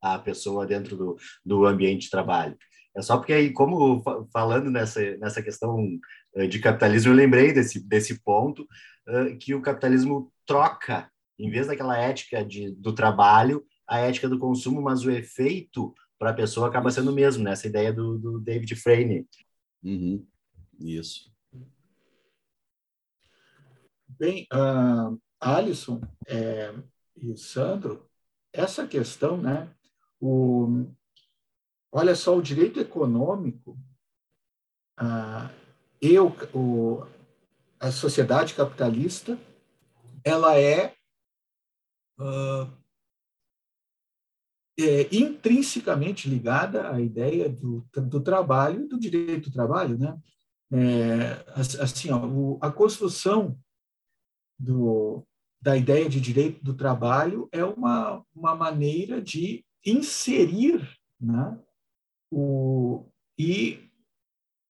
a 0.00 0.18
pessoa 0.18 0.66
dentro 0.66 0.96
do, 0.96 1.16
do 1.44 1.66
ambiente 1.66 2.02
de 2.02 2.10
trabalho. 2.10 2.56
É 2.96 3.02
só 3.02 3.16
porque 3.16 3.32
aí, 3.32 3.52
como 3.52 4.02
falando 4.32 4.70
nessa, 4.70 5.00
nessa 5.16 5.42
questão 5.42 5.86
eh, 6.36 6.46
de 6.46 6.58
capitalismo, 6.58 7.10
eu 7.10 7.16
lembrei 7.16 7.52
desse, 7.52 7.80
desse 7.86 8.22
ponto, 8.22 8.62
uh, 9.08 9.36
que 9.38 9.54
o 9.54 9.62
capitalismo 9.62 10.32
troca, 10.46 11.10
em 11.38 11.50
vez 11.50 11.66
daquela 11.66 11.96
ética 11.96 12.44
de, 12.44 12.70
do 12.72 12.94
trabalho, 12.94 13.64
a 13.92 13.98
ética 13.98 14.28
do 14.28 14.38
consumo, 14.38 14.80
mas 14.80 15.04
o 15.04 15.10
efeito 15.10 15.94
para 16.18 16.30
a 16.30 16.34
pessoa 16.34 16.68
acaba 16.68 16.90
sendo 16.90 17.10
o 17.10 17.14
mesmo, 17.14 17.42
nessa 17.42 17.64
né? 17.64 17.70
ideia 17.70 17.92
do, 17.92 18.18
do 18.18 18.40
David 18.40 18.74
Frame. 18.76 19.26
Uhum. 19.82 20.26
Isso. 20.80 21.32
Bem, 24.08 24.46
uh, 24.52 25.20
Alisson 25.40 26.00
é, 26.28 26.72
e 27.16 27.36
Sandro, 27.36 28.08
essa 28.52 28.86
questão, 28.86 29.36
né, 29.36 29.68
o, 30.20 30.86
Olha 31.94 32.14
só, 32.14 32.34
o 32.34 32.42
direito 32.42 32.80
econômico 32.80 33.78
ah, 34.96 35.50
e 36.00 36.18
o, 36.18 37.06
a 37.78 37.92
sociedade 37.92 38.54
capitalista, 38.54 39.38
ela 40.24 40.58
é, 40.58 40.94
ah, 42.18 42.66
é, 44.78 45.14
intrinsecamente 45.14 46.28
ligada 46.28 46.90
à 46.90 47.00
ideia 47.00 47.48
do, 47.48 47.86
do 47.94 48.20
trabalho, 48.20 48.88
do 48.88 48.98
direito 48.98 49.50
do 49.50 49.52
trabalho, 49.52 49.98
né? 49.98 50.18
É, 50.74 51.44
assim, 51.54 52.10
ó, 52.10 52.26
o, 52.26 52.58
a 52.62 52.70
construção 52.70 53.58
do, 54.58 55.26
da 55.60 55.76
ideia 55.76 56.08
de 56.08 56.20
direito 56.20 56.64
do 56.64 56.74
trabalho 56.74 57.48
é 57.52 57.62
uma, 57.62 58.24
uma 58.34 58.54
maneira 58.54 59.20
de 59.20 59.64
inserir 59.84 60.88
né, 61.20 61.58
o, 62.30 63.06
e, 63.38 63.90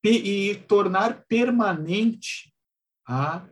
e 0.05 0.57
tornar 0.67 1.25
permanente 1.27 2.53
a 3.07 3.49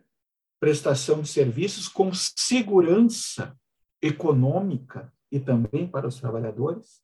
prestação 0.58 1.22
de 1.22 1.28
serviços 1.28 1.88
com 1.88 2.12
segurança 2.12 3.56
econômica 4.02 5.12
e 5.30 5.38
também 5.38 5.86
para 5.86 6.06
os 6.06 6.16
trabalhadores, 6.16 7.00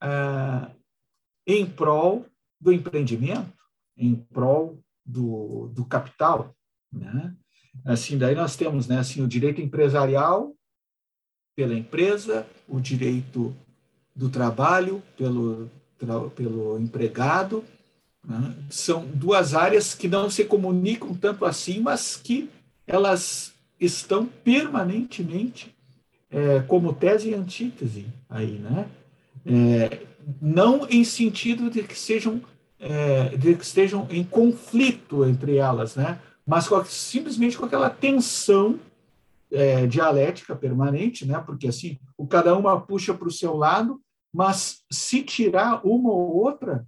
ah, 0.00 0.70
em 1.46 1.64
prol 1.64 2.26
do 2.60 2.72
empreendimento, 2.72 3.52
em 3.96 4.14
prol 4.14 4.82
do, 5.04 5.68
do 5.68 5.84
capital. 5.84 6.54
Né? 6.92 7.34
Assim, 7.84 8.18
daí 8.18 8.34
nós 8.34 8.56
temos 8.56 8.86
né, 8.86 8.98
assim, 8.98 9.22
o 9.22 9.28
direito 9.28 9.60
empresarial 9.60 10.54
pela 11.54 11.74
empresa, 11.74 12.46
o 12.68 12.80
direito 12.80 13.56
do 14.14 14.28
trabalho 14.28 15.02
pelo 15.16 15.70
pelo 16.34 16.78
empregado. 16.78 17.64
Né? 18.24 18.54
São 18.70 19.06
duas 19.06 19.54
áreas 19.54 19.94
que 19.94 20.08
não 20.08 20.28
se 20.28 20.44
comunicam 20.44 21.14
tanto 21.14 21.44
assim, 21.44 21.80
mas 21.80 22.16
que 22.16 22.50
elas 22.86 23.54
estão 23.78 24.26
permanentemente 24.26 25.75
é, 26.36 26.60
como 26.60 26.92
tese 26.92 27.30
e 27.30 27.34
antítese 27.34 28.06
aí, 28.28 28.58
né? 28.58 28.88
É, 29.46 30.06
não 30.40 30.86
em 30.88 31.04
sentido 31.04 31.70
de 31.70 31.82
que 31.82 31.98
sejam 31.98 32.42
é, 32.78 33.36
de 33.36 33.54
que 33.54 33.64
estejam 33.64 34.06
em 34.10 34.22
conflito 34.22 35.24
entre 35.24 35.56
elas, 35.56 35.96
né? 35.96 36.20
Mas 36.46 36.68
com, 36.68 36.84
simplesmente 36.84 37.56
com 37.56 37.64
aquela 37.64 37.88
tensão 37.88 38.78
é, 39.50 39.86
dialética 39.86 40.54
permanente, 40.54 41.24
né? 41.24 41.42
Porque 41.44 41.68
assim, 41.68 41.98
o 42.18 42.26
cada 42.26 42.54
uma 42.54 42.80
puxa 42.80 43.14
para 43.14 43.28
o 43.28 43.32
seu 43.32 43.56
lado 43.56 44.00
mas 44.36 44.84
se 44.92 45.22
tirar 45.22 45.80
uma 45.82 46.10
ou 46.10 46.36
outra, 46.36 46.86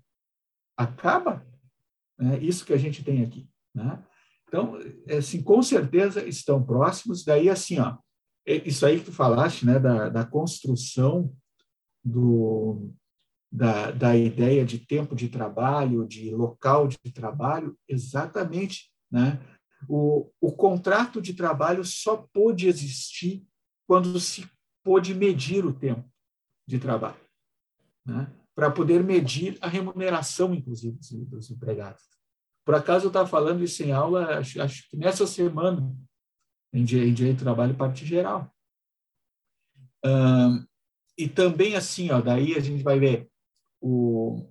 acaba. 0.77 1.47
É 2.21 2.37
isso 2.37 2.67
que 2.67 2.75
a 2.75 2.77
gente 2.77 3.03
tem 3.03 3.25
aqui. 3.25 3.49
Né? 3.75 3.99
Então, 4.47 4.79
assim, 5.17 5.43
com 5.43 5.63
certeza 5.63 6.23
estão 6.29 6.63
próximos. 6.63 7.25
Daí, 7.25 7.49
assim, 7.49 7.81
ó, 7.81 7.93
é 7.93 7.97
isso 8.57 8.87
aí 8.87 8.99
que 8.99 9.07
tu 9.07 9.13
falaste, 9.13 9.67
né, 9.67 9.79
da, 9.79 10.09
da 10.09 10.25
construção 10.25 11.33
do, 12.05 12.91
da, 13.53 13.91
da 13.91 14.17
ideia 14.17 14.65
de 14.65 14.79
tempo 14.79 15.15
de 15.15 15.29
trabalho, 15.29 16.07
de 16.07 16.31
local 16.31 16.89
de 16.89 16.99
trabalho, 17.13 17.77
exatamente, 17.89 18.91
né? 19.11 19.41
O, 19.89 20.31
o 20.41 20.53
contrato 20.53 21.23
de 21.23 21.35
trabalho 21.35 21.85
só 21.85 22.17
pôde 22.33 22.67
existir 22.67 23.47
quando 23.87 24.19
se 24.19 24.49
pôde 24.83 25.15
medir 25.15 25.65
o 25.65 25.73
tempo 25.73 26.05
de 26.67 26.79
trabalho 26.79 27.21
né, 28.09 28.31
para 28.55 28.71
poder 28.71 29.05
medir 29.05 29.57
a 29.61 29.69
remuneração, 29.69 30.55
inclusive, 30.55 30.97
dos, 30.97 31.11
dos 31.11 31.51
empregados. 31.51 32.03
Por 32.65 32.75
acaso 32.75 33.07
eu 33.07 33.09
estava 33.09 33.29
falando 33.29 33.63
isso 33.63 33.83
em 33.83 33.93
aula, 33.93 34.39
acho, 34.39 34.61
acho 34.61 34.89
que 34.91 34.97
nessa 34.97 35.27
semana, 35.27 35.95
em, 36.73 36.85
Direito 36.85 37.39
do 37.39 37.45
Trabalho, 37.45 37.75
parte 37.75 38.05
geral. 38.05 38.53
Um, 40.05 40.67
e 41.17 41.29
também 41.29 41.75
assim, 41.75 42.11
ó, 42.11 42.21
daí 42.21 42.55
a 42.55 42.61
gente 42.61 42.83
vai 42.83 42.99
ver 42.99 43.29
o 43.81 44.47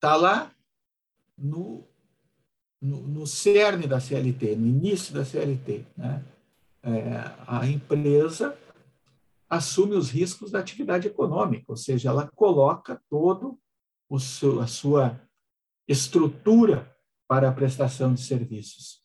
tá 0.00 0.16
lá 0.16 0.52
no, 1.38 1.86
no, 2.80 3.06
no 3.06 3.26
cerne 3.26 3.86
da 3.86 4.00
CLT, 4.00 4.56
no 4.56 4.66
início 4.66 5.14
da 5.14 5.24
CLT, 5.24 5.86
né? 5.96 6.24
É, 6.84 7.12
a 7.46 7.64
empresa 7.68 8.58
assume 9.48 9.94
os 9.94 10.10
riscos 10.10 10.50
da 10.50 10.58
atividade 10.58 11.06
econômica, 11.06 11.66
ou 11.68 11.76
seja, 11.76 12.08
ela 12.08 12.28
coloca 12.34 13.00
todo 13.08 13.56
o 14.08 14.18
seu, 14.18 14.60
a 14.60 14.66
sua 14.66 15.20
estrutura 15.86 16.92
para 17.28 17.48
a 17.48 17.52
prestação 17.52 18.14
de 18.14 18.22
serviços, 18.22 19.01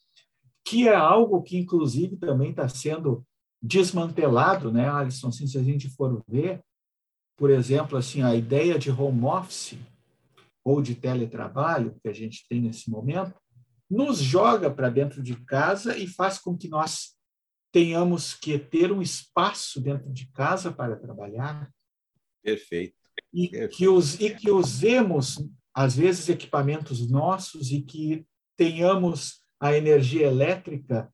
que 0.67 0.85
é 0.85 0.93
algo 0.93 1.41
que 1.41 1.57
inclusive 1.57 2.17
também 2.17 2.49
está 2.49 2.67
sendo 2.67 3.25
desmantelado, 3.61 4.69
né, 4.69 4.89
Alisson? 4.89 5.29
Assim, 5.29 5.47
se 5.47 5.57
a 5.57 5.63
gente 5.63 5.89
for 5.89 6.21
ver, 6.27 6.61
por 7.37 7.49
exemplo, 7.49 7.97
assim, 7.97 8.21
a 8.21 8.35
ideia 8.35 8.77
de 8.77 8.91
home 8.91 9.23
office 9.23 9.79
ou 10.65 10.81
de 10.81 10.93
teletrabalho 10.93 11.97
que 12.01 12.09
a 12.09 12.13
gente 12.13 12.45
tem 12.49 12.59
nesse 12.59 12.89
momento, 12.89 13.33
nos 13.89 14.17
joga 14.17 14.69
para 14.69 14.89
dentro 14.89 15.23
de 15.23 15.37
casa 15.45 15.97
e 15.97 16.05
faz 16.05 16.37
com 16.37 16.57
que 16.57 16.67
nós 16.67 17.15
tenhamos 17.71 18.33
que 18.33 18.59
ter 18.59 18.91
um 18.91 19.01
espaço 19.01 19.79
dentro 19.79 20.11
de 20.11 20.29
casa 20.31 20.69
para 20.69 20.97
trabalhar. 20.97 21.71
Perfeito. 22.43 22.95
E, 23.33 23.47
Perfeito. 23.47 23.77
Que, 23.77 23.87
us, 23.87 24.19
e 24.19 24.35
que 24.35 24.51
usemos, 24.51 25.41
às 25.73 25.95
vezes, 25.95 26.27
equipamentos 26.27 27.09
nossos 27.09 27.71
e 27.71 27.81
que 27.81 28.27
tenhamos 28.57 29.46
a 29.59 29.75
energia 29.75 30.27
elétrica 30.27 31.11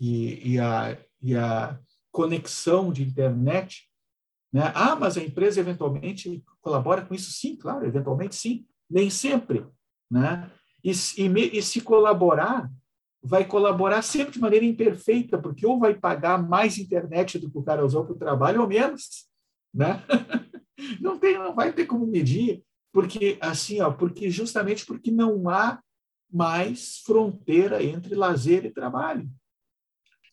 e, 0.00 0.58
a, 0.58 0.96
e 1.20 1.36
a 1.36 1.78
conexão 2.10 2.92
de 2.92 3.02
internet. 3.02 3.88
Né? 4.52 4.72
Ah, 4.74 4.96
mas 4.96 5.16
a 5.16 5.22
empresa 5.22 5.60
eventualmente 5.60 6.42
colabora 6.60 7.02
com 7.04 7.14
isso? 7.14 7.30
Sim, 7.30 7.56
claro, 7.56 7.86
eventualmente 7.86 8.34
sim. 8.34 8.66
Nem 8.88 9.10
sempre. 9.10 9.66
Né? 10.10 10.50
E, 10.82 10.90
e, 10.90 11.58
e 11.58 11.62
se 11.62 11.80
colaborar, 11.80 12.70
vai 13.22 13.44
colaborar 13.44 14.02
sempre 14.02 14.32
de 14.32 14.40
maneira 14.40 14.64
imperfeita, 14.64 15.38
porque 15.38 15.66
ou 15.66 15.78
vai 15.78 15.94
pagar 15.94 16.42
mais 16.42 16.78
internet 16.78 17.38
do 17.38 17.50
que 17.50 17.58
o 17.58 17.62
cara 17.62 17.84
usou 17.84 18.04
para 18.04 18.14
o 18.14 18.18
trabalho 18.18 18.62
ou 18.62 18.68
menos, 18.68 19.28
né? 19.72 20.02
Não 20.98 21.18
tem, 21.18 21.36
não 21.36 21.54
vai 21.54 21.70
ter 21.74 21.84
como 21.84 22.06
medir, 22.06 22.64
porque 22.90 23.36
assim, 23.38 23.82
ó, 23.82 23.90
porque 23.90 24.30
justamente 24.30 24.86
porque 24.86 25.10
não 25.10 25.46
há 25.46 25.78
mais 26.32 26.98
fronteira 26.98 27.82
entre 27.82 28.14
lazer 28.14 28.64
e 28.64 28.70
trabalho, 28.70 29.28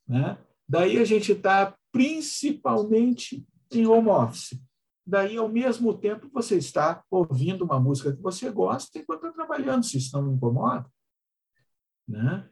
né? 0.08 0.38
Daí 0.68 0.98
a 0.98 1.06
gente 1.06 1.32
está 1.32 1.76
principalmente 1.92 3.46
em 3.72 3.88
home 3.88 4.10
office. 4.10 4.60
Daí, 5.06 5.38
ao 5.38 5.48
mesmo 5.48 5.94
tempo, 5.94 6.30
você 6.34 6.58
está 6.58 7.02
ouvindo 7.10 7.64
uma 7.64 7.80
música 7.80 8.14
que 8.14 8.22
você 8.22 8.50
gosta 8.50 9.00
enquanto 9.00 9.28
está 9.28 9.32
trabalhando, 9.32 9.86
se 9.86 9.98
isso 9.98 10.22
não 10.22 10.34
incomoda. 10.34 10.86
Né? 12.06 12.46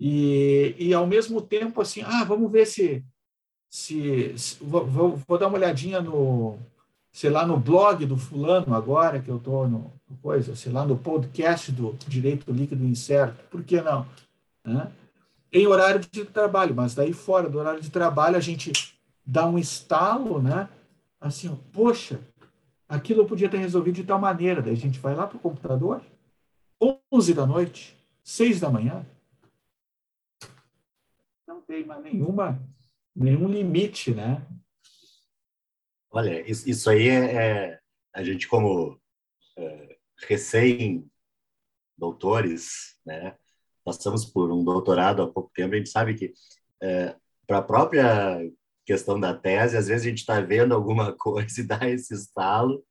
E, 0.00 0.74
e 0.78 0.94
ao 0.94 1.06
mesmo 1.06 1.42
tempo, 1.42 1.82
assim, 1.82 2.00
ah, 2.02 2.24
vamos 2.24 2.50
ver 2.50 2.66
se. 2.66 3.04
se, 3.68 4.38
se 4.38 4.64
vou, 4.64 4.86
vou, 4.86 5.16
vou, 5.16 5.38
dar 5.38 5.48
uma 5.48 5.58
olhadinha 5.58 6.00
no, 6.00 6.58
sei 7.12 7.28
lá, 7.28 7.46
no 7.46 7.58
blog 7.58 8.06
do 8.06 8.16
fulano 8.16 8.74
agora, 8.74 9.20
que 9.20 9.30
eu 9.30 9.36
estou 9.36 9.68
no 9.68 9.97
coisa, 10.16 10.56
sei 10.56 10.72
lá, 10.72 10.84
no 10.84 10.96
podcast 10.96 11.70
do 11.72 11.96
Direito 12.06 12.50
Líquido 12.52 12.84
Incerto. 12.84 13.42
Por 13.50 13.62
que 13.62 13.80
não? 13.80 14.06
Né? 14.64 14.90
Em 15.52 15.66
horário 15.66 16.00
de 16.00 16.24
trabalho, 16.24 16.74
mas 16.74 16.94
daí 16.94 17.12
fora 17.12 17.48
do 17.48 17.58
horário 17.58 17.80
de 17.80 17.90
trabalho 17.90 18.36
a 18.36 18.40
gente 18.40 18.72
dá 19.24 19.46
um 19.46 19.58
estalo, 19.58 20.42
né? 20.42 20.68
Assim, 21.20 21.48
ó, 21.48 21.56
poxa, 21.72 22.20
aquilo 22.88 23.22
eu 23.22 23.26
podia 23.26 23.48
ter 23.48 23.58
resolvido 23.58 23.96
de 23.96 24.04
tal 24.04 24.18
maneira. 24.18 24.62
Daí 24.62 24.72
a 24.72 24.76
gente 24.76 24.98
vai 24.98 25.14
lá 25.14 25.26
para 25.26 25.36
o 25.36 25.40
computador, 25.40 26.02
11 27.12 27.34
da 27.34 27.46
noite, 27.46 27.96
6 28.22 28.60
da 28.60 28.70
manhã, 28.70 29.04
não 31.46 31.62
tem 31.62 31.84
mais 31.84 32.02
nenhuma, 32.02 32.62
nenhum 33.14 33.48
limite, 33.48 34.14
né? 34.14 34.46
Olha, 36.10 36.40
isso 36.48 36.88
aí 36.88 37.08
é, 37.08 37.34
é 37.34 37.80
a 38.12 38.22
gente 38.22 38.46
como 38.46 38.98
é, 39.56 39.87
recém-doutores, 40.26 42.96
né? 43.04 43.34
Passamos 43.84 44.24
por 44.24 44.52
um 44.52 44.64
doutorado 44.64 45.22
há 45.22 45.28
pouco 45.28 45.50
tempo, 45.54 45.74
a 45.74 45.78
gente 45.78 45.88
sabe 45.88 46.14
que 46.14 46.32
é, 46.82 47.16
para 47.46 47.58
a 47.58 47.62
própria 47.62 48.38
questão 48.84 49.18
da 49.18 49.34
tese, 49.34 49.76
às 49.76 49.88
vezes 49.88 50.06
a 50.06 50.08
gente 50.08 50.18
está 50.18 50.40
vendo 50.40 50.74
alguma 50.74 51.12
coisa 51.16 51.60
e 51.60 51.64
dá 51.64 51.88
esse 51.88 52.14
estalo, 52.14 52.84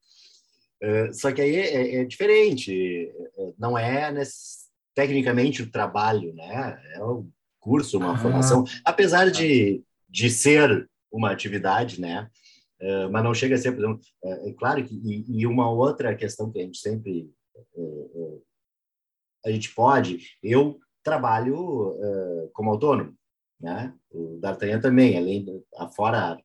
é, 0.81 1.13
só 1.13 1.31
que 1.31 1.41
aí 1.41 1.55
é, 1.55 2.01
é 2.01 2.05
diferente, 2.05 3.11
é, 3.37 3.53
não 3.57 3.77
é 3.77 4.11
nesse, 4.11 4.67
tecnicamente 4.97 5.61
o 5.61 5.71
trabalho, 5.71 6.33
né? 6.33 6.81
É 6.95 7.03
o 7.03 7.27
curso, 7.59 7.97
uma 7.97 8.13
ah, 8.13 8.17
formação, 8.17 8.65
apesar 8.83 9.29
de, 9.29 9.83
de 10.09 10.29
ser 10.29 10.89
uma 11.11 11.31
atividade, 11.31 12.01
né? 12.01 12.27
Uh, 12.79 13.09
mas 13.11 13.23
não 13.23 13.33
chega 13.33 13.55
a 13.55 13.57
ser, 13.57 13.71
por 13.71 13.79
exemplo, 13.79 14.01
uh, 14.23 14.47
é 14.49 14.53
claro 14.53 14.83
que, 14.83 14.95
e, 14.95 15.41
e, 15.41 15.47
uma 15.47 15.69
outra 15.69 16.15
questão 16.15 16.51
que 16.51 16.59
a 16.59 16.61
gente 16.61 16.77
sempre, 16.77 17.31
uh, 17.75 18.43
a 19.45 19.51
gente 19.51 19.73
pode, 19.73 20.19
eu 20.43 20.79
trabalho 21.03 21.95
como 22.53 22.69
autônomo, 22.69 23.15
né? 23.61 23.93
O 24.11 24.37
D'Artagnan 24.41 24.81
também, 24.81 25.17
além, 25.17 25.45
fora 25.95 26.37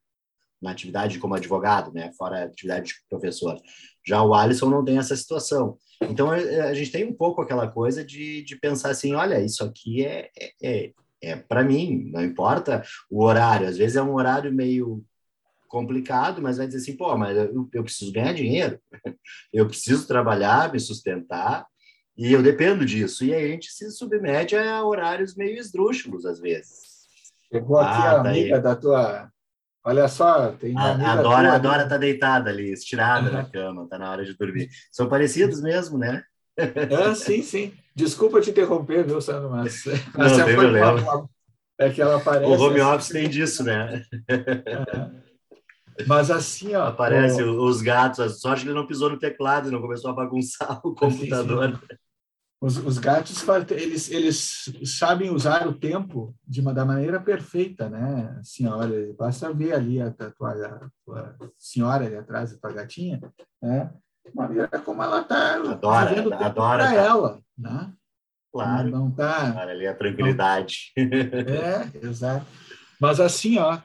na 0.61 0.71
atividade 0.71 1.19
como 1.19 1.35
advogado, 1.35 1.93
né? 1.93 2.13
Fora 2.17 2.39
a 2.39 2.45
atividade 2.45 2.87
de 2.87 2.95
professor. 3.11 3.61
Já 4.07 4.23
o 4.23 4.33
Alisson 4.33 4.71
não 4.71 4.85
tem 4.85 4.99
essa 4.99 5.17
situação. 5.17 5.77
Então, 6.03 6.31
a 6.31 6.73
gente 6.75 6.93
tem 6.93 7.05
um 7.05 7.13
pouco 7.13 7.43
aquela 7.43 7.67
coisa 7.67 8.05
de, 8.05 8.45
de 8.45 8.55
pensar 8.55 8.91
assim, 8.91 9.15
olha, 9.15 9.41
isso 9.41 9.65
aqui 9.65 10.05
é, 10.07 10.31
é, 10.39 10.53
é 10.63 10.93
é 11.23 11.37
para 11.37 11.63
mim, 11.63 12.11
não 12.13 12.23
importa 12.23 12.83
o 13.09 13.23
horário. 13.23 13.69
Às 13.69 13.77
vezes 13.77 13.97
é 13.97 14.03
um 14.03 14.15
horário 14.15 14.53
meio 14.53 15.05
complicado, 15.73 16.43
mas 16.43 16.59
vai 16.59 16.67
dizer 16.67 16.81
assim, 16.81 16.95
pô, 16.95 17.17
mas 17.17 17.35
eu, 17.35 17.67
eu 17.73 17.83
preciso 17.83 18.13
ganhar 18.13 18.35
dinheiro, 18.35 18.79
eu 19.51 19.67
preciso 19.67 20.07
trabalhar, 20.07 20.71
me 20.71 20.79
sustentar, 20.79 21.67
e 22.15 22.31
eu 22.31 22.43
dependo 22.43 22.85
disso. 22.85 23.25
E 23.25 23.33
aí 23.33 23.47
a 23.47 23.49
gente 23.49 23.73
se 23.73 23.91
submete 23.91 24.55
a 24.55 24.85
horários 24.85 25.35
meio 25.35 25.59
esdrúxulos, 25.59 26.27
às 26.27 26.39
vezes. 26.39 27.07
Chegou 27.51 27.79
aqui 27.79 28.03
ah, 28.03 28.11
a 28.11 28.23
tá 28.23 28.29
amiga 28.29 28.57
aí. 28.57 28.63
da 28.63 28.77
tua... 28.77 29.31
Olha 29.83 30.07
só, 30.09 30.53
tem 30.53 30.73
uma 30.73 30.93
a, 30.93 31.13
a 31.13 31.23
Dora, 31.23 31.53
a 31.55 31.59
Dora 31.59 31.89
tá 31.89 31.97
deitada 31.97 32.51
ali, 32.51 32.71
estirada 32.71 33.31
na 33.31 33.45
cama, 33.45 33.89
tá 33.89 33.99
na 33.99 34.11
hora 34.11 34.25
de 34.27 34.37
dormir. 34.37 34.69
São 34.93 35.09
parecidos 35.09 35.63
mesmo, 35.63 35.97
né? 35.97 36.23
Ah, 37.03 37.15
sim, 37.15 37.43
sim. 37.43 37.73
Desculpa 37.97 38.43
te 38.43 38.51
interromper, 38.51 39.05
viu, 39.05 39.21
Sandro, 39.23 39.51
mas... 39.51 39.85
Não, 40.15 40.29
não 40.29 40.45
tem 40.45 40.55
problema. 40.55 40.93
Uma, 40.93 41.31
é 41.79 41.91
que 41.91 42.03
ela 42.03 42.19
aparece... 42.19 42.45
O 42.45 42.61
home 42.61 42.81
office 42.81 43.09
tem 43.09 43.29
disso, 43.29 43.65
né? 43.65 44.05
Mas 46.07 46.31
assim, 46.31 46.75
ó... 46.75 46.87
Aparece 46.87 47.43
ó, 47.43 47.65
os 47.65 47.83
gatos, 47.83 48.21
a 48.21 48.29
sorte 48.29 48.63
que 48.63 48.69
ele 48.69 48.79
não 48.79 48.87
pisou 48.87 49.11
no 49.11 49.19
teclado, 49.19 49.71
não 49.71 49.81
começou 49.81 50.11
a 50.11 50.15
bagunçar 50.15 50.81
o 50.85 50.95
computador. 50.95 51.71
Sim, 51.71 51.77
sim. 51.77 51.97
Os, 52.61 52.77
os, 52.77 52.99
gatos, 52.99 53.45
eles, 53.73 54.09
eles 54.09 54.71
sabem 54.85 55.31
usar 55.31 55.67
o 55.67 55.75
tempo 55.75 56.33
de 56.47 56.61
uma, 56.61 56.73
da 56.73 56.85
maneira 56.85 57.19
perfeita, 57.19 57.91
né? 57.91 58.37
Assim, 58.39 58.69
olha, 58.69 59.13
basta 59.19 59.53
ver 59.53 59.73
ali 59.73 60.01
a, 60.01 60.07
a, 60.07 60.31
tua, 60.31 60.53
a 60.53 60.91
tua 61.05 61.37
senhora 61.59 62.07
ali 62.07 62.15
atrás, 62.15 62.53
a 62.53 62.59
tua 62.59 62.73
gatinha, 62.73 63.21
né? 63.61 63.91
maneira 64.35 64.69
como 64.69 65.03
ela 65.03 65.21
está 65.21 65.59
vivendo 65.59 66.31
para 66.31 66.85
tá. 66.85 66.95
ela, 66.95 67.41
né? 67.59 67.93
Claro. 68.53 68.91
Não 68.91 69.11
tá. 69.11 69.53
Para 69.53 69.73
ali 69.73 69.87
a 69.87 69.95
tranquilidade. 69.95 70.93
Não, 70.97 71.05
é, 71.05 71.91
exato. 72.03 72.47
Mas 73.01 73.19
assim, 73.19 73.59
ó, 73.59 73.79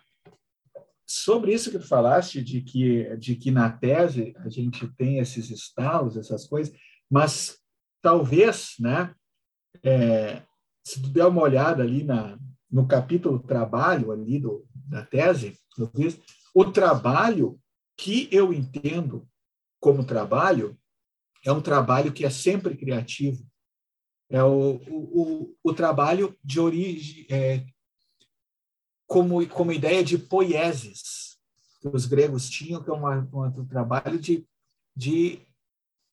sobre 1.08 1.54
isso 1.54 1.72
que 1.72 1.80
tu 1.80 1.88
falaste 1.88 2.44
de 2.44 2.62
que 2.62 3.16
de 3.16 3.36
que 3.36 3.50
na 3.50 3.72
tese 3.72 4.34
a 4.40 4.50
gente 4.50 4.88
tem 4.96 5.20
esses 5.20 5.50
estalos, 5.50 6.18
essas 6.18 6.46
coisas, 6.46 6.76
mas 7.10 7.58
talvez, 8.02 8.76
né? 8.80 9.16
É, 9.84 10.44
se 10.84 11.02
tu 11.02 11.10
der 11.10 11.26
uma 11.26 11.42
olhada 11.42 11.84
ali 11.84 12.04
na 12.04 12.38
no 12.70 12.86
capítulo 12.86 13.40
trabalho 13.40 14.12
ali 14.12 14.40
do 14.40 14.68
da 14.74 15.06
tese, 15.06 15.58
o 16.54 16.66
trabalho 16.66 17.60
que 17.98 18.28
eu 18.32 18.54
entendo 18.54 19.28
como 19.80 20.06
trabalho 20.06 20.78
é 21.46 21.52
um 21.52 21.62
trabalho 21.62 22.12
que 22.12 22.26
é 22.26 22.30
sempre 22.30 22.76
criativo. 22.76 23.46
É 24.30 24.44
o, 24.44 24.82
o, 24.90 25.56
o, 25.64 25.74
trabalho 25.74 26.36
de 26.44 26.60
origem, 26.60 27.26
é, 27.30 27.66
como, 29.08 29.48
como 29.48 29.72
ideia 29.72 30.04
de 30.04 30.18
poieses, 30.18 31.40
que 31.80 31.88
os 31.88 32.06
gregos 32.06 32.50
tinham, 32.50 32.84
que 32.84 32.90
é 32.90 32.94
uma, 32.94 33.28
um 33.34 33.66
trabalho 33.66 34.20
de, 34.20 34.46
de 34.96 35.42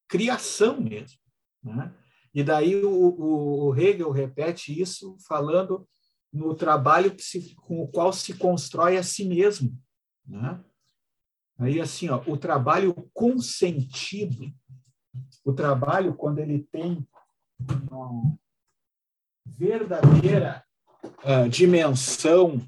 criação 0.08 0.80
mesmo. 0.80 1.18
Né? 1.62 1.92
E 2.32 2.42
daí 2.42 2.76
o, 2.76 2.90
o, 2.90 3.68
o, 3.68 3.76
Hegel 3.76 4.10
repete 4.10 4.80
isso 4.80 5.16
falando 5.26 5.86
no 6.32 6.54
trabalho 6.54 7.14
se, 7.18 7.54
com 7.56 7.82
o 7.82 7.88
qual 7.88 8.12
se 8.12 8.34
constrói 8.34 8.96
a 8.96 9.02
si 9.02 9.24
mesmo. 9.24 9.76
Né? 10.26 10.62
Aí, 11.58 11.80
assim, 11.80 12.08
ó, 12.08 12.22
o 12.26 12.36
trabalho 12.36 12.94
consentido, 13.12 14.52
o 15.44 15.52
trabalho 15.52 16.14
quando 16.14 16.38
ele 16.38 16.66
tem 16.70 17.06
uma 17.58 18.36
verdadeira 19.46 20.64
uh, 21.22 21.48
dimensão 21.48 22.60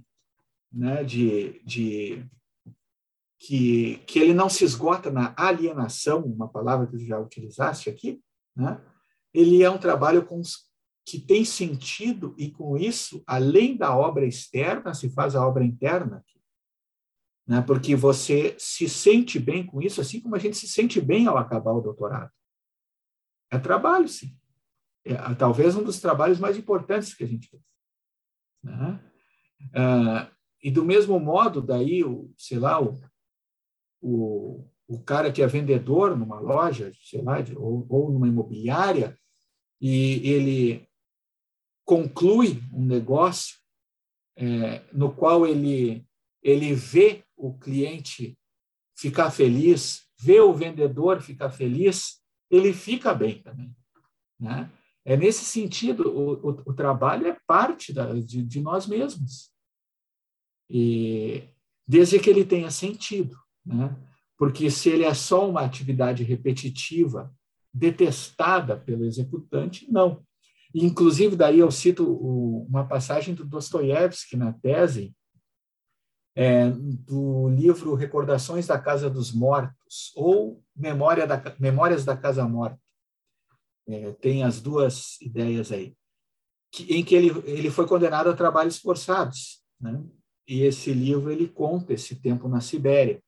né, 0.76 1.02
de, 1.02 1.62
de 1.64 2.28
que, 3.38 3.96
que 4.06 4.18
ele 4.18 4.34
não 4.34 4.48
se 4.50 4.62
esgota 4.62 5.10
na 5.10 5.34
alienação, 5.36 6.22
uma 6.22 6.48
palavra 6.48 6.86
que 6.86 6.98
já 6.98 7.18
utilizaste 7.18 7.88
aqui, 7.88 8.22
né? 8.54 8.78
ele 9.32 9.62
é 9.62 9.70
um 9.70 9.78
trabalho 9.78 10.24
com, 10.26 10.42
que 11.04 11.18
tem 11.18 11.46
sentido 11.46 12.34
e 12.36 12.50
com 12.50 12.76
isso, 12.76 13.24
além 13.26 13.74
da 13.74 13.96
obra 13.96 14.26
externa, 14.26 14.92
se 14.92 15.08
faz 15.08 15.34
a 15.34 15.46
obra 15.46 15.64
interna, 15.64 16.22
né? 17.46 17.62
porque 17.62 17.96
você 17.96 18.54
se 18.58 18.86
sente 18.86 19.38
bem 19.38 19.64
com 19.64 19.80
isso, 19.80 20.02
assim 20.02 20.20
como 20.20 20.36
a 20.36 20.38
gente 20.38 20.58
se 20.58 20.68
sente 20.68 21.00
bem 21.00 21.26
ao 21.26 21.38
acabar 21.38 21.72
o 21.72 21.80
doutorado. 21.80 22.30
É 23.50 23.58
trabalho, 23.58 24.08
sim. 24.08 24.36
É, 25.06 25.14
talvez 25.36 25.74
um 25.74 25.84
dos 25.84 26.00
trabalhos 26.00 26.38
mais 26.38 26.58
importantes 26.58 27.14
que 27.14 27.24
a 27.24 27.26
gente 27.26 27.48
fez. 27.48 27.62
Né? 28.62 29.00
Ah, 29.72 30.35
e 30.66 30.70
do 30.72 30.84
mesmo 30.84 31.20
modo, 31.20 31.62
daí, 31.62 32.02
o, 32.02 32.28
sei 32.36 32.58
lá, 32.58 32.82
o, 32.82 33.00
o, 34.02 34.68
o 34.88 35.00
cara 35.00 35.30
que 35.30 35.40
é 35.40 35.46
vendedor 35.46 36.16
numa 36.16 36.40
loja, 36.40 36.90
sei 37.04 37.22
lá, 37.22 37.36
ou, 37.56 37.86
ou 37.88 38.10
numa 38.10 38.26
imobiliária, 38.26 39.16
e 39.80 40.28
ele 40.28 40.88
conclui 41.84 42.60
um 42.72 42.84
negócio 42.84 43.58
é, 44.36 44.82
no 44.92 45.14
qual 45.14 45.46
ele, 45.46 46.04
ele 46.42 46.74
vê 46.74 47.22
o 47.36 47.56
cliente 47.56 48.36
ficar 48.98 49.30
feliz, 49.30 50.08
ver 50.18 50.40
o 50.40 50.52
vendedor 50.52 51.22
ficar 51.22 51.50
feliz, 51.50 52.20
ele 52.50 52.72
fica 52.72 53.14
bem 53.14 53.40
também. 53.40 53.72
Né? 54.40 54.68
É 55.04 55.16
nesse 55.16 55.44
sentido, 55.44 56.08
o, 56.08 56.32
o, 56.32 56.62
o 56.66 56.74
trabalho 56.74 57.28
é 57.28 57.38
parte 57.46 57.92
da, 57.92 58.12
de, 58.14 58.42
de 58.42 58.60
nós 58.60 58.88
mesmos. 58.88 59.54
E 60.70 61.48
desde 61.86 62.18
que 62.18 62.28
ele 62.28 62.44
tenha 62.44 62.70
sentido, 62.70 63.36
né? 63.64 63.96
Porque 64.38 64.70
se 64.70 64.90
ele 64.90 65.04
é 65.04 65.14
só 65.14 65.48
uma 65.48 65.62
atividade 65.62 66.22
repetitiva, 66.22 67.32
detestada 67.72 68.76
pelo 68.76 69.04
executante, 69.04 69.90
não. 69.90 70.24
Inclusive, 70.74 71.36
daí 71.36 71.58
eu 71.58 71.70
cito 71.70 72.04
uma 72.68 72.86
passagem 72.86 73.34
do 73.34 73.44
Dostoiévski 73.44 74.36
na 74.36 74.52
tese, 74.52 75.14
é, 76.34 76.70
do 76.70 77.48
livro 77.48 77.94
Recordações 77.94 78.66
da 78.66 78.78
Casa 78.78 79.08
dos 79.08 79.32
Mortos, 79.32 80.12
ou 80.14 80.62
Memória 80.74 81.26
da, 81.26 81.42
Memórias 81.58 82.04
da 82.04 82.14
Casa 82.14 82.46
Morta. 82.46 82.78
É, 83.88 84.12
tem 84.12 84.42
as 84.42 84.60
duas 84.60 85.18
ideias 85.22 85.72
aí. 85.72 85.96
Que, 86.70 86.94
em 86.94 87.02
que 87.02 87.14
ele, 87.14 87.28
ele 87.46 87.70
foi 87.70 87.86
condenado 87.86 88.28
a 88.28 88.36
trabalhos 88.36 88.78
forçados. 88.78 89.62
Né? 89.80 90.04
E 90.48 90.62
esse 90.62 90.92
livro 90.92 91.30
ele 91.30 91.48
conta 91.48 91.92
esse 91.92 92.16
tempo 92.16 92.48
na 92.48 92.60
Sibéria. 92.60 93.20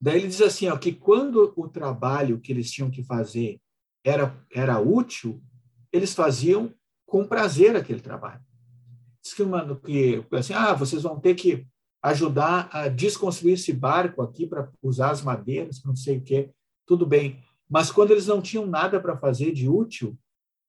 Daí 0.00 0.18
ele 0.18 0.28
diz 0.28 0.40
assim, 0.40 0.68
ó, 0.68 0.76
que 0.76 0.92
quando 0.92 1.52
o 1.56 1.68
trabalho 1.68 2.40
que 2.40 2.52
eles 2.52 2.70
tinham 2.70 2.90
que 2.90 3.02
fazer 3.02 3.60
era, 4.04 4.36
era 4.52 4.80
útil, 4.80 5.42
eles 5.92 6.14
faziam 6.14 6.72
com 7.06 7.26
prazer 7.26 7.76
aquele 7.76 8.00
trabalho. 8.00 8.42
Diz 9.22 9.34
que, 9.34 9.42
mano, 9.42 9.80
que 9.80 10.24
assim, 10.32 10.52
ah, 10.52 10.74
vocês 10.74 11.02
vão 11.02 11.18
ter 11.18 11.34
que 11.34 11.66
ajudar 12.02 12.68
a 12.72 12.88
desconstruir 12.88 13.54
esse 13.54 13.72
barco 13.72 14.22
aqui 14.22 14.46
para 14.46 14.70
usar 14.82 15.10
as 15.10 15.22
madeiras, 15.22 15.82
não 15.84 15.96
sei 15.96 16.18
o 16.18 16.22
quê. 16.22 16.50
Tudo 16.86 17.04
bem. 17.04 17.42
Mas 17.68 17.90
quando 17.90 18.12
eles 18.12 18.26
não 18.26 18.40
tinham 18.40 18.66
nada 18.66 19.00
para 19.00 19.16
fazer 19.16 19.52
de 19.52 19.68
útil, 19.68 20.16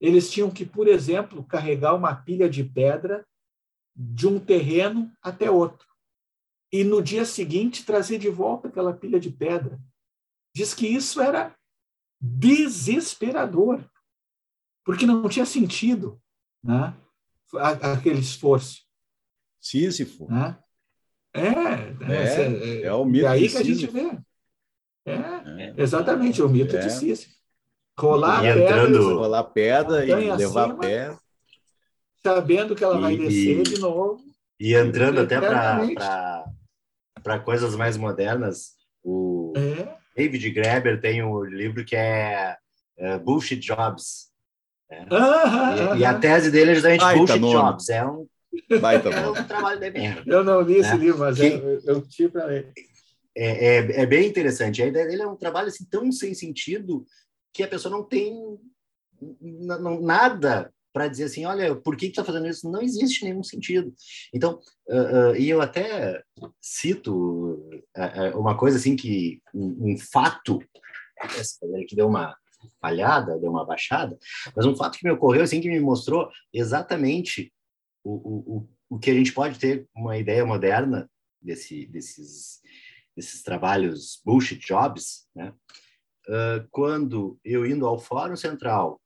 eles 0.02 0.32
tinham 0.32 0.50
que, 0.50 0.66
por 0.66 0.88
exemplo, 0.88 1.44
carregar 1.44 1.96
uma 1.96 2.16
pilha 2.16 2.50
de 2.50 2.64
pedra 2.64 3.26
de 3.98 4.28
um 4.28 4.39
terreno 4.39 5.12
até 5.22 5.50
outro. 5.50 5.88
E 6.72 6.84
no 6.84 7.02
dia 7.02 7.26
seguinte 7.26 7.84
trazer 7.84 8.20
de 8.20 8.30
volta 8.30 8.68
aquela 8.68 8.93
pilha 8.93 9.20
de 9.20 9.32
pedra. 9.32 9.80
Diz 10.54 10.74
que 10.74 10.86
isso 10.86 11.20
era 11.20 11.56
desesperador, 12.20 13.84
porque 14.84 15.06
não 15.06 15.28
tinha 15.28 15.45
sentido 15.45 16.22
né? 16.64 16.93
aquele 17.84 18.20
esforço. 18.20 18.86
Sísifo. 19.60 20.28
Né? 20.30 20.58
É, 21.34 21.41
é, 21.41 22.82
é, 22.82 22.82
é, 22.84 22.93
o 22.93 23.06
mito 23.06 23.26
é 23.26 23.30
aí 23.30 23.50
que 23.50 23.58
a 23.58 23.64
gente 23.64 23.88
vê. 23.88 24.18
É, 25.06 25.14
é. 25.14 25.74
exatamente, 25.78 26.41
o 26.41 26.50
mito 26.50 26.76
é. 26.76 26.80
de 26.80 26.91
Sísifo. 26.91 27.36
Rolar 27.98 28.43
e 28.43 28.54
pedra, 28.54 28.64
entrando, 28.64 29.16
rolar 29.16 29.43
pedra 29.45 30.06
e 30.06 30.14
levar 30.36 30.66
acima, 30.66 30.78
pé. 30.78 31.18
Sabendo 32.24 32.76
que 32.76 32.84
ela 32.84 32.99
vai 32.99 33.13
e, 33.13 33.18
descer 33.18 33.63
de 33.63 33.80
novo. 33.80 34.22
E 34.59 34.74
entrando 34.74 35.22
até 35.22 35.39
para 35.39 37.39
coisas 37.39 37.76
mais 37.76 37.97
modernas, 37.97 38.72
o 39.03 39.53
é. 39.55 39.95
David 40.15 40.49
Graeber 40.51 40.99
tem 40.99 41.24
um 41.24 41.43
livro 41.43 41.86
que 41.86 41.95
é 41.95 42.57
uh, 42.97 43.20
Bullshit 43.20 43.59
Jobs. 43.59 44.32
Né? 44.89 45.05
Ah, 45.11 45.95
e, 45.95 45.99
e, 45.99 46.05
a 46.05 46.18
tese 46.18 46.49
dele 46.49 46.72
é 46.72 46.76
justamente 46.76 47.03
Ai, 47.03 47.18
Bullshit 47.18 47.39
tá 47.39 47.47
Jobs. 47.47 47.89
É 47.89 48.05
um, 48.05 48.28
é 48.72 49.30
um 49.30 49.47
trabalho 49.47 49.80
de 49.80 49.91
merda. 49.91 50.24
Eu 50.26 50.43
não 50.43 50.61
li 50.61 50.78
esse 50.78 50.91
né? 50.91 50.97
livro, 50.97 51.20
mas 51.20 51.38
que, 51.38 51.45
eu, 51.45 51.82
eu 51.86 52.07
tive 52.07 52.30
para 52.30 52.45
ler. 52.45 52.72
É, 53.36 53.68
é, 53.68 54.01
é, 54.01 54.05
bem 54.05 54.28
interessante. 54.28 54.89
Dele 54.89 55.22
é 55.22 55.28
um 55.28 55.36
trabalho 55.36 55.68
assim, 55.68 55.86
tão 55.86 56.11
sem 56.11 56.34
sentido 56.34 57.05
que 57.53 57.61
a 57.61 57.68
pessoa 57.68 57.95
não 57.95 58.03
tem 58.03 58.34
não, 59.39 60.01
nada 60.01 60.74
para 60.94 61.08
dizer 61.08 61.26
assim, 61.26 61.46
olha, 61.46 61.76
por 61.76 61.96
que 61.96 62.08
está 62.08 62.24
fazendo 62.24 62.48
isso? 62.48 62.70
Não 62.70 62.82
existe 62.82 63.24
nenhum 63.24 63.44
sentido. 63.44 63.94
Então, 64.34 64.60
uh, 64.90 65.32
uh, 65.32 65.36
e 65.36 65.50
eu 65.50 65.62
até 65.62 66.24
cito 66.60 67.70
uh, 67.96 68.40
uma 68.40 68.58
coisa 68.58 68.78
assim 68.78 68.96
que 68.96 69.42
um, 69.54 69.92
um 69.92 69.98
fato 69.98 70.60
que 71.88 71.96
deu 71.96 72.08
uma 72.08 72.36
falhada, 72.82 73.40
deu 73.40 73.52
uma 73.52 73.66
baixada, 73.66 74.18
mas 74.56 74.66
um 74.66 74.76
fato 74.76 74.98
que 74.98 75.06
me 75.06 75.12
ocorreu 75.12 75.44
assim 75.44 75.62
que 75.62 75.70
me 75.70 75.80
mostrou 75.80 76.30
exatamente 76.54 77.54
o, 78.04 78.14
o, 78.14 78.70
o, 78.90 79.00
que 79.00 79.12
a 79.12 79.14
gente 79.14 79.34
pode 79.34 79.60
ter 79.60 79.88
uma 79.96 80.18
ideia 80.18 80.46
moderna 80.46 81.10
desse, 81.42 81.86
desses 81.88 82.60
desses 83.16 83.42
trabalhos 83.42 84.22
bullshit 84.24 84.60
jobs, 84.60 85.28
né? 85.36 85.52
quando 86.70 87.40
eu 87.44 87.66
indo 87.66 87.88
ao 87.88 87.98
Fórum 87.98 88.36
Central 88.36 89.02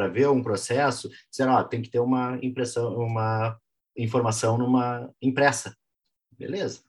para 0.00 0.08
ver 0.08 0.30
um 0.30 0.42
processo, 0.42 1.10
disseram, 1.28 1.52
ó, 1.52 1.62
tem 1.62 1.82
que 1.82 1.90
ter 1.90 1.98
uma 1.98 2.38
impressão, 2.42 2.96
uma 2.96 3.58
informação 3.94 4.56
numa 4.56 5.12
impressa. 5.20 5.76
Beleza. 6.38 6.80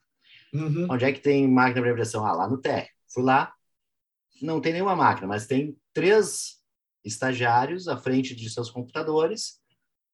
Uhum. 0.54 0.88
Onde 0.90 1.04
é 1.04 1.12
que 1.12 1.20
tem 1.20 1.46
máquina 1.46 1.82
para 1.82 1.92
impressão? 1.92 2.26
Ah, 2.26 2.32
lá 2.32 2.48
no 2.48 2.58
TR. 2.58 2.88
Fui 3.14 3.22
lá, 3.22 3.54
não 4.42 4.62
tem 4.62 4.72
nenhuma 4.72 4.96
máquina, 4.96 5.28
mas 5.28 5.46
tem 5.46 5.78
três 5.94 6.62
estagiários 7.04 7.90
à 7.90 7.98
frente 7.98 8.34
de 8.34 8.50
seus 8.50 8.72
computadores 8.72 9.60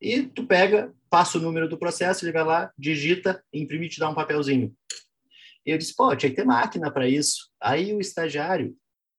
e 0.01 0.23
tu 0.23 0.47
pega, 0.47 0.91
passa 1.07 1.37
o 1.37 1.41
número 1.41 1.69
do 1.69 1.77
processo, 1.77 2.25
ele 2.25 2.31
vai 2.31 2.43
lá, 2.43 2.71
digita, 2.75 3.43
imprime 3.53 3.85
e 3.85 3.89
te 3.89 3.99
dá 3.99 4.09
um 4.09 4.15
papelzinho. 4.15 4.75
E 5.63 5.69
eu 5.69 5.77
disse, 5.77 5.95
pô, 5.95 6.15
tinha 6.15 6.31
que 6.31 6.35
ter 6.35 6.45
máquina 6.45 6.89
para 6.89 7.07
isso. 7.07 7.51
Aí 7.61 7.93
o 7.93 7.99
estagiário 7.99 8.75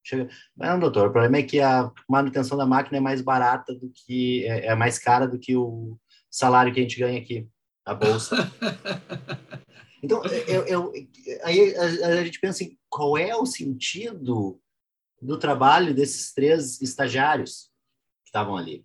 Chega, 0.09 0.27
não, 0.57 0.81
doutor, 0.81 1.09
o 1.09 1.13
problema 1.13 1.37
é 1.37 1.43
que 1.43 1.61
a 1.61 1.93
manutenção 2.09 2.57
da 2.57 2.65
máquina 2.65 2.97
é 2.97 3.01
mais 3.01 3.21
barata 3.21 3.75
do 3.75 3.91
que, 3.91 4.47
é, 4.47 4.69
é 4.69 4.75
mais 4.75 4.99
cara 4.99 5.29
do 5.29 5.39
que 5.39 5.55
o 5.55 5.99
salário 6.31 6.73
que 6.73 6.81
a 6.81 6.83
gente 6.83 6.99
ganha 6.99 7.21
aqui, 7.21 7.47
a 7.85 7.95
bolsa. 7.95 8.37
Então, 10.01 10.23
eu, 10.47 10.65
eu, 10.67 10.93
aí 11.43 11.75
a, 11.75 11.83
a, 12.07 12.25
gente 12.25 12.39
pensa 12.39 12.63
em 12.63 12.79
qual 12.89 13.19
é 13.19 13.35
o 13.35 13.45
sentido 13.45 14.63
do 15.21 15.37
trabalho 15.37 15.93
desses 15.93 16.33
três 16.33 16.81
estagiários 16.81 17.73
que 18.23 18.29
estavam 18.29 18.57
ali, 18.57 18.85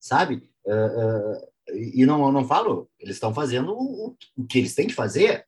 sabe? 0.00 0.50
Uh, 0.64 0.72
uh, 0.72 1.76
e 1.76 2.06
não, 2.06 2.32
não 2.32 2.46
falo, 2.46 2.90
eles 2.98 3.16
estão 3.16 3.34
fazendo 3.34 3.74
o, 3.74 4.16
o 4.34 4.46
que 4.46 4.60
eles 4.60 4.74
têm 4.74 4.86
que 4.86 4.94
fazer, 4.94 5.46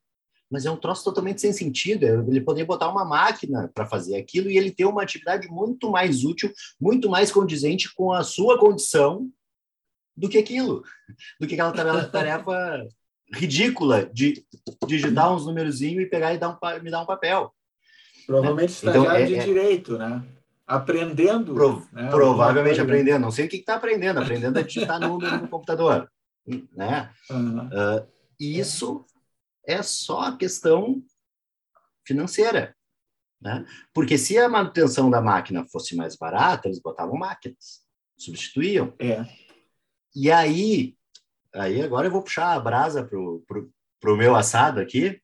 mas 0.52 0.66
é 0.66 0.70
um 0.70 0.76
troço 0.76 1.02
totalmente 1.02 1.40
sem 1.40 1.50
sentido. 1.50 2.04
Ele 2.04 2.42
poderia 2.42 2.66
botar 2.66 2.90
uma 2.90 3.06
máquina 3.06 3.70
para 3.74 3.86
fazer 3.86 4.16
aquilo 4.16 4.50
e 4.50 4.58
ele 4.58 4.70
ter 4.70 4.84
uma 4.84 5.02
atividade 5.02 5.48
muito 5.48 5.90
mais 5.90 6.24
útil, 6.24 6.52
muito 6.78 7.08
mais 7.08 7.32
condizente 7.32 7.92
com 7.94 8.12
a 8.12 8.22
sua 8.22 8.58
condição 8.58 9.30
do 10.14 10.28
que 10.28 10.36
aquilo, 10.36 10.84
do 11.40 11.46
que 11.46 11.54
aquela 11.54 11.72
tarefa 12.06 12.86
ridícula 13.32 14.04
de 14.12 14.44
digitar 14.86 15.34
uns 15.34 15.46
numerozinhos 15.46 16.04
e 16.04 16.06
pegar 16.06 16.34
e 16.34 16.38
dar 16.38 16.50
um, 16.50 16.82
me 16.82 16.90
dar 16.90 17.00
um 17.00 17.06
papel. 17.06 17.50
Provavelmente 18.26 18.68
né? 18.68 18.74
estagiário 18.74 19.08
então, 19.08 19.16
é, 19.16 19.24
de 19.24 19.34
é, 19.36 19.44
direito, 19.44 19.96
né? 19.96 20.22
Aprendendo. 20.66 21.54
Prov 21.54 21.84
né? 21.92 22.10
Provavelmente 22.10 22.80
aprendendo. 22.80 23.22
Não 23.22 23.30
sei 23.30 23.46
o 23.46 23.48
que 23.48 23.56
está 23.56 23.76
aprendendo. 23.76 24.20
Aprendendo 24.20 24.58
a 24.58 24.62
digitar 24.62 25.00
número 25.00 25.38
no 25.38 25.48
computador. 25.48 26.10
Né? 26.76 27.10
Uhum. 27.30 27.66
Uh, 27.68 28.06
isso 28.38 29.04
é 29.66 29.82
só 29.82 30.20
a 30.22 30.36
questão 30.36 31.02
financeira. 32.06 32.74
Né? 33.40 33.64
Porque 33.92 34.16
se 34.16 34.38
a 34.38 34.48
manutenção 34.48 35.10
da 35.10 35.20
máquina 35.20 35.66
fosse 35.66 35.96
mais 35.96 36.16
barata, 36.16 36.68
eles 36.68 36.80
botavam 36.80 37.16
máquinas, 37.16 37.82
substituíam. 38.16 38.94
É. 38.98 39.26
E 40.14 40.30
aí, 40.30 40.94
aí 41.54 41.82
agora 41.82 42.06
eu 42.06 42.10
vou 42.10 42.22
puxar 42.22 42.52
a 42.52 42.60
brasa 42.60 43.04
pro, 43.04 43.42
pro, 43.46 43.72
pro 44.00 44.16
meu 44.16 44.36
assado 44.36 44.80
aqui, 44.80 45.20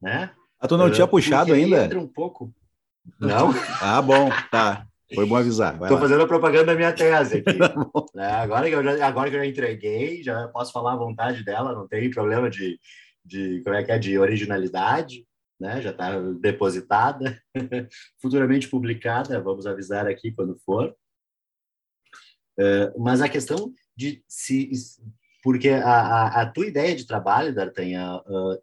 né? 0.00 0.32
Ah, 0.60 0.68
tu 0.68 0.76
não 0.76 0.86
uh, 0.86 0.92
tinha 0.92 1.08
puxado 1.08 1.52
ainda? 1.52 1.84
Entra 1.84 1.98
um 1.98 2.06
pouco. 2.06 2.54
Não? 3.18 3.50
ah, 3.80 4.00
bom, 4.00 4.28
tá. 4.50 4.86
Foi 5.12 5.26
bom 5.26 5.34
avisar. 5.34 5.74
Estou 5.74 5.98
fazendo 5.98 6.22
a 6.22 6.26
propaganda 6.26 6.66
da 6.66 6.74
minha 6.76 6.92
tese 6.92 7.38
aqui. 7.38 7.58
né? 8.14 8.30
agora, 8.30 8.68
que 8.68 8.74
eu 8.74 8.84
já, 8.84 9.06
agora 9.06 9.28
que 9.28 9.36
eu 9.36 9.40
já 9.40 9.46
entreguei, 9.46 10.22
já 10.22 10.46
posso 10.48 10.70
falar 10.70 10.92
à 10.92 10.96
vontade 10.96 11.42
dela, 11.44 11.74
não 11.74 11.88
tem 11.88 12.10
problema 12.10 12.48
de, 12.48 12.78
de 13.24 13.62
como 13.62 13.76
é 13.76 13.82
que 13.82 13.92
é 13.92 13.98
de 13.98 14.18
originalidade, 14.18 15.26
né? 15.58 15.80
Já 15.82 15.90
está 15.90 16.18
depositada, 16.32 17.40
futuramente 18.20 18.68
publicada. 18.68 19.40
Vamos 19.40 19.66
avisar 19.66 20.06
aqui 20.06 20.32
quando 20.32 20.58
for. 20.64 20.94
Uh, 22.58 23.00
mas 23.00 23.20
a 23.20 23.28
questão 23.28 23.72
de 23.96 24.22
se 24.28 24.70
porque 25.42 25.70
a, 25.70 25.82
a, 25.82 26.42
a 26.42 26.46
tua 26.50 26.66
ideia 26.66 26.94
de 26.94 27.06
trabalho, 27.06 27.54
D'Artagnan, 27.54 28.22
uh, 28.26 28.62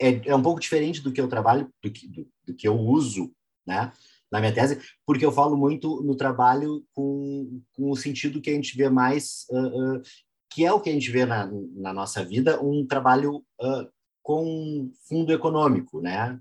é, 0.00 0.28
é 0.28 0.34
um 0.34 0.42
pouco 0.42 0.60
diferente 0.60 1.02
do 1.02 1.12
que 1.12 1.20
eu 1.20 1.28
trabalho, 1.28 1.72
do 1.82 1.90
que, 1.90 2.06
do, 2.06 2.28
do 2.46 2.54
que 2.54 2.68
eu 2.68 2.78
uso, 2.78 3.34
né? 3.66 3.92
na 4.30 4.40
minha 4.40 4.54
tese, 4.54 4.78
porque 5.06 5.24
eu 5.24 5.32
falo 5.32 5.56
muito 5.56 6.02
no 6.02 6.14
trabalho 6.14 6.84
com, 6.94 7.62
com 7.72 7.90
o 7.90 7.96
sentido 7.96 8.40
que 8.40 8.50
a 8.50 8.52
gente 8.52 8.76
vê 8.76 8.88
mais 8.88 9.46
uh, 9.50 9.96
uh, 9.96 10.02
que 10.50 10.64
é 10.64 10.72
o 10.72 10.80
que 10.80 10.90
a 10.90 10.92
gente 10.92 11.10
vê 11.10 11.24
na, 11.24 11.46
na 11.74 11.92
nossa 11.92 12.24
vida, 12.24 12.60
um 12.62 12.86
trabalho 12.86 13.44
uh, 13.60 13.88
com 14.22 14.90
fundo 15.08 15.32
econômico, 15.32 16.00
né? 16.00 16.38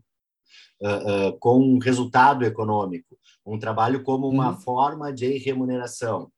Uh, 0.82 1.30
uh, 1.30 1.39
com 1.39 1.78
resultado 1.80 2.45
econômico, 2.45 3.18
um 3.45 3.58
trabalho 3.58 4.03
como 4.03 4.30
uma 4.30 4.51
uhum. 4.51 4.60
forma 4.60 5.12
de 5.12 5.38
remuneração. 5.38 6.32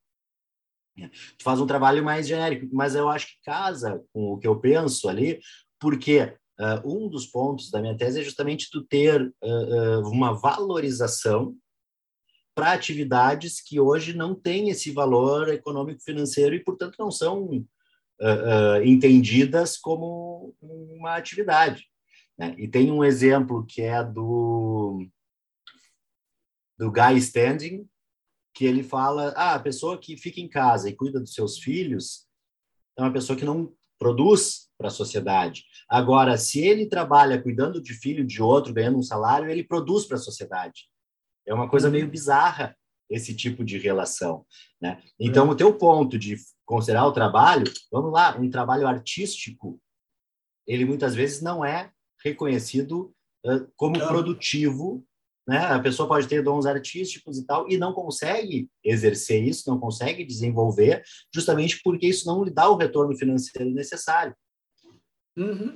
Tu 0.97 1.43
faz 1.43 1.61
um 1.61 1.67
trabalho 1.67 2.03
mais 2.03 2.27
genérico, 2.27 2.67
mas 2.73 2.95
eu 2.95 3.07
acho 3.07 3.27
que 3.27 3.41
casa 3.43 4.03
com 4.11 4.33
o 4.33 4.37
que 4.37 4.47
eu 4.47 4.59
penso 4.59 5.07
ali, 5.07 5.39
porque 5.79 6.35
um 6.83 7.07
dos 7.07 7.25
pontos 7.25 7.71
da 7.71 7.79
minha 7.79 7.95
tese 7.95 8.19
é 8.19 8.23
justamente 8.23 8.69
tu 8.69 8.83
ter 8.83 9.33
uma 10.03 10.33
valorização 10.33 11.55
para 12.59 12.73
atividades 12.73 13.61
que 13.61 13.79
hoje 13.79 14.13
não 14.13 14.35
têm 14.35 14.67
esse 14.69 14.91
valor 14.91 15.47
econômico 15.47 16.03
financeiro 16.03 16.53
e, 16.53 16.61
portanto, 16.61 16.97
não 16.99 17.09
são 17.09 17.65
entendidas 18.83 19.77
como 19.77 20.53
uma 20.61 21.15
atividade. 21.15 21.85
Né? 22.37 22.53
E 22.57 22.67
tem 22.67 22.91
um 22.91 23.01
exemplo 23.01 23.65
que 23.65 23.81
é 23.81 24.03
do 24.03 25.07
do 26.77 26.91
Guy 26.91 27.17
Standing, 27.17 27.87
que 28.53 28.65
ele 28.65 28.83
fala, 28.83 29.33
ah, 29.37 29.55
a 29.55 29.59
pessoa 29.59 29.97
que 29.97 30.17
fica 30.17 30.41
em 30.41 30.49
casa 30.49 30.89
e 30.89 30.95
cuida 30.95 31.19
dos 31.19 31.33
seus 31.33 31.59
filhos 31.59 32.25
é 32.97 33.01
uma 33.01 33.13
pessoa 33.13 33.39
que 33.39 33.45
não 33.45 33.73
produz 33.97 34.69
para 34.77 34.87
a 34.87 34.91
sociedade. 34.91 35.63
Agora, 35.89 36.37
se 36.37 36.59
ele 36.59 36.87
trabalha 36.87 37.41
cuidando 37.41 37.81
de 37.81 37.93
filho 37.93 38.25
de 38.25 38.41
outro, 38.41 38.73
ganhando 38.73 38.97
um 38.97 39.03
salário, 39.03 39.49
ele 39.49 39.63
produz 39.63 40.05
para 40.05 40.17
a 40.17 40.21
sociedade. 40.21 40.89
É 41.49 41.53
uma 41.53 41.67
coisa 41.67 41.89
meio 41.89 42.07
bizarra 42.07 42.75
esse 43.09 43.35
tipo 43.35 43.63
de 43.63 43.77
relação, 43.79 44.45
né? 44.79 45.01
Então, 45.19 45.47
é. 45.47 45.49
o 45.49 45.55
teu 45.55 45.73
ponto 45.73 46.17
de 46.17 46.37
considerar 46.63 47.07
o 47.07 47.11
trabalho, 47.11 47.65
vamos 47.91 48.11
lá, 48.11 48.37
um 48.37 48.49
trabalho 48.49 48.87
artístico, 48.87 49.81
ele 50.67 50.85
muitas 50.85 51.15
vezes 51.15 51.41
não 51.41 51.65
é 51.65 51.91
reconhecido 52.23 53.11
uh, 53.45 53.67
como 53.75 53.97
não. 53.97 54.07
produtivo 54.07 55.03
né? 55.49 55.65
A 55.65 55.79
pessoa 55.79 56.07
pode 56.07 56.27
ter 56.27 56.43
dons 56.43 56.67
artísticos 56.67 57.39
e 57.39 57.43
tal, 57.43 57.67
e 57.67 57.75
não 57.75 57.91
consegue 57.91 58.69
exercer 58.83 59.43
isso, 59.43 59.67
não 59.67 59.79
consegue 59.79 60.23
desenvolver, 60.23 61.01
justamente 61.33 61.81
porque 61.83 62.05
isso 62.05 62.27
não 62.27 62.43
lhe 62.43 62.51
dá 62.51 62.69
o 62.69 62.75
retorno 62.75 63.17
financeiro 63.17 63.71
necessário. 63.71 64.35
Uhum. 65.35 65.75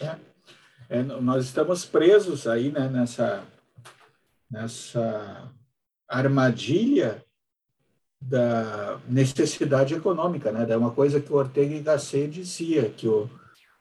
É. 0.00 0.16
É, 0.88 1.02
nós 1.02 1.44
estamos 1.44 1.84
presos 1.84 2.46
aí 2.46 2.72
né, 2.72 2.88
nessa, 2.88 3.46
nessa 4.52 5.50
armadilha 6.06 7.24
da 8.20 9.00
necessidade 9.08 9.94
econômica, 9.94 10.52
né? 10.52 10.66
É 10.68 10.76
uma 10.76 10.92
coisa 10.92 11.20
que 11.20 11.32
o 11.32 11.36
Ortega 11.36 11.74
y 11.74 11.80
Gasset 11.80 12.28
dizia, 12.28 12.90
que 12.90 13.08
o, 13.08 13.28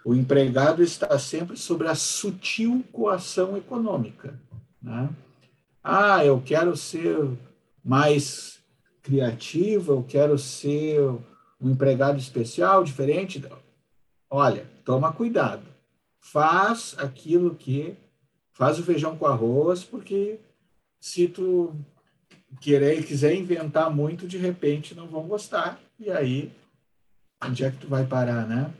o 0.05 0.15
empregado 0.15 0.81
está 0.81 1.19
sempre 1.19 1.57
sobre 1.57 1.89
a 1.89 1.93
sutil 1.93 2.83
coação 2.91 3.57
econômica. 3.57 4.39
Né? 4.81 5.09
Ah, 5.83 6.25
eu 6.25 6.41
quero 6.41 6.75
ser 6.77 7.17
mais 7.83 8.59
criativo, 9.03 9.91
eu 9.91 10.03
quero 10.03 10.39
ser 10.39 11.01
um 11.59 11.69
empregado 11.69 12.17
especial, 12.17 12.83
diferente. 12.83 13.43
Olha, 14.29 14.65
toma 14.85 15.11
cuidado. 15.11 15.63
Faz 16.19 16.95
aquilo 16.97 17.55
que 17.55 17.95
faz 18.53 18.79
o 18.79 18.83
feijão 18.83 19.17
com 19.17 19.27
arroz, 19.27 19.83
porque 19.83 20.39
se 21.01 21.27
tu 21.27 21.75
querer 22.61 23.03
quiser 23.03 23.35
inventar 23.35 23.89
muito, 23.89 24.27
de 24.27 24.37
repente 24.37 24.93
não 24.93 25.07
vão 25.07 25.27
gostar. 25.27 25.79
E 25.99 26.11
aí, 26.11 26.51
onde 27.43 27.65
é 27.65 27.71
que 27.71 27.77
tu 27.77 27.87
vai 27.87 28.05
parar, 28.05 28.47
né? 28.47 28.71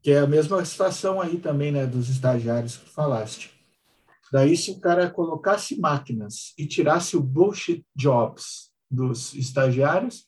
Que 0.00 0.12
é 0.12 0.20
a 0.20 0.26
mesma 0.26 0.64
situação 0.64 1.20
aí 1.20 1.38
também, 1.38 1.72
né, 1.72 1.84
dos 1.86 2.08
estagiários 2.08 2.76
que 2.76 2.88
falaste. 2.88 3.52
Daí, 4.30 4.56
se 4.56 4.70
o 4.70 4.80
cara 4.80 5.10
colocasse 5.10 5.80
máquinas 5.80 6.54
e 6.56 6.66
tirasse 6.66 7.16
o 7.16 7.22
bullshit 7.22 7.84
jobs 7.96 8.70
dos 8.88 9.34
estagiários, 9.34 10.26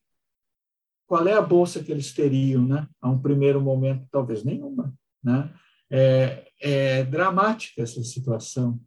qual 1.07 1.27
é 1.29 1.35
a 1.35 1.43
bolsa 1.43 1.83
que 1.83 1.93
eles 1.93 2.13
teriam, 2.13 2.67
né? 2.67 2.89
A 3.01 3.11
um 3.11 3.21
primeiro 3.21 3.61
momento, 3.61 4.07
talvez 4.11 4.43
nenhuma, 4.43 4.93
né? 5.23 5.53
É, 5.91 6.49
é 6.61 7.05
dramática 7.05 7.83
essa 7.83 8.03
situação. 8.03 8.81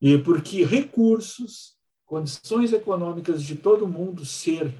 E 0.00 0.18
porque 0.18 0.64
recursos, 0.64 1.76
condições 2.04 2.72
econômicas 2.72 3.42
de 3.42 3.56
todo 3.56 3.88
mundo 3.88 4.24
ser 4.24 4.74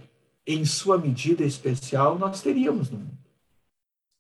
em 0.47 0.65
sua 0.65 0.97
medida 0.97 1.45
especial, 1.45 2.19
nós 2.19 2.41
teríamos 2.41 2.91
no 2.91 2.99
mundo. 2.99 3.19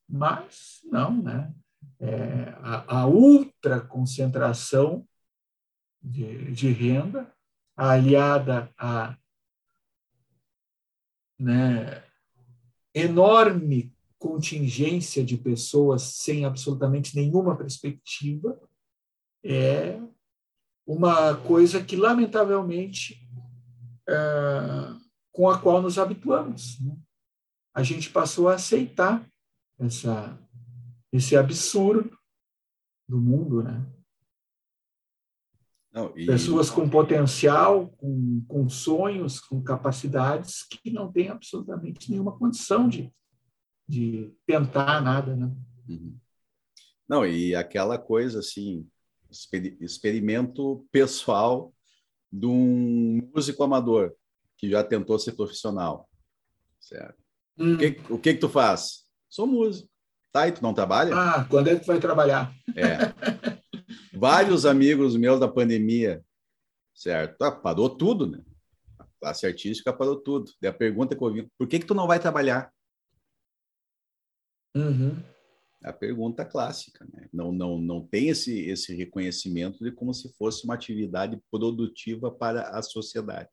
Mas 0.08 0.80
não, 0.84 1.22
né? 1.22 1.54
É, 1.98 2.54
a, 2.62 3.00
a 3.00 3.06
ultra 3.06 3.80
concentração 3.80 5.06
de, 6.02 6.52
de 6.52 6.70
renda, 6.70 7.32
aliada 7.76 8.70
a 8.76 9.16
né, 11.38 12.02
enorme 12.94 13.94
contingência 14.18 15.24
de 15.24 15.36
pessoas 15.36 16.02
sem 16.02 16.44
absolutamente 16.44 17.14
nenhuma 17.14 17.56
perspectiva, 17.56 18.58
é 19.44 20.00
uma 20.86 21.36
coisa 21.36 21.82
que, 21.82 21.96
lamentavelmente, 21.96 23.28
é, 24.08 24.14
com 25.32 25.50
a 25.50 25.58
qual 25.58 25.82
nos 25.82 25.98
habituamos. 25.98 26.80
Né? 26.80 26.96
A 27.74 27.82
gente 27.82 28.10
passou 28.10 28.48
a 28.48 28.54
aceitar 28.54 29.28
essa, 29.78 30.38
esse 31.12 31.36
absurdo 31.36 32.16
do 33.08 33.20
mundo, 33.20 33.62
né? 33.62 33.84
Não, 35.92 36.12
e... 36.16 36.26
Pessoas 36.26 36.70
com 36.70 36.88
potencial, 36.88 37.88
com, 37.96 38.44
com 38.46 38.68
sonhos, 38.68 39.40
com 39.40 39.62
capacidades 39.62 40.62
que 40.62 40.90
não 40.90 41.10
têm 41.10 41.28
absolutamente 41.28 42.10
nenhuma 42.10 42.36
condição 42.38 42.88
de, 42.88 43.10
de 43.88 44.30
tentar 44.46 45.00
nada, 45.00 45.34
né? 45.34 45.50
Uhum. 45.88 46.18
Não, 47.08 47.24
e 47.24 47.54
aquela 47.54 47.98
coisa 47.98 48.40
assim, 48.40 48.86
experimento 49.30 50.86
pessoal 50.90 51.72
de 52.32 52.46
um 52.46 53.20
músico 53.34 53.62
amador 53.62 54.14
que 54.56 54.70
já 54.70 54.82
tentou 54.82 55.18
ser 55.18 55.32
profissional, 55.32 56.08
certo? 56.80 57.22
Hum. 57.58 57.74
O, 57.74 57.78
que, 57.78 58.12
o 58.12 58.18
que 58.18 58.34
que 58.34 58.40
tu 58.40 58.48
faz? 58.48 59.04
Sou 59.28 59.46
músico. 59.46 59.88
Tá, 60.32 60.46
e 60.46 60.52
tu 60.52 60.62
não 60.62 60.74
trabalha? 60.74 61.14
Ah, 61.14 61.44
quando 61.48 61.68
é 61.68 61.74
que 61.74 61.80
tu 61.80 61.86
vai 61.86 61.98
trabalhar? 61.98 62.54
É. 62.76 62.98
Vários 64.12 64.66
amigos 64.66 65.16
meus 65.16 65.40
da 65.40 65.48
pandemia, 65.48 66.22
certo? 66.94 67.40
Ah, 67.42 67.50
parou 67.50 67.88
tudo, 67.88 68.26
né? 68.26 68.42
A 68.98 69.06
classe 69.18 69.46
artística 69.46 69.92
parou 69.92 70.16
tudo. 70.16 70.50
E 70.60 70.66
a 70.66 70.72
pergunta 70.72 71.16
que 71.16 71.22
eu 71.22 71.28
ouvi, 71.28 71.50
por 71.58 71.66
que 71.66 71.78
que 71.78 71.86
tu 71.86 71.94
não 71.94 72.06
vai 72.06 72.20
trabalhar? 72.20 72.70
Uhum. 74.74 75.22
A 75.86 75.92
pergunta 75.92 76.44
clássica, 76.44 77.06
né? 77.12 77.28
Não, 77.32 77.52
não, 77.52 77.78
não 77.78 78.00
tem 78.00 78.28
esse, 78.28 78.60
esse 78.68 78.94
reconhecimento 78.94 79.82
de 79.84 79.92
como 79.92 80.12
se 80.12 80.32
fosse 80.36 80.64
uma 80.64 80.74
atividade 80.74 81.40
produtiva 81.50 82.30
para 82.30 82.70
a 82.70 82.82
sociedade. 82.82 83.48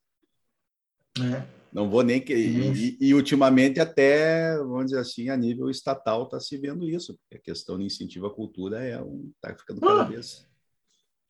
É. 1.20 1.46
Não 1.72 1.90
vou 1.90 2.04
nem 2.04 2.20
que. 2.20 2.34
E, 2.34 2.98
e, 3.00 3.14
ultimamente, 3.14 3.80
até, 3.80 4.58
vamos 4.58 4.86
dizer 4.86 5.00
assim, 5.00 5.30
a 5.30 5.38
nível 5.38 5.70
estatal 5.70 6.24
está 6.24 6.40
se 6.40 6.58
vendo 6.58 6.90
isso, 6.90 7.16
porque 7.16 7.36
a 7.38 7.54
questão 7.54 7.78
de 7.78 7.86
incentivo 7.86 8.28
à 8.28 8.34
cultura 8.34 8.84
é 8.84 9.00
um. 9.02 9.32
está 9.36 9.56
ficando 9.56 9.80
cada 9.80 10.02
ah. 10.02 10.06
vez 10.06 10.48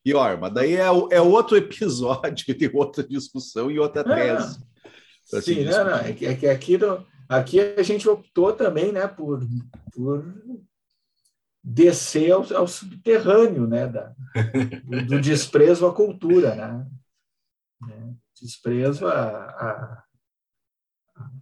pior, 0.04 0.38
mas 0.38 0.52
daí 0.52 0.76
é, 0.76 0.84
é 1.10 1.20
outro 1.20 1.56
episódio, 1.56 2.56
tem 2.56 2.70
outra 2.72 3.02
discussão 3.02 3.70
e 3.70 3.78
outra 3.78 4.02
é. 4.02 4.36
tese. 4.36 4.60
Sim, 5.42 5.64
não, 5.64 5.84
não, 5.86 5.96
é 5.96 6.12
que, 6.12 6.26
é 6.26 6.36
que 6.36 6.46
aqui, 6.46 6.76
no, 6.76 7.04
aqui 7.26 7.58
a 7.58 7.82
gente 7.82 8.06
optou 8.06 8.52
também 8.52 8.92
né, 8.92 9.08
por, 9.08 9.40
por 9.94 10.22
descer 11.64 12.30
ao, 12.30 12.42
ao 12.54 12.68
subterrâneo 12.68 13.66
né, 13.66 13.88
da, 13.88 14.14
do, 14.84 15.06
do, 15.06 15.20
desprezo 15.20 15.86
à 15.86 15.94
cultura, 15.94 16.54
né? 16.54 16.86
né 17.80 18.14
desprezo 18.38 19.06
à, 19.06 20.04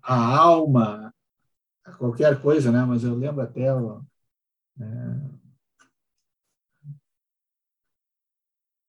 à, 0.00 0.36
alma, 0.36 1.12
a 1.84 1.92
qualquer 1.94 2.40
coisa, 2.40 2.70
né? 2.70 2.84
mas 2.84 3.02
eu 3.02 3.16
lembro 3.16 3.42
até 3.42 3.68
né, 4.76 5.30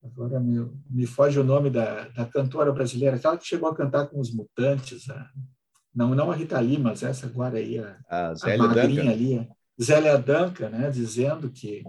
agora 0.03 0.39
me, 0.39 0.69
me 0.87 1.07
foge 1.07 1.39
o 1.39 1.43
nome 1.43 1.71
da, 1.71 2.09
da 2.09 2.27
cantora 2.27 2.71
brasileira, 2.71 3.15
aquela 3.15 3.39
que 3.39 3.47
chegou 3.47 3.69
a 3.69 3.75
cantar 3.75 4.07
com 4.07 4.19
os 4.19 4.31
Mutantes, 4.31 5.09
a, 5.09 5.31
não, 5.95 6.13
não 6.13 6.29
a 6.29 6.35
Rita 6.35 6.59
Lee, 6.59 6.77
mas 6.77 7.01
essa 7.01 7.25
agora 7.25 7.57
aí, 7.57 7.79
a, 7.79 7.97
a, 8.07 8.33
a 8.33 8.57
magrinha 8.57 9.11
ali, 9.11 9.49
Zélia 9.81 10.17
Duncan, 10.17 10.69
né, 10.69 10.89
dizendo 10.89 11.49
que, 11.49 11.83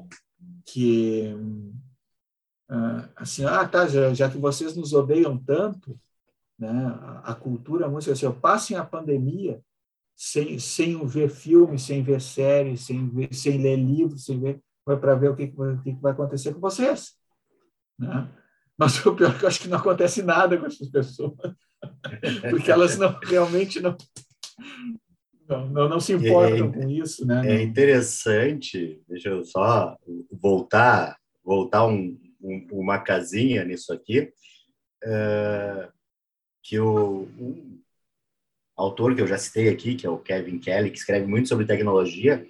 que 0.64 1.34
uh, 2.70 3.08
assim, 3.16 3.44
ah, 3.44 3.66
tá, 3.66 3.86
já, 3.86 4.14
já, 4.14 4.30
que 4.30 4.38
vocês 4.38 4.76
nos 4.76 4.92
odeiam 4.92 5.36
tanto, 5.36 5.98
né, 6.58 6.70
a, 7.22 7.34
cultura, 7.34 7.86
a 7.86 7.88
música, 7.88 8.12
assim, 8.12 8.30
passem 8.40 8.76
a 8.76 8.84
pandemia 8.84 9.60
sem, 10.16 10.58
sem 10.58 11.04
ver 11.06 11.28
filme, 11.28 11.78
sem 11.78 12.02
ver 12.02 12.20
série, 12.20 12.76
sem, 12.76 13.08
ver, 13.08 13.34
sem 13.34 13.60
ler 13.60 13.76
livros, 13.76 14.24
sem 14.24 14.40
ver, 14.40 14.60
para 14.84 15.14
ver 15.14 15.30
o 15.30 15.36
que, 15.36 15.52
o 15.56 15.82
que 15.82 15.92
vai 16.00 16.12
acontecer 16.12 16.54
com 16.54 16.60
vocês. 16.60 17.14
Né? 17.98 18.28
Mas 18.78 19.04
o 19.04 19.14
pior 19.14 19.34
é 19.34 19.38
que 19.38 19.44
eu 19.44 19.48
acho 19.48 19.60
que 19.60 19.68
não 19.68 19.78
acontece 19.78 20.22
nada 20.22 20.56
com 20.56 20.66
essas 20.66 20.88
pessoas, 20.88 21.34
porque 22.50 22.70
elas 22.70 22.96
não 22.96 23.18
realmente 23.20 23.80
não, 23.80 23.96
não, 25.48 25.68
não, 25.68 25.88
não, 25.88 26.00
se 26.00 26.12
importam 26.12 26.68
é, 26.68 26.72
com 26.72 26.88
isso, 26.88 27.26
né? 27.26 27.42
É 27.46 27.62
interessante, 27.62 29.02
deixa 29.08 29.28
eu 29.28 29.44
só 29.44 29.96
voltar, 30.30 31.16
voltar 31.44 31.86
um, 31.86 32.18
um, 32.40 32.66
uma 32.72 32.98
casinha 32.98 33.64
nisso 33.64 33.92
aqui, 33.92 34.32
é, 35.02 35.88
que 36.62 36.78
o 36.78 37.28
um 37.38 37.80
autor 38.76 39.14
que 39.14 39.22
eu 39.22 39.26
já 39.26 39.38
citei 39.38 39.68
aqui, 39.68 39.94
que 39.94 40.06
é 40.06 40.10
o 40.10 40.18
Kevin 40.18 40.58
Kelly, 40.58 40.90
que 40.90 40.98
escreve 40.98 41.26
muito 41.26 41.48
sobre 41.48 41.66
tecnologia, 41.66 42.46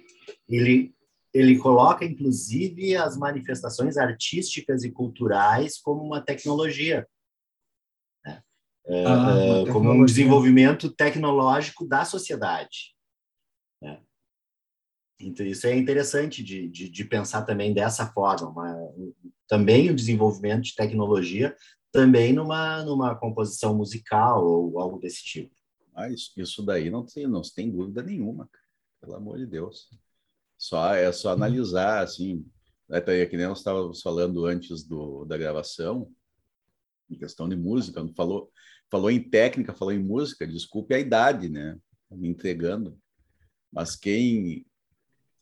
ele 0.47 0.93
ele 1.33 1.57
coloca 1.57 2.05
inclusive 2.05 2.95
as 2.95 3.17
manifestações 3.17 3.97
artísticas 3.97 4.85
e 4.85 4.91
culturais 4.91 5.77
como 5.77 6.01
uma 6.01 6.21
tecnologia, 6.21 6.99
é, 6.99 7.05
ah, 8.87 9.65
é, 9.67 9.71
como 9.71 9.91
um 9.91 10.05
desenvolvimento 10.05 10.91
tecnológico 10.91 11.87
da 11.87 12.05
sociedade. 12.05 12.95
Né? 13.81 13.99
Então 15.19 15.45
isso 15.45 15.65
é 15.65 15.75
interessante 15.75 16.43
de, 16.43 16.67
de, 16.69 16.89
de 16.89 17.05
pensar 17.05 17.43
também 17.43 17.73
dessa 17.73 18.07
forma, 18.11 18.49
uma, 18.49 18.93
também 19.47 19.89
o 19.89 19.95
desenvolvimento 19.95 20.63
de 20.63 20.75
tecnologia 20.75 21.55
também 21.91 22.33
numa 22.33 22.83
numa 22.83 23.15
composição 23.15 23.75
musical 23.75 24.45
ou 24.45 24.79
algo 24.79 24.99
desse 24.99 25.23
tipo. 25.23 25.55
Ah, 25.95 26.09
isso, 26.09 26.33
isso 26.35 26.61
daí 26.61 26.89
não 26.89 27.05
tem 27.05 27.25
não 27.25 27.41
tem 27.41 27.71
dúvida 27.71 28.03
nenhuma, 28.03 28.49
pelo 28.99 29.15
amor 29.15 29.37
de 29.37 29.45
Deus. 29.45 29.89
Só 30.57 30.93
é 30.93 31.11
só 31.11 31.31
analisar 31.31 32.03
assim, 32.03 32.45
até 32.89 33.19
né, 33.19 33.25
que 33.25 33.37
nem 33.37 33.47
nós 33.47 33.59
estávamos 33.59 34.01
falando 34.01 34.45
antes 34.45 34.83
do, 34.83 35.25
da 35.25 35.37
gravação, 35.37 36.11
em 37.09 37.17
questão 37.17 37.47
de 37.47 37.55
música, 37.55 38.03
não 38.03 38.13
falou 38.13 38.51
falou 38.89 39.11
em 39.11 39.21
técnica, 39.21 39.73
falou 39.73 39.93
em 39.93 40.03
música, 40.03 40.47
desculpe 40.47 40.93
a 40.93 40.99
idade, 40.99 41.49
né? 41.49 41.77
Me 42.11 42.29
entregando. 42.29 42.97
Mas 43.71 43.95
quem 43.95 44.65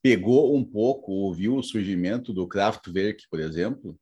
pegou 0.02 0.56
um 0.56 0.64
pouco, 0.64 1.12
ouviu 1.12 1.56
o 1.56 1.64
surgimento 1.64 2.34
do 2.34 2.48
Kraftwerk, 2.48 3.26
por 3.30 3.40
exemplo, 3.40 3.98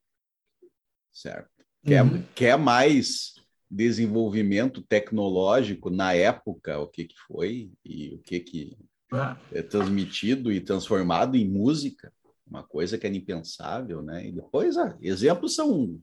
certo? 1.12 1.50
Quer, 1.86 2.04
uhum. 2.04 2.24
quer 2.34 2.58
mais 2.58 3.36
desenvolvimento 3.70 4.82
tecnológico 4.82 5.90
na 5.90 6.14
época, 6.14 6.80
o 6.80 6.88
que, 6.88 7.06
que 7.06 7.16
foi 7.28 7.72
e 7.86 8.14
o 8.14 8.20
que, 8.20 8.40
que 8.40 8.78
é 9.52 9.62
transmitido 9.62 10.52
e 10.52 10.62
transformado 10.62 11.36
em 11.36 11.48
música, 11.48 12.14
uma 12.46 12.64
coisa 12.64 12.98
que 12.98 13.06
era 13.06 13.16
impensável, 13.16 14.02
né? 14.02 14.28
E 14.28 14.32
depois, 14.32 14.78
ah, 14.78 14.98
exemplos 15.02 15.56
são. 15.56 16.02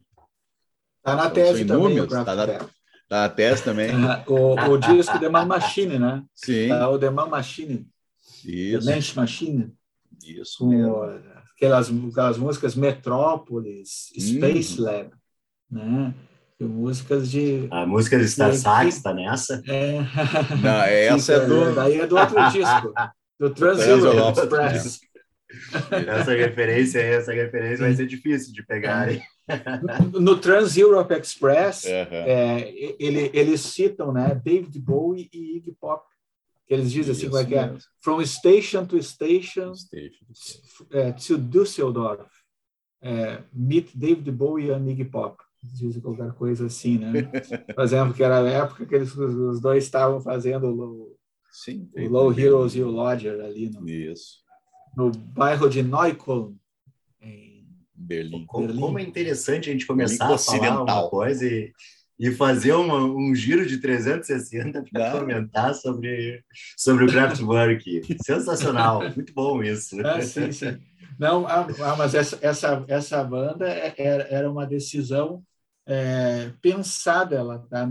Está 0.98 1.16
na 1.16 1.30
tese 1.30 1.64
também. 1.64 1.98
Está 1.98 2.16
na, 2.18 2.24
tá 2.24 2.34
na 2.34 2.68
tese 3.28 3.64
também. 3.64 3.90
o, 4.26 4.54
o 4.54 4.78
disco 4.78 5.18
The 5.18 5.28
Man 5.28 5.46
Machine, 5.46 5.98
né? 5.98 6.22
Sim. 6.34 6.68
Tá, 6.68 6.88
o 6.88 6.98
The 6.98 7.10
Man 7.10 7.26
Machine. 7.26 7.86
Isso. 8.44 8.86
The 8.86 8.94
Mensch 8.94 9.14
Machine. 9.14 9.72
Isso. 10.24 10.58
Com 10.58 11.02
aquelas, 11.54 11.90
aquelas 11.90 12.38
músicas 12.38 12.74
Metrópolis, 12.74 14.12
Space 14.18 14.80
hum. 14.80 14.84
Lab, 14.84 15.10
né? 15.70 16.14
músicas 16.60 17.30
de. 17.30 17.68
A 17.70 17.86
música 17.86 18.18
de 18.18 18.28
Star 18.28 18.52
Sax 18.54 18.96
está 18.96 19.14
nessa? 19.14 19.62
É. 19.66 20.00
Não, 20.62 20.82
essa 20.82 21.34
é 21.34 21.46
do. 21.46 21.74
Daí 21.74 22.00
é 22.00 22.06
do 22.06 22.16
outro 22.16 22.50
disco, 22.50 22.92
do 23.38 23.50
Trans-Europe 23.54 24.38
Express. 24.40 25.00
Essa 25.90 26.32
referência, 26.32 27.00
essa 27.00 27.32
referência 27.32 27.78
vai 27.78 27.94
ser 27.94 28.06
difícil 28.06 28.52
de 28.52 28.64
pegar. 28.64 29.10
Hein? 29.10 29.22
No 30.20 30.36
Trans-Europe 30.38 31.12
Express, 31.14 31.84
uhum. 31.84 31.90
é, 31.90 32.70
ele, 32.98 33.30
eles 33.32 33.60
citam 33.60 34.12
né, 34.12 34.34
David 34.34 34.78
Bowie 34.78 35.28
e 35.32 35.56
Iggy 35.56 35.72
Pop. 35.72 36.04
Eles 36.68 36.92
dizem 36.92 37.12
assim, 37.12 37.26
como 37.26 37.38
é 37.38 37.44
que 37.44 37.54
é? 37.54 37.74
From 38.00 38.24
station 38.24 38.84
to 38.84 39.02
station, 39.02 39.74
station. 39.74 40.26
É, 40.90 41.12
to 41.12 41.38
Düsseldorf. 41.38 42.28
É, 43.00 43.42
meet 43.52 43.90
David 43.94 44.30
Bowie 44.32 44.70
and 44.70 44.86
Iggy 44.88 45.04
Pop 45.04 45.36
dizem 45.62 46.00
qualquer 46.00 46.32
coisa 46.32 46.66
assim, 46.66 46.98
né? 46.98 47.22
Por 47.74 47.84
exemplo, 47.84 48.14
que 48.14 48.22
era 48.22 48.40
a 48.40 48.48
época 48.48 48.86
que 48.86 48.94
eles, 48.94 49.16
os 49.16 49.60
dois 49.60 49.84
estavam 49.84 50.20
fazendo 50.20 50.68
o, 50.68 51.16
Sim, 51.50 51.90
o 51.96 52.08
Low 52.08 52.32
Heroes 52.32 52.74
e 52.74 52.82
o 52.82 52.90
Lodger 52.90 53.40
ali 53.40 53.70
no, 53.70 53.88
Isso. 53.88 54.42
no 54.96 55.10
bairro 55.10 55.68
de 55.68 55.82
Neukölln, 55.82 56.54
Berlim. 57.98 58.46
Como, 58.46 58.72
como 58.78 58.98
é 58.98 59.02
interessante 59.02 59.68
a 59.68 59.72
gente 59.72 59.86
começar 59.86 60.32
a 60.32 60.38
falar 60.38 60.82
uma 60.82 61.08
coisa 61.08 61.44
e, 61.44 61.72
e 62.18 62.30
fazer 62.30 62.72
uma, 62.72 63.02
um 63.02 63.34
giro 63.34 63.66
de 63.66 63.78
360 63.78 64.84
para 64.92 65.18
comentar 65.18 65.74
sobre, 65.74 66.42
sobre 66.76 67.04
o 67.04 67.08
Kraftwerk. 67.08 68.02
Sensacional, 68.24 69.02
muito 69.14 69.32
bom 69.34 69.62
isso. 69.62 70.00
Ah, 70.06 70.22
sim, 70.22 70.52
sim. 70.52 70.78
Não, 71.18 71.46
ah, 71.46 71.66
ah, 71.82 71.96
mas 71.96 72.14
essa, 72.14 72.38
essa, 72.40 72.84
essa 72.86 73.24
banda 73.24 73.68
é, 73.68 73.92
era, 73.98 74.22
era 74.30 74.50
uma 74.50 74.64
decisão 74.64 75.42
é, 75.84 76.52
pensada, 76.62 77.34
ela 77.34 77.56
está 77.56 77.88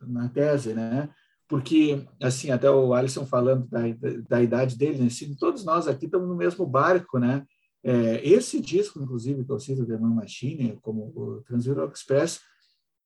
na 0.00 0.28
tese, 0.30 0.72
né? 0.72 1.10
Porque, 1.46 2.02
assim, 2.22 2.50
até 2.50 2.70
o 2.70 2.94
Alisson 2.94 3.26
falando 3.26 3.68
da, 3.68 3.80
da 4.26 4.42
idade 4.42 4.74
dele, 4.78 5.00
né? 5.00 5.06
assim, 5.08 5.34
todos 5.34 5.66
nós 5.66 5.86
aqui 5.86 6.06
estamos 6.06 6.26
no 6.26 6.34
mesmo 6.34 6.64
barco, 6.64 7.18
né? 7.18 7.44
É, 7.84 8.26
esse 8.26 8.60
disco, 8.60 9.00
inclusive, 9.00 9.44
que 9.44 9.50
eu 9.50 9.58
cito, 9.58 9.86
The 9.86 9.98
Man 9.98 10.14
Machine, 10.14 10.78
como 10.82 11.12
o 11.14 11.42
Trans-Europe 11.42 11.94
Express, 11.94 12.40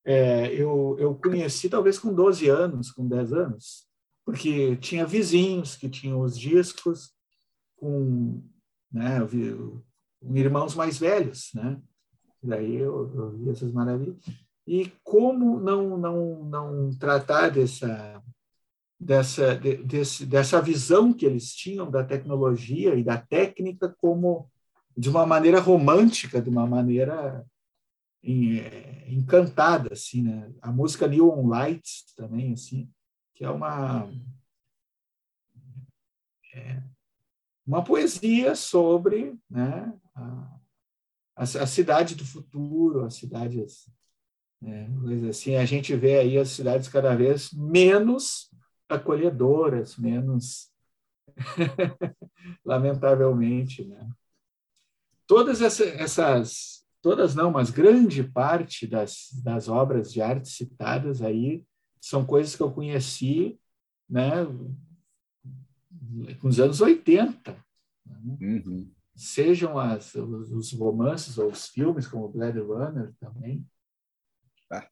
é, 0.05 0.53
eu, 0.53 0.97
eu 0.99 1.14
conheci 1.14 1.68
talvez 1.68 1.99
com 1.99 2.14
12 2.14 2.49
anos, 2.49 2.91
com 2.93 3.09
10 3.09 3.33
anos, 3.33 3.87
porque 4.24 4.77
tinha 4.77 5.07
vizinhos 5.07 5.77
que 5.77 5.89
tinham 5.89 6.20
os 6.20 6.39
discos 6.39 7.12
com 7.77 8.43
né? 8.93 9.18
Com 10.20 10.37
irmãos 10.37 10.74
mais 10.74 10.99
velhos, 10.99 11.51
né? 11.55 11.81
Daí 12.43 12.77
eu, 12.77 13.12
eu 13.14 13.31
vi 13.33 13.51
essas 13.51 13.72
maravilhas. 13.72 14.16
E 14.66 14.91
como 15.03 15.61
não 15.61 15.97
não 15.97 16.45
não 16.45 16.91
tratar 16.99 17.51
dessa 17.51 18.22
dessa 18.99 19.55
de, 19.55 19.77
desse, 19.77 20.24
dessa 20.24 20.61
visão 20.61 21.12
que 21.12 21.27
eles 21.27 21.55
tinham 21.55 21.91
da 21.91 22.03
tecnologia 22.03 22.95
e 22.95 23.05
da 23.05 23.18
técnica 23.18 23.95
como 24.01 24.51
de 24.97 25.09
uma 25.09 25.26
maneira 25.26 25.61
romântica, 25.61 26.40
de 26.40 26.49
uma 26.49 26.66
maneira 26.66 27.44
encantada 29.07 29.92
assim, 29.92 30.22
né? 30.22 30.53
A 30.61 30.72
música 30.72 31.07
Neon 31.07 31.47
Lights 31.47 32.12
também 32.16 32.53
assim, 32.53 32.90
que 33.34 33.44
é 33.44 33.51
uma 33.51 34.09
é, 36.55 36.82
uma 37.66 37.82
poesia 37.82 38.55
sobre 38.55 39.36
né, 39.51 39.92
a, 40.14 40.59
a, 41.34 41.66
cidade 41.66 42.14
do 42.14 42.24
futuro, 42.24 43.05
as 43.05 43.14
cidades, 43.14 43.90
né, 44.61 44.88
assim, 45.28 45.57
a 45.57 45.64
gente 45.64 45.94
vê 45.97 46.18
aí 46.18 46.38
as 46.38 46.51
cidades 46.51 46.88
cada 46.88 47.14
vez 47.14 47.53
menos 47.53 48.51
acolhedoras, 48.88 49.97
menos, 49.97 50.70
lamentavelmente, 52.64 53.84
né? 53.84 54.09
Todas 55.27 55.61
essas, 55.61 56.85
todas 57.03 57.35
não, 57.35 57.51
mas 57.51 57.70
grande 57.70 58.22
parte 58.22 58.87
das, 58.87 59.29
das 59.43 59.68
obras 59.68 60.12
de 60.12 60.22
arte 60.22 60.49
citadas 60.49 61.20
aí 61.20 61.64
são 62.01 62.24
coisas 62.24 62.55
que 62.55 62.62
eu 62.62 62.70
conheci, 62.70 63.59
né, 64.09 64.47
nos 66.43 66.61
anos 66.61 66.81
80. 66.81 67.57
Né? 68.07 68.39
Uhum. 68.41 68.91
Sejam 69.16 69.79
as, 69.79 70.14
os, 70.14 70.72
romances 70.72 71.39
ou 71.39 71.51
os 71.51 71.66
filmes, 71.66 72.07
como 72.07 72.29
Blade 72.29 72.61
Runner 72.61 73.12
também. 73.18 73.66
Ah. 74.70 74.87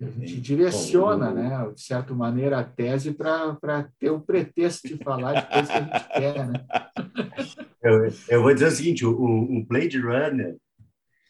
A 0.00 0.10
gente 0.10 0.40
direciona, 0.40 1.28
Bom, 1.28 1.34
né, 1.34 1.72
de 1.72 1.80
certa 1.82 2.14
maneira, 2.14 2.58
a 2.58 2.64
tese 2.64 3.12
para 3.12 3.92
ter 3.98 4.10
o 4.10 4.20
pretexto 4.20 4.88
de 4.88 4.96
falar 4.96 5.34
de 5.34 5.52
coisas 5.52 5.68
que 5.68 5.76
a 5.76 5.82
gente 5.82 6.08
quer. 6.08 6.48
Né? 6.48 6.66
Eu, 7.82 8.12
eu 8.28 8.42
vou 8.42 8.52
dizer 8.52 8.66
o 8.66 8.70
seguinte: 8.70 9.04
o, 9.04 9.12
o 9.12 9.64
Blade 9.64 9.98
Runner, 9.98 10.56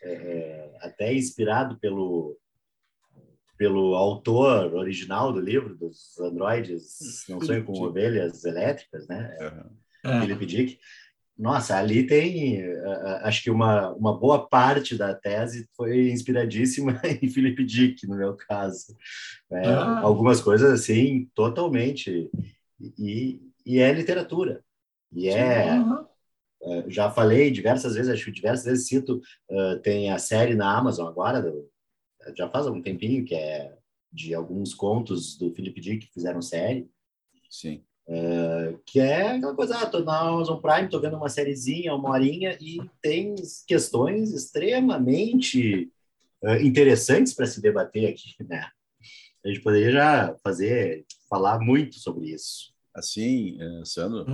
é, 0.02 0.12
é 0.12 0.70
até 0.80 1.14
inspirado 1.14 1.78
pelo, 1.78 2.36
pelo 3.56 3.94
autor 3.94 4.74
original 4.74 5.32
do 5.32 5.40
livro, 5.40 5.76
dos 5.76 6.18
androides 6.18 7.24
Não 7.28 7.40
Sonham 7.40 7.64
com 7.64 7.80
Ovelhas 7.80 8.44
Elétricas, 8.44 9.06
né? 9.06 9.36
Uhum. 10.04 10.20
Philip 10.20 10.46
Dick. 10.46 10.78
Nossa, 11.40 11.78
ali 11.78 12.06
tem, 12.06 12.62
acho 13.22 13.42
que 13.42 13.50
uma, 13.50 13.94
uma 13.94 14.18
boa 14.18 14.46
parte 14.46 14.94
da 14.94 15.14
tese 15.14 15.66
foi 15.74 16.10
inspiradíssima 16.10 17.00
em 17.22 17.28
Philip 17.30 17.64
Dick, 17.64 18.06
no 18.06 18.16
meu 18.16 18.36
caso. 18.36 18.94
É, 19.50 19.68
ah. 19.68 20.00
Algumas 20.00 20.40
coisas, 20.42 20.70
assim, 20.70 21.30
totalmente. 21.34 22.30
E, 22.98 23.40
e 23.64 23.78
é 23.78 23.90
literatura. 23.90 24.62
E 25.12 25.30
é... 25.30 25.72
Uhum. 25.72 26.09
Já 26.88 27.10
falei 27.10 27.50
diversas 27.50 27.94
vezes, 27.94 28.12
acho 28.12 28.26
que 28.26 28.32
diversas 28.32 28.66
vezes 28.66 28.86
cito, 28.86 29.20
uh, 29.50 29.78
tem 29.80 30.10
a 30.10 30.18
série 30.18 30.54
na 30.54 30.76
Amazon 30.76 31.08
agora, 31.08 31.40
do, 31.40 31.68
já 32.36 32.48
faz 32.48 32.66
algum 32.66 32.82
tempinho, 32.82 33.24
que 33.24 33.34
é 33.34 33.74
de 34.12 34.34
alguns 34.34 34.74
contos 34.74 35.38
do 35.38 35.52
Philip 35.54 35.80
Dick 35.80 36.06
que 36.06 36.12
fizeram 36.12 36.42
série. 36.42 36.90
Sim. 37.48 37.82
Uh, 38.06 38.78
que 38.84 38.98
é 38.98 39.32
aquela 39.32 39.54
coisa, 39.54 39.78
ah, 39.78 39.86
tô 39.86 40.00
na 40.00 40.18
Amazon 40.18 40.60
Prime, 40.60 40.88
tô 40.88 41.00
vendo 41.00 41.16
uma 41.16 41.28
sériezinha, 41.28 41.94
uma 41.94 42.10
horinha, 42.10 42.58
e 42.60 42.78
tem 43.00 43.36
questões 43.66 44.32
extremamente 44.34 45.90
uh, 46.42 46.56
interessantes 46.56 47.32
para 47.32 47.46
se 47.46 47.62
debater 47.62 48.08
aqui, 48.08 48.34
né? 48.44 48.68
A 49.44 49.48
gente 49.48 49.60
poderia 49.60 49.92
já 49.92 50.36
fazer, 50.42 51.06
falar 51.28 51.60
muito 51.60 51.96
sobre 51.96 52.30
isso. 52.30 52.74
Assim, 52.94 53.56
Sandro, 53.84 54.26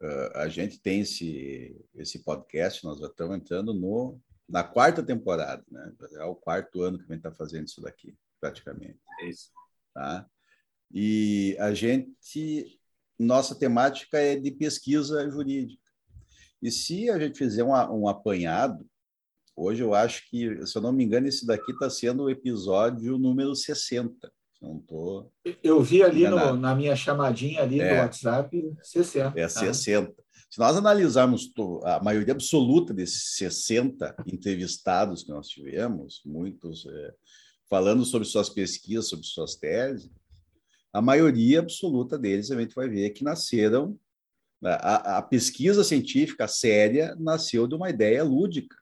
hum. 0.00 0.06
a 0.34 0.48
gente 0.48 0.80
tem 0.80 1.00
esse, 1.00 1.76
esse 1.94 2.20
podcast, 2.20 2.84
nós 2.84 2.98
já 2.98 3.06
estamos 3.06 3.36
entrando 3.36 3.74
no, 3.74 4.20
na 4.48 4.64
quarta 4.64 5.02
temporada, 5.02 5.64
né? 5.70 5.92
É 6.14 6.24
o 6.24 6.34
quarto 6.34 6.82
ano 6.82 6.98
que 6.98 7.04
a 7.04 7.08
gente 7.08 7.18
está 7.18 7.32
fazendo 7.32 7.66
isso 7.66 7.80
daqui, 7.80 8.16
praticamente. 8.40 8.98
É 9.20 9.28
isso. 9.28 9.50
Tá? 9.94 10.26
E 10.92 11.56
a 11.58 11.72
gente 11.72 12.80
nossa 13.20 13.54
temática 13.54 14.18
é 14.18 14.34
de 14.34 14.50
pesquisa 14.50 15.28
jurídica. 15.30 15.82
E 16.62 16.70
se 16.70 17.10
a 17.10 17.18
gente 17.18 17.36
fizer 17.36 17.62
um, 17.62 17.72
um 17.72 18.08
apanhado, 18.08 18.88
hoje 19.54 19.82
eu 19.82 19.94
acho 19.94 20.28
que, 20.30 20.66
se 20.66 20.76
eu 20.76 20.80
não 20.80 20.90
me 20.90 21.04
engano, 21.04 21.28
esse 21.28 21.46
daqui 21.46 21.70
está 21.70 21.90
sendo 21.90 22.24
o 22.24 22.30
episódio 22.30 23.18
número 23.18 23.54
60. 23.54 24.32
Não 24.60 24.78
tô 24.78 25.30
eu 25.62 25.80
vi 25.80 26.02
ali 26.02 26.28
no, 26.28 26.54
na 26.54 26.74
minha 26.74 26.94
chamadinha 26.94 27.62
ali 27.62 27.80
é, 27.80 27.94
no 27.94 28.00
WhatsApp 28.02 28.76
60. 28.82 29.40
É 29.40 29.48
60. 29.48 30.10
Ah. 30.10 30.22
Se 30.50 30.58
nós 30.58 30.76
analisarmos 30.76 31.50
a 31.84 32.02
maioria 32.02 32.34
absoluta 32.34 32.92
desses 32.92 33.36
60 33.36 34.16
entrevistados 34.26 35.22
que 35.22 35.30
nós 35.30 35.48
tivemos, 35.48 36.20
muitos 36.26 36.86
é, 36.86 37.14
falando 37.68 38.04
sobre 38.04 38.26
suas 38.26 38.50
pesquisas, 38.50 39.08
sobre 39.08 39.24
suas 39.24 39.54
teses, 39.54 40.10
a 40.92 41.00
maioria 41.00 41.60
absoluta 41.60 42.18
deles 42.18 42.50
a 42.50 42.60
gente 42.60 42.74
vai 42.74 42.88
ver 42.88 43.10
que 43.10 43.22
nasceram. 43.22 43.98
Né, 44.60 44.72
a, 44.80 45.18
a 45.18 45.22
pesquisa 45.22 45.84
científica 45.84 46.48
séria 46.48 47.14
nasceu 47.18 47.66
de 47.66 47.74
uma 47.74 47.88
ideia 47.88 48.22
lúdica. 48.24 48.76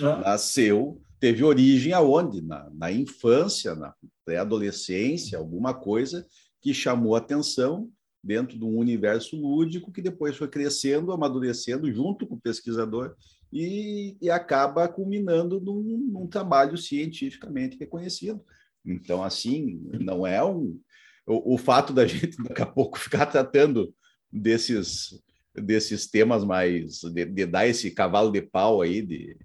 Ah. 0.00 0.16
Nasceu, 0.16 1.00
teve 1.18 1.44
origem 1.44 1.92
aonde? 1.92 2.40
Na, 2.42 2.68
na 2.70 2.92
infância, 2.92 3.74
na 3.74 3.94
pré-adolescência, 4.24 5.38
alguma 5.38 5.72
coisa 5.74 6.26
que 6.60 6.74
chamou 6.74 7.14
atenção 7.14 7.90
dentro 8.22 8.58
de 8.58 8.64
um 8.64 8.76
universo 8.76 9.36
lúdico 9.36 9.92
que 9.92 10.02
depois 10.02 10.36
foi 10.36 10.48
crescendo, 10.48 11.12
amadurecendo 11.12 11.90
junto 11.92 12.26
com 12.26 12.34
o 12.34 12.40
pesquisador 12.40 13.14
e, 13.52 14.16
e 14.20 14.28
acaba 14.28 14.88
culminando 14.88 15.60
num, 15.60 16.08
num 16.12 16.26
trabalho 16.26 16.76
cientificamente 16.76 17.78
reconhecido. 17.78 18.42
Então, 18.84 19.22
assim, 19.22 19.80
não 20.00 20.26
é 20.26 20.44
um. 20.44 20.78
O, 21.26 21.54
o 21.54 21.58
fato 21.58 21.92
da 21.92 22.06
gente 22.06 22.36
daqui 22.42 22.62
a 22.62 22.66
pouco 22.66 22.98
ficar 22.98 23.26
tratando 23.26 23.94
desses, 24.30 25.20
desses 25.54 26.08
temas 26.08 26.44
mais. 26.44 27.00
De, 27.00 27.24
de 27.24 27.46
dar 27.46 27.66
esse 27.66 27.90
cavalo 27.90 28.30
de 28.30 28.42
pau 28.42 28.82
aí 28.82 29.02
de, 29.02 29.36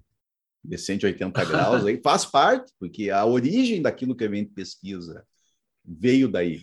de 0.64 0.78
180 0.78 1.44
graus 1.44 1.84
aí 1.84 2.00
faz 2.02 2.24
parte, 2.24 2.72
porque 2.78 3.10
a 3.10 3.24
origem 3.24 3.82
daquilo 3.82 4.14
que 4.14 4.24
a 4.24 4.30
gente 4.30 4.50
pesquisa 4.50 5.24
veio 5.84 6.28
daí. 6.28 6.60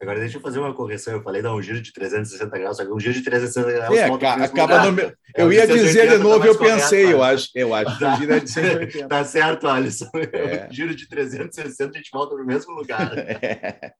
Agora 0.00 0.20
deixa 0.20 0.38
eu 0.38 0.40
fazer 0.40 0.58
uma 0.60 0.72
correção. 0.72 1.12
Eu 1.12 1.22
falei, 1.22 1.42
dar 1.42 1.54
um 1.54 1.60
giro 1.60 1.80
de 1.80 1.92
360 1.92 2.58
graus, 2.58 2.76
só 2.76 2.84
que 2.84 2.92
um 2.92 3.00
giro 3.00 3.14
de 3.14 3.22
360 3.22 3.72
graus. 3.72 3.96
É, 3.96 4.04
acaba 4.44 4.90
no... 4.90 5.00
É, 5.00 5.14
eu 5.36 5.52
ia 5.52 5.66
dizer 5.66 6.08
de 6.08 6.18
novo, 6.18 6.40
tá 6.40 6.46
eu 6.46 6.58
pensei, 6.58 7.02
correto, 7.02 7.18
eu 7.18 7.22
acho, 7.22 7.50
eu 7.54 7.74
acho 7.74 7.98
que 7.98 8.04
o 8.04 8.16
giro 8.16 8.32
é 8.32 8.40
de 8.40 8.50
180. 8.50 9.08
tá 9.08 9.24
certo, 9.24 9.66
Alisson. 9.66 10.10
É. 10.32 10.68
giro 10.70 10.94
de 10.94 11.08
360, 11.08 11.90
a 11.90 11.98
gente 11.98 12.10
volta 12.12 12.36
no 12.36 12.44
mesmo 12.44 12.72
lugar. 12.72 13.12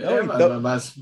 É. 0.00 0.04
Não, 0.04 0.18
é, 0.18 0.24
então, 0.24 0.60
mas... 0.60 0.94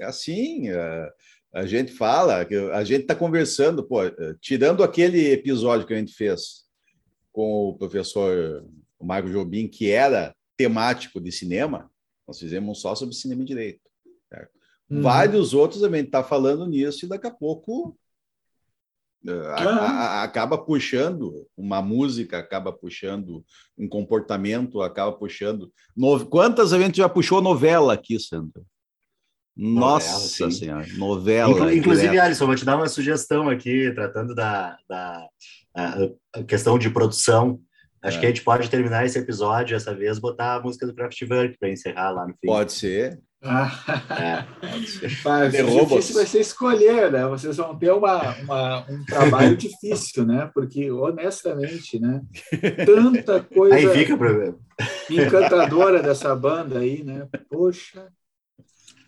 É 0.00 0.04
assim, 0.04 0.68
a, 0.68 1.12
a 1.54 1.64
gente 1.64 1.92
fala, 1.92 2.44
a 2.72 2.82
gente 2.82 3.02
está 3.02 3.14
conversando, 3.14 3.84
pô, 3.84 4.00
tirando 4.40 4.82
aquele 4.82 5.30
episódio 5.30 5.86
que 5.86 5.94
a 5.94 5.96
gente 5.96 6.12
fez 6.12 6.64
com 7.32 7.68
o 7.68 7.78
professor 7.78 8.64
Marco 9.00 9.30
Jobim, 9.30 9.68
que 9.68 9.90
era 9.90 10.34
temático 10.56 11.20
de 11.20 11.32
cinema, 11.32 11.90
nós 12.26 12.38
fizemos 12.38 12.80
só 12.80 12.94
sobre 12.94 13.14
cinema 13.14 13.42
e 13.42 13.46
direito. 13.46 13.90
Uhum. 14.90 15.02
Vários 15.02 15.54
outros 15.54 15.80
também 15.80 16.02
estão 16.02 16.20
tá 16.20 16.28
falando 16.28 16.66
nisso 16.66 17.04
e 17.04 17.08
daqui 17.08 17.26
a 17.28 17.30
pouco 17.30 17.96
uh, 19.24 19.46
a, 19.56 19.62
a, 19.62 20.22
acaba 20.24 20.58
puxando 20.58 21.46
uma 21.56 21.80
música, 21.80 22.38
acaba 22.38 22.72
puxando 22.72 23.44
um 23.78 23.88
comportamento, 23.88 24.82
acaba 24.82 25.12
puxando. 25.12 25.72
No... 25.96 26.26
Quantas 26.26 26.72
a 26.72 26.78
gente 26.78 26.96
já 26.96 27.08
puxou 27.08 27.40
novela 27.40 27.94
aqui, 27.94 28.18
Sandro? 28.18 28.66
Nossa 29.56 30.44
novela, 30.44 30.58
Senhora, 30.58 30.86
novela. 30.96 31.52
Inclu 31.52 31.72
inclusive, 31.72 32.18
Alisson, 32.18 32.46
vou 32.46 32.56
te 32.56 32.64
dar 32.64 32.76
uma 32.76 32.88
sugestão 32.88 33.48
aqui, 33.48 33.92
tratando 33.94 34.34
da, 34.34 34.76
da 34.88 35.28
a 35.74 36.42
questão 36.42 36.78
de 36.78 36.90
produção. 36.90 37.60
Acho 38.02 38.16
é. 38.16 38.20
que 38.20 38.26
a 38.26 38.28
gente 38.30 38.42
pode 38.42 38.70
terminar 38.70 39.04
esse 39.04 39.18
episódio, 39.18 39.76
essa 39.76 39.94
vez, 39.94 40.18
botar 40.18 40.54
a 40.54 40.60
música 40.60 40.86
do 40.86 40.94
Kraftwerk 40.94 41.58
para 41.58 41.68
encerrar 41.68 42.10
lá 42.10 42.26
no 42.26 42.32
fim. 42.32 42.46
Pode 42.46 42.72
ser. 42.72 43.20
Ah. 43.42 43.70
É, 44.62 44.68
pode 44.68 44.86
ser. 44.86 45.10
Mas 45.24 45.52
difícil 45.52 46.14
vai 46.14 46.26
ser 46.26 46.40
escolher, 46.40 47.12
né? 47.12 47.26
Vocês 47.26 47.56
vão 47.56 47.76
ter 47.78 47.90
uma, 47.90 48.34
uma, 48.36 48.90
um 48.90 49.04
trabalho 49.04 49.56
difícil, 49.56 50.26
né? 50.26 50.50
Porque, 50.54 50.90
honestamente, 50.90 51.98
né? 51.98 52.22
Tanta 52.86 53.40
coisa 53.54 53.76
aí 53.76 53.88
fica 53.98 54.16
problema. 54.16 54.58
encantadora 55.10 56.02
dessa 56.02 56.34
banda 56.34 56.78
aí, 56.78 57.02
né? 57.02 57.28
Poxa. 57.50 58.08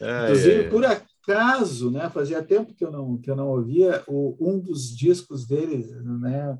É, 0.00 0.24
Inclusive, 0.24 0.60
é. 0.64 0.68
por 0.68 0.84
acaso, 1.22 1.90
né? 1.90 2.10
Fazia 2.10 2.42
tempo 2.42 2.74
que 2.74 2.84
eu 2.84 2.90
não, 2.90 3.18
que 3.18 3.30
eu 3.30 3.36
não 3.36 3.48
ouvia 3.48 4.02
o, 4.06 4.36
um 4.40 4.58
dos 4.58 4.96
discos 4.96 5.46
deles, 5.46 5.90
né? 6.04 6.58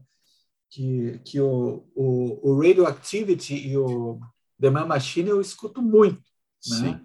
que, 0.73 1.21
que 1.25 1.39
o, 1.39 1.85
o, 1.95 2.51
o 2.51 2.61
Radioactivity 2.61 3.55
e 3.55 3.77
o 3.77 4.19
The 4.59 4.71
Man 4.71 4.87
Machine 4.87 5.29
eu 5.29 5.41
escuto 5.41 5.83
muito, 5.83 6.23
né? 6.67 6.99
Sim. 6.99 7.01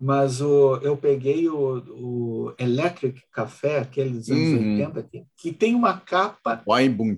Mas 0.00 0.40
o, 0.40 0.76
eu 0.76 0.96
peguei 0.96 1.48
o, 1.48 1.78
o 1.90 2.54
Electric 2.58 3.20
Café, 3.32 3.80
aquele 3.80 4.10
dos 4.10 4.30
anos 4.30 4.60
uhum. 4.60 4.80
80, 4.80 5.02
que, 5.02 5.26
que 5.36 5.52
tem 5.52 5.74
uma 5.74 5.98
capa 6.00 6.62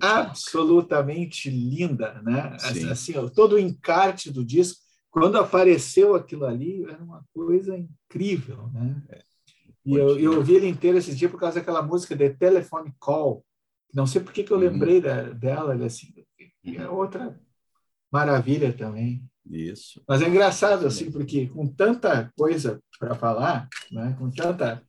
absolutamente 0.01 1.49
linda, 1.49 2.21
né? 2.23 2.57
Sim. 2.59 2.89
Assim, 2.89 3.13
todo 3.29 3.53
o 3.53 3.59
encarte 3.59 4.31
do 4.31 4.43
disco, 4.43 4.79
quando 5.09 5.37
apareceu 5.37 6.15
aquilo 6.15 6.45
ali, 6.45 6.83
era 6.83 7.01
uma 7.01 7.23
coisa 7.33 7.77
incrível, 7.77 8.67
né? 8.73 9.01
É. 9.09 9.30
E 9.85 9.95
eu, 9.95 10.19
eu 10.19 10.35
ouvi 10.37 10.55
ele 10.55 10.67
inteiro 10.67 10.97
esse 10.97 11.15
dia 11.15 11.29
por 11.29 11.39
causa 11.39 11.59
daquela 11.59 11.81
música 11.81 12.15
The 12.15 12.29
Telephone 12.29 12.93
Call, 12.99 13.43
não 13.93 14.07
sei 14.07 14.21
por 14.21 14.31
que, 14.31 14.43
que 14.43 14.51
eu 14.51 14.57
uhum. 14.57 14.63
lembrei 14.63 14.95
uhum. 14.97 15.01
da, 15.01 15.21
dela, 15.23 15.85
assim, 15.85 16.13
é 16.63 16.87
outra 16.87 17.37
maravilha 18.11 18.71
também. 18.71 19.23
Isso. 19.49 20.01
Mas 20.07 20.21
é 20.21 20.27
engraçado, 20.27 20.85
assim, 20.85 21.11
porque 21.11 21.47
com 21.47 21.67
tanta 21.67 22.31
coisa 22.37 22.81
para 22.99 23.15
falar, 23.15 23.67
né, 23.91 24.15
com 24.17 24.29
tanta 24.29 24.81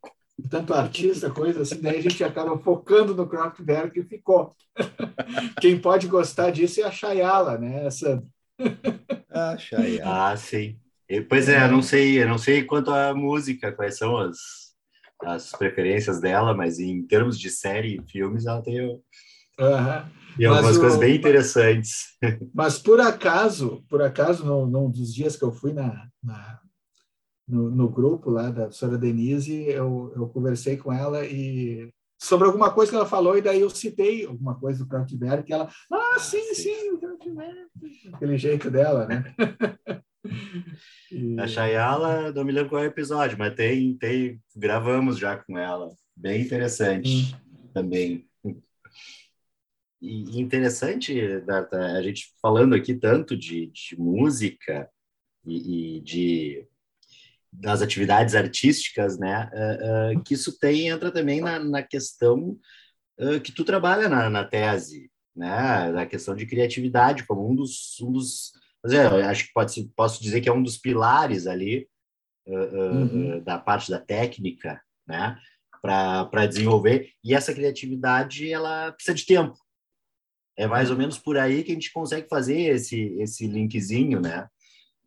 tanto 0.48 0.74
artista, 0.74 1.30
coisa 1.30 1.62
assim, 1.62 1.80
daí 1.80 1.98
a 1.98 2.02
gente 2.02 2.22
acaba 2.24 2.58
focando 2.58 3.14
no 3.14 3.28
Kraftwerk 3.28 3.98
e 3.98 4.04
ficou. 4.04 4.56
Quem 5.60 5.80
pode 5.80 6.08
gostar 6.08 6.50
disso 6.50 6.80
é 6.80 6.84
a 6.84 6.90
Chayala, 6.90 7.58
né? 7.58 7.86
Essa... 7.86 8.22
a 9.30 9.56
Chayala. 9.56 10.30
Ah, 10.32 10.36
sim. 10.36 10.78
Pois 11.28 11.48
é, 11.48 11.62
eu 11.64 11.70
não 11.70 11.82
sei, 11.82 12.22
eu 12.22 12.28
não 12.28 12.38
sei 12.38 12.64
quanto 12.64 12.90
à 12.90 13.14
música, 13.14 13.70
quais 13.70 13.98
são 13.98 14.16
as 14.16 14.61
as 15.24 15.50
preferências 15.52 16.20
dela, 16.20 16.54
mas 16.54 16.78
em 16.78 17.02
termos 17.02 17.38
de 17.38 17.50
série 17.50 17.96
e 17.96 18.10
filmes, 18.10 18.46
ela 18.46 18.62
tem, 18.62 18.80
uhum. 18.80 19.00
tem 20.36 20.46
algumas 20.46 20.76
o, 20.76 20.80
coisas 20.80 20.98
bem 20.98 21.16
interessantes. 21.16 22.16
Mas 22.54 22.78
por 22.78 23.00
acaso, 23.00 23.84
por 23.88 24.02
acaso, 24.02 24.44
num, 24.44 24.66
num 24.66 24.90
dos 24.90 25.14
dias 25.14 25.36
que 25.36 25.44
eu 25.44 25.52
fui 25.52 25.72
na, 25.72 26.08
na 26.22 26.60
no, 27.46 27.70
no, 27.70 27.88
grupo 27.88 28.30
lá 28.30 28.50
da 28.50 28.62
professora 28.62 28.96
Denise, 28.96 29.64
eu, 29.68 30.12
eu 30.16 30.28
conversei 30.28 30.76
com 30.76 30.92
ela 30.92 31.24
e 31.24 31.92
sobre 32.20 32.46
alguma 32.46 32.70
coisa 32.70 32.90
que 32.90 32.96
ela 32.96 33.06
falou, 33.06 33.36
e 33.36 33.42
daí 33.42 33.60
eu 33.60 33.68
citei 33.68 34.24
alguma 34.24 34.54
coisa 34.54 34.78
do 34.78 34.88
Kraftwerk, 34.88 35.42
que 35.42 35.52
ela, 35.52 35.68
ah, 35.92 36.18
sim, 36.20 36.54
sim, 36.54 36.92
o 36.92 36.98
Kraftwerk, 36.98 37.68
aquele 38.12 38.38
jeito 38.38 38.70
dela, 38.70 39.06
né? 39.06 39.34
A 41.38 41.46
Chayala, 41.46 42.32
não 42.32 42.44
me 42.44 42.52
lembro 42.52 42.70
qual 42.70 42.82
é 42.82 42.86
o 42.86 42.90
episódio, 42.90 43.36
mas 43.38 43.54
tem, 43.54 43.96
tem, 43.96 44.40
gravamos 44.54 45.18
já 45.18 45.36
com 45.36 45.58
ela. 45.58 45.90
Bem 46.16 46.42
interessante 46.42 47.34
hum. 47.34 47.68
também. 47.72 48.28
E 50.00 50.40
interessante 50.40 51.16
a 51.72 52.02
gente 52.02 52.34
falando 52.40 52.74
aqui 52.74 52.94
tanto 52.94 53.36
de, 53.36 53.66
de 53.66 53.96
música 53.96 54.90
e, 55.46 55.96
e, 55.96 56.00
de 56.00 56.66
das 57.52 57.82
atividades 57.82 58.34
artísticas, 58.34 59.18
né? 59.18 59.50
Uh, 59.52 60.18
uh, 60.18 60.22
que 60.22 60.34
isso 60.34 60.58
tem 60.58 60.88
entra 60.88 61.12
também 61.12 61.40
na, 61.40 61.58
na 61.58 61.82
questão 61.82 62.58
uh, 63.20 63.40
que 63.42 63.52
tu 63.52 63.62
trabalha 63.62 64.08
na, 64.08 64.30
na 64.30 64.42
tese, 64.42 65.10
né? 65.36 65.92
Na 65.92 66.06
questão 66.06 66.34
de 66.34 66.46
criatividade 66.46 67.26
como 67.26 67.48
um 67.48 67.54
dos, 67.54 68.00
um 68.00 68.10
dos 68.10 68.52
Mas 68.82 68.92
é, 68.92 69.06
eu 69.06 69.24
acho 69.26 69.46
que 69.46 69.52
pode, 69.52 69.92
posso 69.96 70.22
dizer 70.22 70.40
que 70.40 70.48
é 70.48 70.52
um 70.52 70.62
dos 70.62 70.76
pilares 70.76 71.46
ali 71.46 71.88
uh, 72.46 72.54
uhum. 72.54 73.42
da 73.42 73.58
parte 73.58 73.90
da 73.90 73.98
técnica, 73.98 74.80
né? 75.06 75.38
Para 75.80 76.46
desenvolver. 76.46 77.10
E 77.24 77.34
essa 77.34 77.52
criatividade, 77.52 78.52
ela 78.52 78.92
precisa 78.92 79.14
de 79.14 79.26
tempo. 79.26 79.56
É 80.56 80.66
mais 80.66 80.90
ou 80.90 80.96
menos 80.96 81.18
por 81.18 81.38
aí 81.38 81.64
que 81.64 81.72
a 81.72 81.74
gente 81.74 81.92
consegue 81.92 82.28
fazer 82.28 82.74
esse, 82.74 83.16
esse 83.18 83.46
linkzinho, 83.46 84.20
né? 84.20 84.46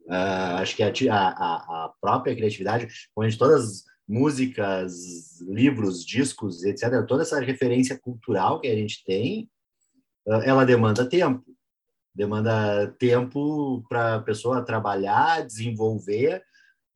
Uh, 0.05 0.57
acho 0.59 0.75
que 0.75 0.83
a, 0.83 0.89
a, 1.09 1.55
a, 1.85 1.93
própria 1.99 2.35
criatividade, 2.35 2.87
onde 3.15 3.37
todas 3.37 3.83
músicas, 4.07 5.39
livros, 5.41 6.05
discos, 6.05 6.63
etc., 6.63 7.03
toda 7.07 7.23
essa 7.23 7.39
referência 7.39 7.97
cultural 7.97 8.59
que 8.59 8.67
a 8.67 8.75
gente 8.75 9.03
tem, 9.03 9.49
uh, 10.27 10.41
ela 10.43 10.65
demanda 10.65 11.09
tempo. 11.09 11.43
Demanda 12.15 12.87
tempo 12.97 13.83
para 13.89 14.15
a 14.15 14.21
pessoa 14.21 14.63
trabalhar, 14.63 15.45
desenvolver, 15.45 16.43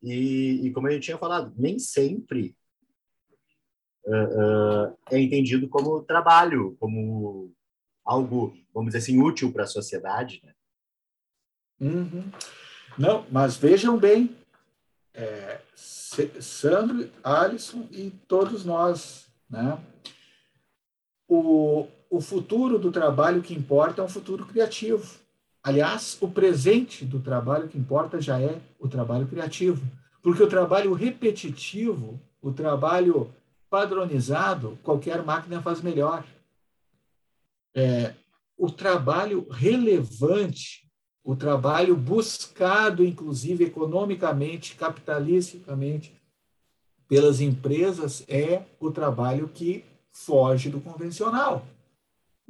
e, 0.02 0.66
e, 0.66 0.72
como 0.72 0.86
a 0.86 0.90
gente 0.92 1.04
tinha 1.04 1.18
falado, 1.18 1.52
nem 1.58 1.78
sempre 1.78 2.56
uh, 4.06 4.96
é 5.10 5.20
entendido 5.20 5.68
como 5.68 6.02
trabalho, 6.02 6.74
como 6.80 7.52
algo, 8.04 8.56
vamos 8.72 8.92
dizer 8.92 8.98
assim, 8.98 9.20
útil 9.20 9.52
para 9.52 9.64
a 9.64 9.66
sociedade. 9.66 10.40
Né? 10.42 10.54
Uhum. 11.80 12.30
Não, 12.98 13.26
mas 13.30 13.56
vejam 13.56 13.98
bem, 13.98 14.34
é, 15.12 15.60
Sandro, 15.74 17.10
Alisson 17.22 17.86
e 17.90 18.10
todos 18.26 18.64
nós, 18.64 19.30
né? 19.48 19.78
O, 21.28 21.86
o 22.10 22.20
futuro 22.20 22.78
do 22.78 22.92
trabalho 22.92 23.40
que 23.40 23.54
importa 23.54 24.02
é 24.02 24.04
um 24.04 24.08
futuro 24.08 24.44
criativo. 24.44 25.18
Aliás, 25.62 26.18
o 26.20 26.28
presente 26.28 27.04
do 27.04 27.20
trabalho 27.20 27.68
que 27.68 27.78
importa 27.78 28.20
já 28.20 28.40
é 28.40 28.60
o 28.78 28.88
trabalho 28.88 29.26
criativo, 29.26 29.82
porque 30.22 30.42
o 30.42 30.48
trabalho 30.48 30.92
repetitivo, 30.92 32.20
o 32.42 32.52
trabalho 32.52 33.32
padronizado, 33.70 34.78
qualquer 34.82 35.22
máquina 35.22 35.62
faz 35.62 35.80
melhor. 35.80 36.24
É, 37.74 38.14
o 38.58 38.70
trabalho 38.70 39.46
relevante 39.48 40.90
o 41.22 41.36
trabalho 41.36 41.94
buscado, 41.94 43.04
inclusive 43.04 43.64
economicamente, 43.64 44.74
capitalisticamente, 44.74 46.14
pelas 47.06 47.40
empresas, 47.40 48.24
é 48.28 48.64
o 48.80 48.90
trabalho 48.90 49.48
que 49.48 49.84
foge 50.10 50.70
do 50.70 50.80
convencional. 50.80 51.64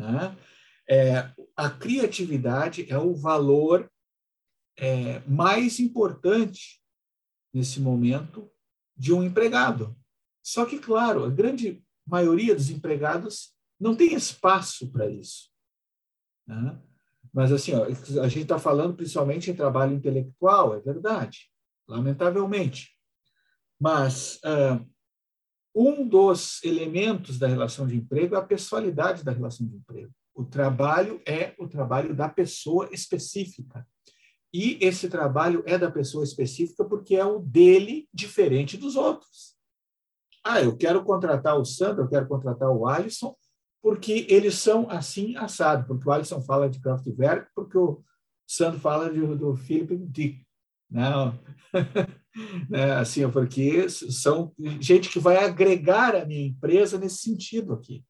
Né? 0.01 0.35
É, 0.89 1.31
a 1.55 1.68
criatividade 1.68 2.90
é 2.90 2.98
o 2.98 3.14
valor 3.14 3.90
é, 4.78 5.20
mais 5.28 5.78
importante 5.78 6.81
nesse 7.52 7.81
momento 7.81 8.51
de 8.97 9.12
um 9.12 9.22
empregado. 9.22 9.94
Só 10.43 10.64
que, 10.64 10.78
claro, 10.78 11.24
a 11.24 11.31
grande 11.31 11.85
maioria 12.06 12.55
dos 12.55 12.70
empregados 12.70 13.55
não 13.78 13.94
tem 13.94 14.14
espaço 14.14 14.90
para 14.90 15.09
isso. 15.09 15.51
Né? 16.47 16.81
Mas, 17.32 17.52
assim, 17.52 17.74
ó, 17.74 17.85
a 17.85 18.28
gente 18.28 18.43
está 18.43 18.59
falando 18.59 18.97
principalmente 18.97 19.51
em 19.51 19.55
trabalho 19.55 19.94
intelectual, 19.94 20.74
é 20.74 20.81
verdade, 20.81 21.51
lamentavelmente. 21.86 22.97
Mas 23.78 24.40
uh, 24.44 24.85
um 25.74 26.06
dos 26.06 26.62
elementos 26.64 27.38
da 27.38 27.47
relação 27.47 27.86
de 27.86 27.97
emprego 27.97 28.34
é 28.34 28.38
a 28.38 28.42
pessoalidade 28.42 29.24
da 29.24 29.32
relação 29.32 29.66
de 29.66 29.76
emprego. 29.76 30.12
O 30.34 30.44
trabalho 30.44 31.20
é 31.26 31.55
o 31.59 31.68
trabalho 31.68 32.14
da 32.14 32.28
pessoa 32.28 32.88
específica. 32.92 33.86
E 34.52 34.78
esse 34.80 35.09
trabalho 35.09 35.62
é 35.66 35.78
da 35.78 35.90
pessoa 35.90 36.24
específica 36.24 36.84
porque 36.84 37.14
é 37.14 37.24
o 37.24 37.38
dele 37.38 38.09
diferente 38.12 38.76
dos 38.76 38.97
outros. 38.97 39.55
Ah, 40.44 40.60
eu 40.60 40.76
quero 40.76 41.05
contratar 41.05 41.59
o 41.59 41.64
Sandro, 41.64 42.05
eu 42.05 42.09
quero 42.09 42.26
contratar 42.26 42.70
o 42.70 42.86
Alisson, 42.86 43.36
porque 43.82 44.26
eles 44.28 44.55
são 44.55 44.88
assim 44.90 45.36
assado, 45.36 45.86
porque 45.86 46.09
o 46.09 46.12
Alisson 46.12 46.40
fala 46.40 46.68
de 46.68 46.80
Kraftwerk, 46.80 47.51
porque 47.55 47.76
o 47.76 48.02
Sandro 48.47 48.80
fala 48.80 49.12
de, 49.12 49.20
do 49.20 49.55
Philip 49.55 49.97
Dick. 50.09 50.44
Não, 50.90 51.38
né? 52.69 52.93
assim, 52.93 53.28
porque 53.31 53.89
são 53.89 54.52
gente 54.81 55.09
que 55.09 55.19
vai 55.19 55.44
agregar 55.44 56.15
a 56.15 56.24
minha 56.24 56.47
empresa 56.47 56.98
nesse 56.98 57.19
sentido 57.19 57.73
aqui. 57.73 58.05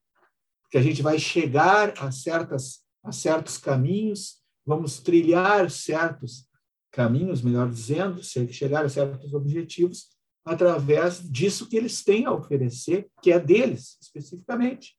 Que 0.70 0.78
a 0.78 0.82
gente 0.82 1.02
vai 1.02 1.18
chegar 1.18 1.94
a, 1.98 2.12
certas, 2.12 2.80
a 3.02 3.12
certos 3.12 3.58
caminhos, 3.58 4.36
vamos 4.64 5.00
trilhar 5.00 5.70
certos 5.70 6.48
caminhos, 6.92 7.42
melhor 7.42 7.68
dizendo, 7.68 8.22
chegar 8.22 8.84
a 8.84 8.88
certos 8.88 9.32
objetivos 9.32 10.08
através 10.44 11.20
disso 11.30 11.68
que 11.68 11.76
eles 11.76 12.02
têm 12.02 12.26
a 12.26 12.32
oferecer, 12.32 13.08
que 13.22 13.30
é 13.30 13.38
deles, 13.38 13.96
especificamente. 14.00 14.96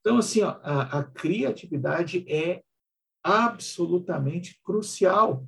Então, 0.00 0.18
assim, 0.18 0.42
ó, 0.42 0.58
a, 0.62 1.00
a 1.00 1.04
criatividade 1.04 2.24
é 2.28 2.62
absolutamente 3.22 4.58
crucial. 4.64 5.46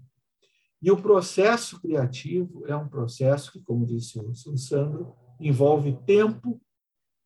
E 0.83 0.91
o 0.91 1.01
processo 1.01 1.81
criativo 1.81 2.67
é 2.67 2.75
um 2.75 2.89
processo 2.89 3.53
que, 3.53 3.61
como 3.61 3.87
disse 3.87 4.19
o 4.19 4.57
Sandro, 4.57 5.15
envolve 5.39 5.97
tempo, 6.05 6.61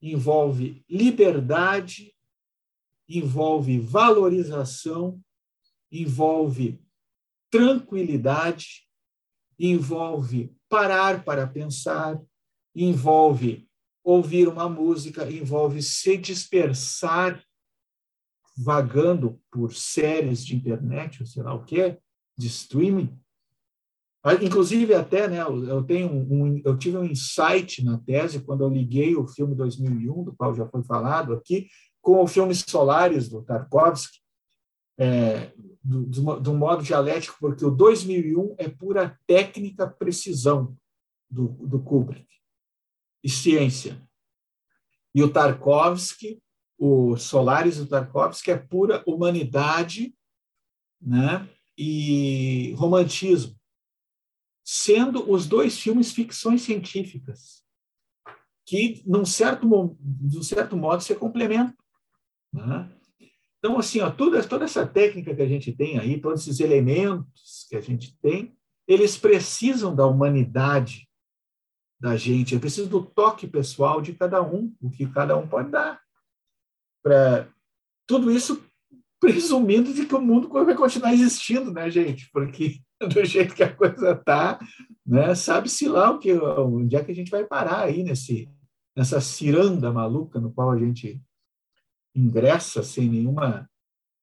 envolve 0.00 0.84
liberdade, 0.88 2.14
envolve 3.08 3.78
valorização, 3.78 5.20
envolve 5.90 6.80
tranquilidade, 7.50 8.86
envolve 9.58 10.54
parar 10.68 11.24
para 11.24 11.46
pensar, 11.46 12.20
envolve 12.74 13.66
ouvir 14.06 14.46
uma 14.46 14.68
música 14.68 15.28
envolve 15.28 15.82
se 15.82 16.16
dispersar 16.16 17.44
vagando 18.56 19.42
por 19.50 19.74
séries 19.74 20.46
de 20.46 20.54
internet, 20.54 21.20
ou 21.20 21.26
sei 21.26 21.42
lá 21.42 21.52
o 21.52 21.64
que, 21.64 21.98
de 22.38 22.46
streaming. 22.46 23.18
Inclusive 24.42 24.92
até, 24.94 25.28
né, 25.28 25.40
eu 25.40 25.82
tenho 25.84 26.10
um, 26.10 26.60
eu 26.64 26.76
tive 26.76 26.96
um 26.96 27.04
insight 27.04 27.84
na 27.84 27.98
tese 27.98 28.40
quando 28.40 28.64
eu 28.64 28.68
liguei 28.68 29.14
o 29.14 29.28
filme 29.28 29.54
2001, 29.54 30.24
do 30.24 30.34
qual 30.34 30.54
já 30.54 30.66
foi 30.66 30.82
falado 30.82 31.32
aqui, 31.32 31.68
com 32.00 32.22
o 32.22 32.26
filme 32.26 32.54
Solares 32.54 33.28
do 33.28 33.42
Tarkovsky, 33.42 34.18
é, 34.98 35.52
do, 35.82 36.06
do, 36.06 36.40
do 36.40 36.54
modo 36.54 36.82
dialético, 36.82 37.36
porque 37.38 37.64
o 37.64 37.70
2001 37.70 38.56
é 38.58 38.68
pura 38.68 39.18
técnica 39.26 39.86
precisão 39.86 40.76
do, 41.30 41.48
do 41.66 41.80
Kubrick 41.80 42.26
e 43.22 43.28
ciência. 43.28 44.00
E 45.14 45.22
o 45.22 45.32
Tarkovsky, 45.32 46.42
o 46.78 47.16
Solaris 47.16 47.78
do 47.78 47.86
Tarkovsky 47.86 48.50
é 48.50 48.56
pura 48.56 49.02
humanidade 49.06 50.14
né? 51.00 51.48
e 51.76 52.74
romantismo, 52.76 53.56
sendo 54.68 55.30
os 55.30 55.46
dois 55.46 55.78
filmes 55.78 56.10
ficções 56.10 56.62
científicas, 56.62 57.62
que, 58.66 59.00
num 59.06 59.24
certo, 59.24 59.64
num 59.64 60.42
certo 60.42 60.76
modo, 60.76 61.04
se 61.04 61.14
complementam. 61.14 61.76
Né? 62.52 62.92
Então, 63.58 63.78
assim, 63.78 64.00
ó, 64.00 64.10
toda, 64.10 64.42
toda 64.42 64.64
essa 64.64 64.84
técnica 64.84 65.32
que 65.36 65.42
a 65.42 65.46
gente 65.46 65.72
tem 65.72 66.00
aí, 66.00 66.20
todos 66.20 66.42
esses 66.42 66.58
elementos 66.58 67.64
que 67.70 67.76
a 67.76 67.80
gente 67.80 68.18
tem, 68.18 68.56
eles 68.88 69.16
precisam 69.16 69.94
da 69.94 70.04
humanidade 70.04 71.08
da 72.00 72.16
gente, 72.16 72.54
eu 72.54 72.60
preciso 72.60 72.88
do 72.88 73.04
toque 73.04 73.46
pessoal 73.46 74.02
de 74.02 74.14
cada 74.14 74.42
um, 74.42 74.74
o 74.80 74.90
que 74.90 75.06
cada 75.06 75.36
um 75.36 75.46
pode 75.46 75.70
dar. 75.70 76.02
Para 77.04 77.48
tudo 78.04 78.32
isso 78.32 78.64
presumindo 79.20 79.94
de 79.94 80.06
que 80.06 80.14
o 80.14 80.20
mundo 80.20 80.48
vai 80.48 80.74
continuar 80.74 81.14
existindo, 81.14 81.72
né, 81.72 81.88
gente? 81.88 82.28
Porque 82.32 82.80
do 83.12 83.24
jeito 83.24 83.54
que 83.54 83.62
a 83.62 83.74
coisa 83.74 84.12
está, 84.12 84.58
né, 85.04 85.34
sabe-se 85.34 85.88
lá 85.88 86.10
o 86.10 86.18
que, 86.18 86.32
onde 86.32 86.96
é 86.96 87.04
que 87.04 87.12
a 87.12 87.14
gente 87.14 87.30
vai 87.30 87.44
parar 87.44 87.84
aí 87.84 88.02
nesse, 88.02 88.48
nessa 88.96 89.20
ciranda 89.20 89.92
maluca 89.92 90.40
no 90.40 90.52
qual 90.52 90.70
a 90.70 90.78
gente 90.78 91.22
ingressa 92.14 92.82
sem 92.82 93.08
nenhuma, 93.08 93.70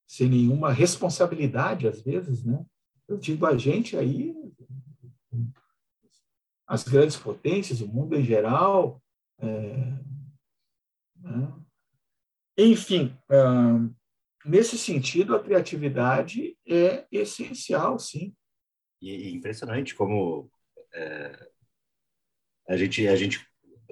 sem 0.08 0.28
nenhuma 0.28 0.72
responsabilidade, 0.74 1.88
às 1.88 2.02
vezes, 2.02 2.44
né? 2.44 2.66
Eu 3.08 3.18
digo 3.18 3.46
a 3.46 3.56
gente 3.56 3.96
aí, 3.96 4.34
as 6.66 6.84
grandes 6.84 7.18
potências, 7.18 7.82
o 7.82 7.88
mundo 7.88 8.16
em 8.16 8.24
geral. 8.24 9.02
É, 9.38 9.76
né? 11.18 11.54
Enfim, 12.58 13.16
é, 13.30 13.44
nesse 14.46 14.78
sentido, 14.78 15.36
a 15.36 15.44
criatividade 15.44 16.58
é 16.68 17.06
essencial, 17.12 18.00
sim. 18.00 18.34
E 19.04 19.34
impressionante 19.34 19.94
como 19.96 20.50
é, 20.94 21.48
a, 22.70 22.78
gente, 22.78 23.08
a 23.08 23.16
gente 23.16 23.46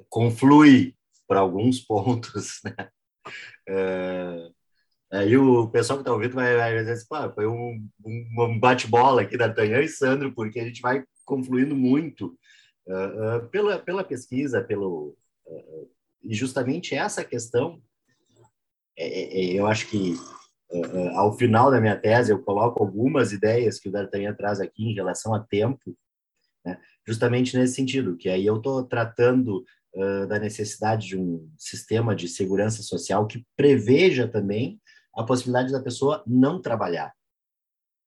conflui 0.09 0.95
para 1.27 1.39
alguns 1.39 1.79
pontos, 1.79 2.61
né? 2.65 2.89
É, 3.67 4.51
Aí 5.11 5.35
o 5.35 5.67
pessoal 5.67 5.97
que 5.97 6.03
está 6.03 6.13
ouvindo 6.13 6.35
vai, 6.35 6.55
vai 6.55 6.77
dizer 6.77 6.93
assim, 6.93 7.33
foi 7.35 7.45
um, 7.45 7.85
um 8.05 8.57
bate-bola 8.57 9.23
aqui 9.23 9.37
da 9.37 9.53
Tanhã 9.53 9.81
e 9.81 9.87
Sandro, 9.89 10.33
porque 10.33 10.57
a 10.57 10.63
gente 10.63 10.81
vai 10.81 11.03
confluindo 11.25 11.75
muito 11.75 12.37
uh, 12.87 13.37
uh, 13.37 13.49
pela, 13.49 13.77
pela 13.77 14.05
pesquisa, 14.05 14.63
pelo, 14.63 15.17
uh, 15.45 15.91
e 16.23 16.33
justamente 16.33 16.95
essa 16.95 17.25
questão, 17.25 17.81
é 18.97 19.53
eu 19.53 19.67
acho 19.67 19.87
que 19.87 20.15
ao 21.15 21.37
final 21.37 21.69
da 21.69 21.81
minha 21.81 21.97
tese 21.97 22.31
eu 22.31 22.41
coloco 22.41 22.81
algumas 22.81 23.31
ideias 23.31 23.79
que 23.79 23.89
o 23.89 23.91
D'Artagnan 23.91 24.33
traz 24.33 24.59
aqui 24.59 24.83
em 24.83 24.93
relação 24.93 25.33
a 25.33 25.39
tempo, 25.39 25.97
né? 26.65 26.77
justamente 27.05 27.57
nesse 27.57 27.75
sentido, 27.75 28.15
que 28.15 28.29
aí 28.29 28.45
eu 28.45 28.57
estou 28.57 28.83
tratando 28.83 29.63
da 30.29 30.39
necessidade 30.39 31.07
de 31.07 31.17
um 31.17 31.51
sistema 31.57 32.15
de 32.15 32.25
segurança 32.29 32.81
social 32.81 33.27
que 33.27 33.45
preveja 33.57 34.25
também 34.25 34.79
a 35.13 35.23
possibilidade 35.23 35.71
da 35.71 35.81
pessoa 35.81 36.23
não 36.25 36.61
trabalhar, 36.61 37.13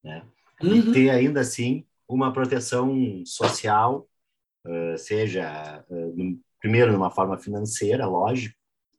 né? 0.03 0.25
Uhum. 0.63 0.77
E 0.77 0.93
ter 0.93 1.11
ainda 1.11 1.41
assim 1.41 1.85
uma 2.09 2.33
proteção 2.33 3.23
social, 3.27 4.09
uh, 4.67 4.97
seja 4.97 5.85
uh, 5.89 6.17
no, 6.17 6.39
primeiro 6.61 6.93
numa 6.93 7.11
forma 7.11 7.37
financeira, 7.37 8.07
lógico, 8.07 8.57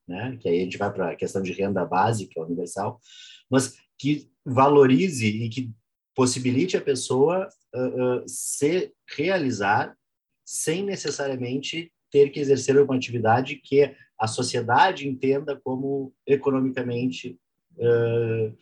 né? 0.08 0.38
Que 0.40 0.50
aí 0.50 0.60
a 0.60 0.64
gente 0.64 0.78
vai 0.78 0.92
para 0.92 1.12
a 1.12 1.16
questão 1.16 1.42
de 1.42 1.52
renda 1.52 1.86
básica 1.86 2.40
universal, 2.42 3.00
mas 3.50 3.78
que 3.98 4.30
valorize 4.46 5.26
e 5.26 5.50
que 5.50 5.74
possibilite 6.16 6.78
a 6.78 6.82
pessoa 6.82 7.50
uh, 7.74 8.24
se 8.28 8.94
realizar 9.16 9.96
sem 10.46 10.84
necessariamente 10.84 11.92
ter 12.12 12.30
que 12.30 12.40
exercer 12.40 12.80
uma 12.80 12.96
atividade 12.96 13.58
que 13.58 13.96
a 14.18 14.28
sociedade 14.28 15.08
entenda 15.08 15.60
como 15.62 16.14
economicamente 16.26 17.38
uh, 17.78 18.58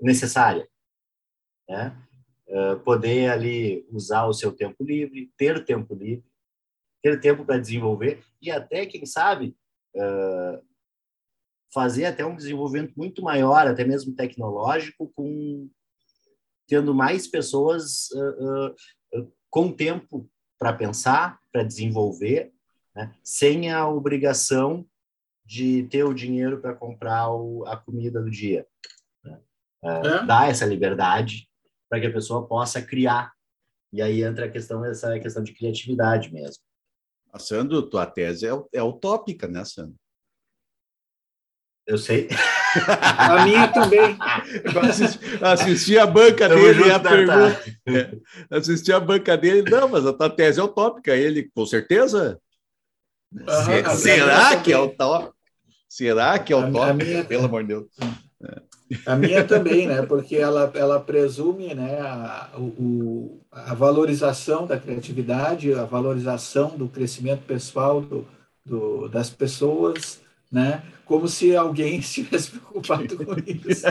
necessária, 0.00 0.68
né? 1.68 1.96
Uh, 2.46 2.78
poder 2.80 3.30
ali 3.30 3.86
usar 3.90 4.26
o 4.26 4.32
seu 4.32 4.52
tempo 4.52 4.82
livre, 4.82 5.32
ter 5.36 5.64
tempo 5.64 5.94
livre, 5.94 6.24
ter 7.02 7.20
tempo 7.20 7.44
para 7.44 7.58
desenvolver 7.58 8.22
e 8.42 8.50
até, 8.50 8.86
quem 8.86 9.06
sabe, 9.06 9.56
uh, 9.94 10.62
fazer 11.72 12.04
até 12.04 12.24
um 12.24 12.36
desenvolvimento 12.36 12.94
muito 12.96 13.22
maior, 13.22 13.66
até 13.66 13.84
mesmo 13.84 14.14
tecnológico, 14.14 15.10
com 15.14 15.68
tendo 16.66 16.94
mais 16.94 17.26
pessoas 17.26 18.08
com 19.50 19.72
tempo 19.72 20.30
para 20.58 20.72
pensar, 20.72 21.40
para 21.52 21.64
desenvolver, 21.64 22.52
né? 22.94 23.14
sem 23.24 23.70
a 23.70 23.88
obrigação 23.88 24.86
de 25.44 25.84
ter 25.88 26.04
o 26.04 26.14
dinheiro 26.14 26.60
para 26.60 26.74
comprar 26.74 27.30
o, 27.30 27.66
a 27.66 27.76
comida 27.76 28.22
do 28.22 28.30
dia. 28.30 28.64
Né? 29.24 29.40
É, 29.82 29.88
é. 29.88 30.24
Dar 30.24 30.48
essa 30.48 30.64
liberdade 30.64 31.48
para 31.88 32.00
que 32.00 32.06
a 32.06 32.12
pessoa 32.12 32.46
possa 32.46 32.80
criar. 32.80 33.32
E 33.92 34.00
aí 34.00 34.22
entra 34.22 34.46
a 34.46 34.50
questão, 34.50 34.84
essa 34.84 35.18
questão 35.18 35.42
de 35.42 35.52
criatividade 35.52 36.32
mesmo. 36.32 36.62
A 37.32 37.38
Sandro, 37.38 37.82
tua 37.82 38.06
tese 38.06 38.46
é, 38.46 38.50
é 38.72 38.82
utópica, 38.82 39.48
né, 39.48 39.64
Sandro? 39.64 39.96
Eu 41.90 41.98
sei. 41.98 42.28
A 43.18 43.44
minha 43.44 43.66
também. 43.66 44.16
Assisti, 44.88 45.18
assisti 45.42 45.98
a 45.98 46.06
banca 46.06 46.48
Tamo 46.48 46.62
dele 46.62 46.86
e 46.86 46.90
a 46.92 47.00
pergunta. 47.00 47.60
É, 47.88 48.56
assisti 48.56 48.92
a 48.92 49.00
banca 49.00 49.36
dele, 49.36 49.68
não, 49.68 49.88
mas 49.88 50.06
a 50.06 50.12
tua 50.12 50.30
tese 50.30 50.60
é 50.60 50.62
utópica. 50.62 51.16
Ele, 51.16 51.50
com 51.52 51.66
certeza. 51.66 52.40
Uhum, 53.32 53.96
será 53.96 54.56
que 54.56 54.72
é 54.72 54.78
utópica? 54.78 55.34
Será 55.88 56.38
que 56.38 56.52
é 56.52 56.56
o 56.56 56.72
top? 56.72 57.04
Minha... 57.04 57.24
Pelo 57.24 57.46
amor 57.46 57.62
de 57.62 57.68
Deus. 57.70 57.86
A 59.04 59.16
minha 59.16 59.44
também, 59.44 59.88
né? 59.88 60.02
Porque 60.02 60.36
ela, 60.36 60.70
ela 60.74 61.00
presume 61.00 61.74
né, 61.74 61.98
a, 62.00 62.50
o, 62.56 63.40
a 63.50 63.74
valorização 63.74 64.64
da 64.64 64.78
criatividade, 64.78 65.74
a 65.74 65.84
valorização 65.84 66.76
do 66.76 66.88
crescimento 66.88 67.42
pessoal 67.44 68.00
do, 68.00 68.24
do, 68.64 69.08
das 69.08 69.28
pessoas, 69.28 70.20
né? 70.50 70.84
Como 71.10 71.26
se 71.26 71.56
alguém 71.56 71.98
estivesse 71.98 72.52
preocupado 72.52 73.16
com 73.16 73.34
isso. 73.68 73.84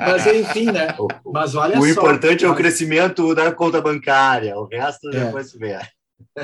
Mas 0.00 0.26
enfim, 0.26 0.64
né? 0.64 0.88
Mas 1.24 1.54
olha 1.54 1.78
o 1.78 1.80
só. 1.80 1.84
O 1.84 1.86
importante 1.86 2.44
é 2.44 2.50
o 2.50 2.56
crescimento 2.56 3.32
da 3.36 3.52
conta 3.52 3.80
bancária, 3.80 4.58
o 4.58 4.64
resto 4.64 5.08
é. 5.10 5.26
depois 5.26 5.48
se 5.48 5.56
vê. 5.56 5.78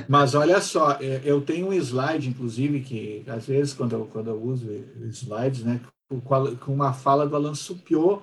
Mas 0.09 0.37
olha 0.37 0.61
só, 0.61 0.93
é, 1.01 1.23
eu 1.25 1.41
tenho 1.41 1.71
um 1.71 1.73
slide, 1.73 2.29
inclusive, 2.29 2.83
que 2.83 3.25
às 3.27 3.47
vezes 3.47 3.75
quando 3.75 3.95
eu, 3.95 4.09
quando 4.13 4.31
eu 4.31 4.41
uso 4.41 4.71
slides, 5.11 5.65
né, 5.65 5.81
com 6.09 6.73
uma 6.73 6.93
fala 6.93 7.27
do 7.27 7.35
Alan 7.35 7.57
Supiot, 7.57 8.23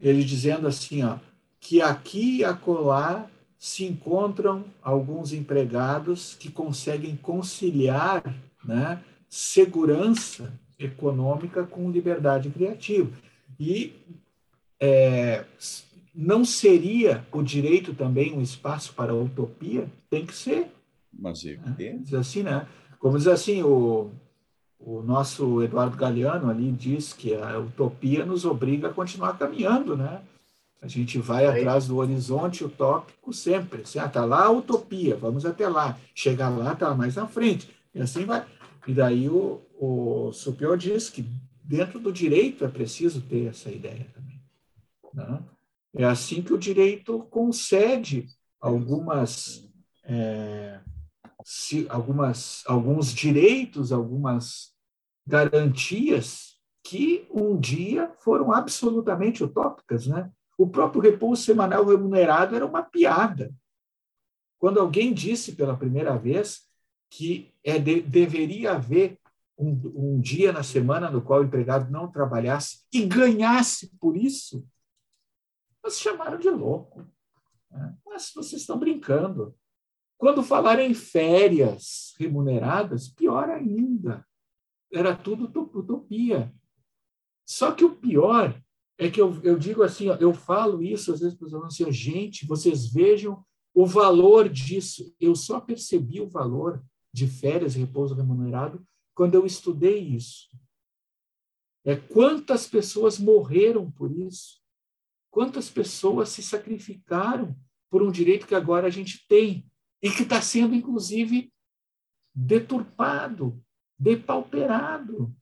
ele 0.00 0.24
dizendo 0.24 0.66
assim, 0.66 1.04
ó, 1.04 1.16
que 1.60 1.82
aqui 1.82 2.38
e 2.38 2.44
acolá 2.44 3.26
se 3.58 3.84
encontram 3.84 4.64
alguns 4.82 5.34
empregados 5.34 6.34
que 6.40 6.50
conseguem 6.50 7.16
conciliar 7.16 8.22
né, 8.64 8.98
segurança 9.28 10.58
econômica 10.78 11.64
com 11.64 11.90
liberdade 11.90 12.50
criativa. 12.50 13.10
E 13.58 13.94
é, 14.80 15.44
não 16.14 16.44
seria 16.44 17.26
o 17.32 17.42
direito 17.42 17.94
também 17.94 18.32
um 18.32 18.42
espaço 18.42 18.94
para 18.94 19.12
a 19.12 19.16
utopia? 19.16 19.86
Tem 20.10 20.24
que 20.24 20.34
ser. 20.34 20.70
Mas 21.12 21.44
é. 21.44 21.58
Diz 21.98 22.14
assim, 22.14 22.42
né? 22.42 22.66
Como 22.98 23.16
diz 23.16 23.26
assim, 23.26 23.62
o, 23.62 24.10
o 24.78 25.02
nosso 25.02 25.62
Eduardo 25.62 25.96
Galeano 25.96 26.50
ali 26.50 26.70
diz 26.72 27.12
que 27.12 27.34
a 27.34 27.58
utopia 27.58 28.24
nos 28.24 28.44
obriga 28.44 28.88
a 28.88 28.92
continuar 28.92 29.38
caminhando, 29.38 29.96
né? 29.96 30.20
A 30.80 30.88
gente 30.88 31.18
vai 31.18 31.46
atrás 31.46 31.88
do 31.88 31.96
horizonte 31.96 32.64
utópico 32.64 33.32
sempre. 33.32 33.82
Assim, 33.82 33.98
ah, 33.98 34.08
tá 34.08 34.24
lá 34.24 34.44
a 34.44 34.50
utopia, 34.50 35.16
vamos 35.16 35.44
até 35.44 35.68
lá. 35.68 35.98
Chegar 36.14 36.50
lá, 36.50 36.74
tá 36.74 36.94
mais 36.94 37.16
na 37.16 37.26
frente. 37.26 37.68
E 37.94 38.00
assim 38.00 38.24
vai. 38.24 38.44
E 38.86 38.94
daí 38.94 39.28
o, 39.28 39.62
o 39.78 40.32
Supior 40.32 40.76
diz 40.76 41.10
que 41.10 41.24
dentro 41.62 41.98
do 41.98 42.12
direito 42.12 42.64
é 42.64 42.68
preciso 42.68 43.20
ter 43.20 43.46
essa 43.46 43.70
ideia 43.70 44.06
também. 44.14 44.40
Né? 45.12 45.42
É 45.94 46.04
assim 46.04 46.42
que 46.42 46.52
o 46.52 46.58
direito 46.58 47.20
concede 47.30 48.26
algumas 48.60 49.68
é, 50.04 50.80
se, 51.48 51.86
algumas, 51.88 52.64
alguns 52.66 53.12
direitos, 53.12 53.92
algumas 53.92 54.74
garantias 55.24 56.56
que 56.82 57.24
um 57.30 57.58
dia 57.58 58.12
foram 58.18 58.52
absolutamente 58.52 59.44
utópicas, 59.44 60.08
né? 60.08 60.30
O 60.58 60.68
próprio 60.68 61.00
repouso 61.00 61.42
semanal 61.42 61.84
remunerado 61.84 62.56
era 62.56 62.66
uma 62.66 62.82
piada. 62.82 63.54
Quando 64.58 64.80
alguém 64.80 65.12
disse 65.12 65.52
pela 65.52 65.76
primeira 65.76 66.16
vez 66.16 66.62
que 67.10 67.54
é 67.62 67.78
de, 67.78 68.00
deveria 68.00 68.72
haver 68.72 69.18
um, 69.58 69.70
um, 69.94 70.20
dia 70.20 70.52
na 70.52 70.62
semana 70.62 71.10
no 71.10 71.22
qual 71.22 71.40
o 71.40 71.44
empregado 71.44 71.90
não 71.90 72.10
trabalhasse 72.10 72.84
e 72.92 73.06
ganhasse 73.06 73.96
por 73.98 74.16
isso, 74.16 74.66
nós 75.82 75.98
chamaram 75.98 76.38
de 76.38 76.50
louco. 76.50 77.06
Né? 77.70 77.96
Mas 78.04 78.32
vocês 78.34 78.60
estão 78.60 78.78
brincando. 78.78 79.54
Quando 80.18 80.42
falaram 80.42 80.82
em 80.82 80.94
férias 80.94 82.14
remuneradas, 82.18 83.08
pior 83.08 83.48
ainda. 83.50 84.26
Era 84.92 85.14
tudo 85.14 85.44
utopia. 85.78 86.52
Só 87.46 87.72
que 87.72 87.84
o 87.84 87.94
pior 87.94 88.60
é 88.98 89.10
que 89.10 89.20
eu, 89.20 89.40
eu 89.42 89.58
digo 89.58 89.82
assim, 89.82 90.06
eu 90.20 90.32
falo 90.32 90.82
isso 90.82 91.12
às 91.12 91.20
vezes 91.20 91.36
para 91.36 91.46
os 91.46 91.54
alunos 91.54 91.74
assim, 91.74 91.90
gente, 91.92 92.46
vocês 92.46 92.90
vejam 92.90 93.44
o 93.74 93.86
valor 93.86 94.48
disso. 94.48 95.14
Eu 95.20 95.34
só 95.36 95.60
percebi 95.60 96.20
o 96.20 96.28
valor 96.28 96.82
de 97.16 97.26
férias 97.26 97.74
repouso 97.74 98.14
remunerado 98.14 98.86
quando 99.14 99.34
eu 99.34 99.46
estudei 99.46 99.98
isso. 99.98 100.50
É 101.84 101.96
quantas 101.96 102.66
pessoas 102.66 103.18
morreram 103.18 103.90
por 103.90 104.10
isso? 104.12 104.60
Quantas 105.30 105.70
pessoas 105.70 106.28
se 106.28 106.42
sacrificaram 106.42 107.56
por 107.88 108.02
um 108.02 108.10
direito 108.10 108.46
que 108.46 108.54
agora 108.54 108.86
a 108.86 108.90
gente 108.90 109.26
tem? 109.28 109.66
e 110.02 110.10
que 110.10 110.22
está 110.22 110.40
sendo, 110.40 110.74
inclusive, 110.74 111.52
deturpado, 112.34 113.60
depauperado. 113.98 115.34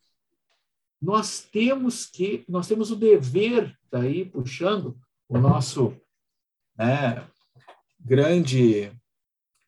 Nós 1.01 1.43
temos 1.43 2.07
que, 2.07 2.45
nós 2.49 2.67
temos 2.67 2.91
o 2.91 2.97
dever, 2.97 3.77
daí 3.91 4.25
puxando 4.25 4.99
o 5.29 5.39
nosso 5.39 5.95
né, 6.77 7.29
grande 8.01 8.91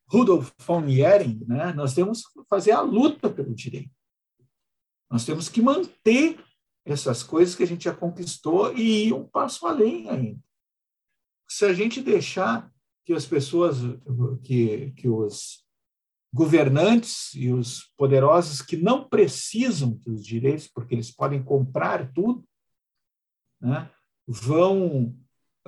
Rudolf 0.08 0.52
von 0.60 0.88
Jering, 0.88 1.44
né, 1.46 1.72
nós 1.72 1.94
temos 1.94 2.26
que 2.26 2.42
fazer 2.48 2.72
a 2.72 2.80
luta 2.80 3.28
pelo 3.28 3.54
direito. 3.54 3.90
Nós 5.10 5.24
temos 5.24 5.48
que 5.48 5.60
manter 5.60 6.42
essas 6.84 7.22
coisas 7.22 7.54
que 7.54 7.62
a 7.62 7.66
gente 7.66 7.84
já 7.84 7.94
conquistou 7.94 8.72
e 8.76 9.08
ir 9.08 9.12
um 9.12 9.26
passo 9.26 9.66
além 9.66 10.08
ainda. 10.08 10.40
Se 11.48 11.64
a 11.64 11.72
gente 11.72 12.00
deixar 12.00 12.72
que 13.04 13.12
as 13.12 13.26
pessoas, 13.26 13.78
que, 14.42 14.92
que 14.92 15.08
os 15.08 15.64
governantes 16.32 17.34
e 17.34 17.52
os 17.52 17.92
poderosos 17.96 18.60
que 18.60 18.76
não 18.76 19.08
precisam 19.08 19.92
dos 19.92 20.24
direitos, 20.24 20.68
porque 20.68 20.94
eles 20.94 21.10
podem 21.10 21.42
comprar 21.42 22.12
tudo, 22.12 22.46
né, 23.60 23.90
vão 24.26 25.16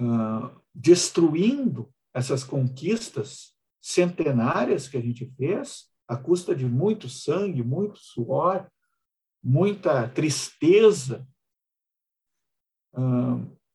uh, 0.01 0.61
destruindo 0.75 1.93
essas 2.13 2.45
conquistas 2.45 3.58
centenárias 3.81 4.89
que 4.89 4.97
a 4.97 5.01
gente 5.01 5.27
fez, 5.37 5.87
à 6.07 6.17
custa 6.17 6.55
de 6.55 6.67
muito 6.67 7.09
sangue, 7.09 7.63
muito 7.63 7.99
suor, 7.99 8.67
muita 9.43 10.09
tristeza, 10.09 11.27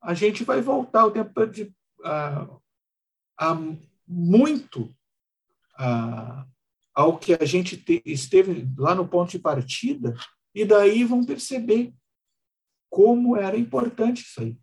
a 0.01 0.13
gente 0.13 0.43
vai 0.43 0.61
voltar 0.61 1.05
o 1.05 1.11
tempo 1.11 1.45
de, 1.45 1.63
uh, 2.01 2.61
a 3.37 3.55
muito 4.05 4.83
uh, 5.79 6.45
ao 6.93 7.17
que 7.17 7.33
a 7.33 7.45
gente 7.45 7.77
te, 7.77 8.01
esteve 8.05 8.67
lá 8.77 8.93
no 8.93 9.07
ponto 9.07 9.31
de 9.31 9.39
partida, 9.39 10.13
e 10.53 10.65
daí 10.65 11.03
vão 11.03 11.25
perceber 11.25 11.93
como 12.89 13.35
era 13.35 13.57
importante 13.57 14.21
isso 14.21 14.41
aí. 14.41 14.57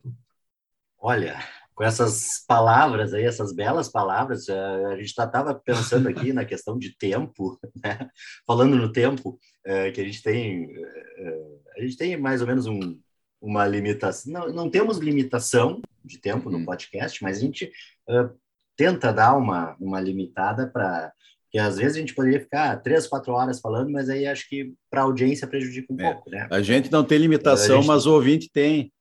Olha, 0.99 1.37
com 1.81 1.85
essas 1.85 2.45
palavras 2.47 3.15
aí, 3.15 3.25
essas 3.25 3.55
belas 3.55 3.89
palavras, 3.89 4.51
a 4.51 4.97
gente 4.97 5.07
estava 5.07 5.55
pensando 5.55 6.11
aqui 6.11 6.31
na 6.31 6.45
questão 6.45 6.79
de 6.79 6.95
tempo, 6.95 7.59
né? 7.83 8.07
falando 8.47 8.77
no 8.77 8.93
tempo, 8.93 9.39
é, 9.65 9.91
que 9.91 9.99
a 9.99 10.05
gente 10.05 10.23
tem, 10.23 10.71
é, 10.77 11.43
a 11.79 11.81
gente 11.81 11.97
tem 11.97 12.19
mais 12.19 12.43
ou 12.43 12.47
menos 12.47 12.67
um, 12.67 13.01
uma 13.41 13.67
limitação, 13.67 14.31
não, 14.31 14.53
não 14.53 14.71
temos 14.71 14.99
limitação 14.99 15.81
de 16.05 16.19
tempo 16.19 16.51
no 16.51 16.59
uhum. 16.59 16.67
podcast, 16.67 17.23
mas 17.23 17.39
a 17.39 17.41
gente 17.41 17.73
é, 18.11 18.29
tenta 18.77 19.11
dar 19.11 19.35
uma, 19.35 19.75
uma 19.81 20.03
limitada 20.03 20.67
para 20.67 21.11
que 21.51 21.59
às 21.59 21.79
vezes 21.79 21.97
a 21.97 22.01
gente 22.01 22.15
poderia 22.15 22.41
ficar 22.41 22.77
três, 22.83 23.07
quatro 23.07 23.33
horas 23.33 23.59
falando, 23.59 23.91
mas 23.91 24.11
aí 24.11 24.27
acho 24.27 24.47
que 24.51 24.75
para 24.91 25.01
a 25.01 25.05
audiência 25.05 25.47
prejudica 25.47 25.91
um 25.91 25.99
é, 25.99 26.13
pouco, 26.13 26.29
né? 26.29 26.47
A 26.51 26.61
gente 26.61 26.93
não 26.93 27.03
tem 27.03 27.17
limitação, 27.17 27.77
gente... 27.77 27.87
mas 27.87 28.05
o 28.05 28.13
ouvinte 28.13 28.51
tem. 28.53 28.93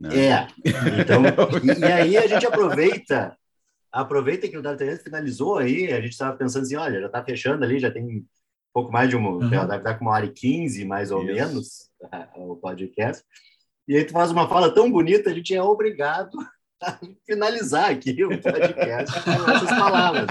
Né? 0.00 0.26
É, 0.26 0.48
então, 1.00 1.22
e, 1.62 1.80
e, 1.80 1.84
aí 1.84 2.16
a 2.16 2.26
gente 2.26 2.46
aproveita, 2.46 3.36
aproveita 3.92 4.48
que 4.48 4.56
o 4.56 4.62
D'Artagnan 4.62 4.98
finalizou 4.98 5.58
aí, 5.58 5.92
a 5.92 6.00
gente 6.00 6.12
estava 6.12 6.36
pensando 6.36 6.62
assim, 6.62 6.76
olha, 6.76 7.00
já 7.00 7.06
está 7.06 7.24
fechando 7.24 7.64
ali, 7.64 7.78
já 7.78 7.90
tem 7.90 8.26
pouco 8.72 8.92
mais 8.92 9.08
de 9.08 9.16
uma, 9.16 9.30
uhum. 9.30 9.48
deve 9.48 9.76
estar 9.76 9.94
com 9.94 10.04
uma 10.04 10.12
hora 10.14 10.26
e 10.26 10.32
quinze, 10.32 10.84
mais 10.84 11.10
ou 11.10 11.22
Isso. 11.22 11.32
menos, 11.32 11.90
o 12.36 12.56
podcast, 12.56 13.24
e 13.86 13.96
aí 13.96 14.04
tu 14.04 14.12
faz 14.12 14.30
uma 14.30 14.48
fala 14.48 14.74
tão 14.74 14.90
bonita, 14.90 15.30
a 15.30 15.34
gente 15.34 15.54
é 15.54 15.62
obrigado 15.62 16.36
finalizar 17.26 17.90
aqui 17.90 18.24
o 18.24 18.40
podcast 18.40 19.22
com 19.22 19.50
essas 19.50 19.70
palavras. 19.70 20.26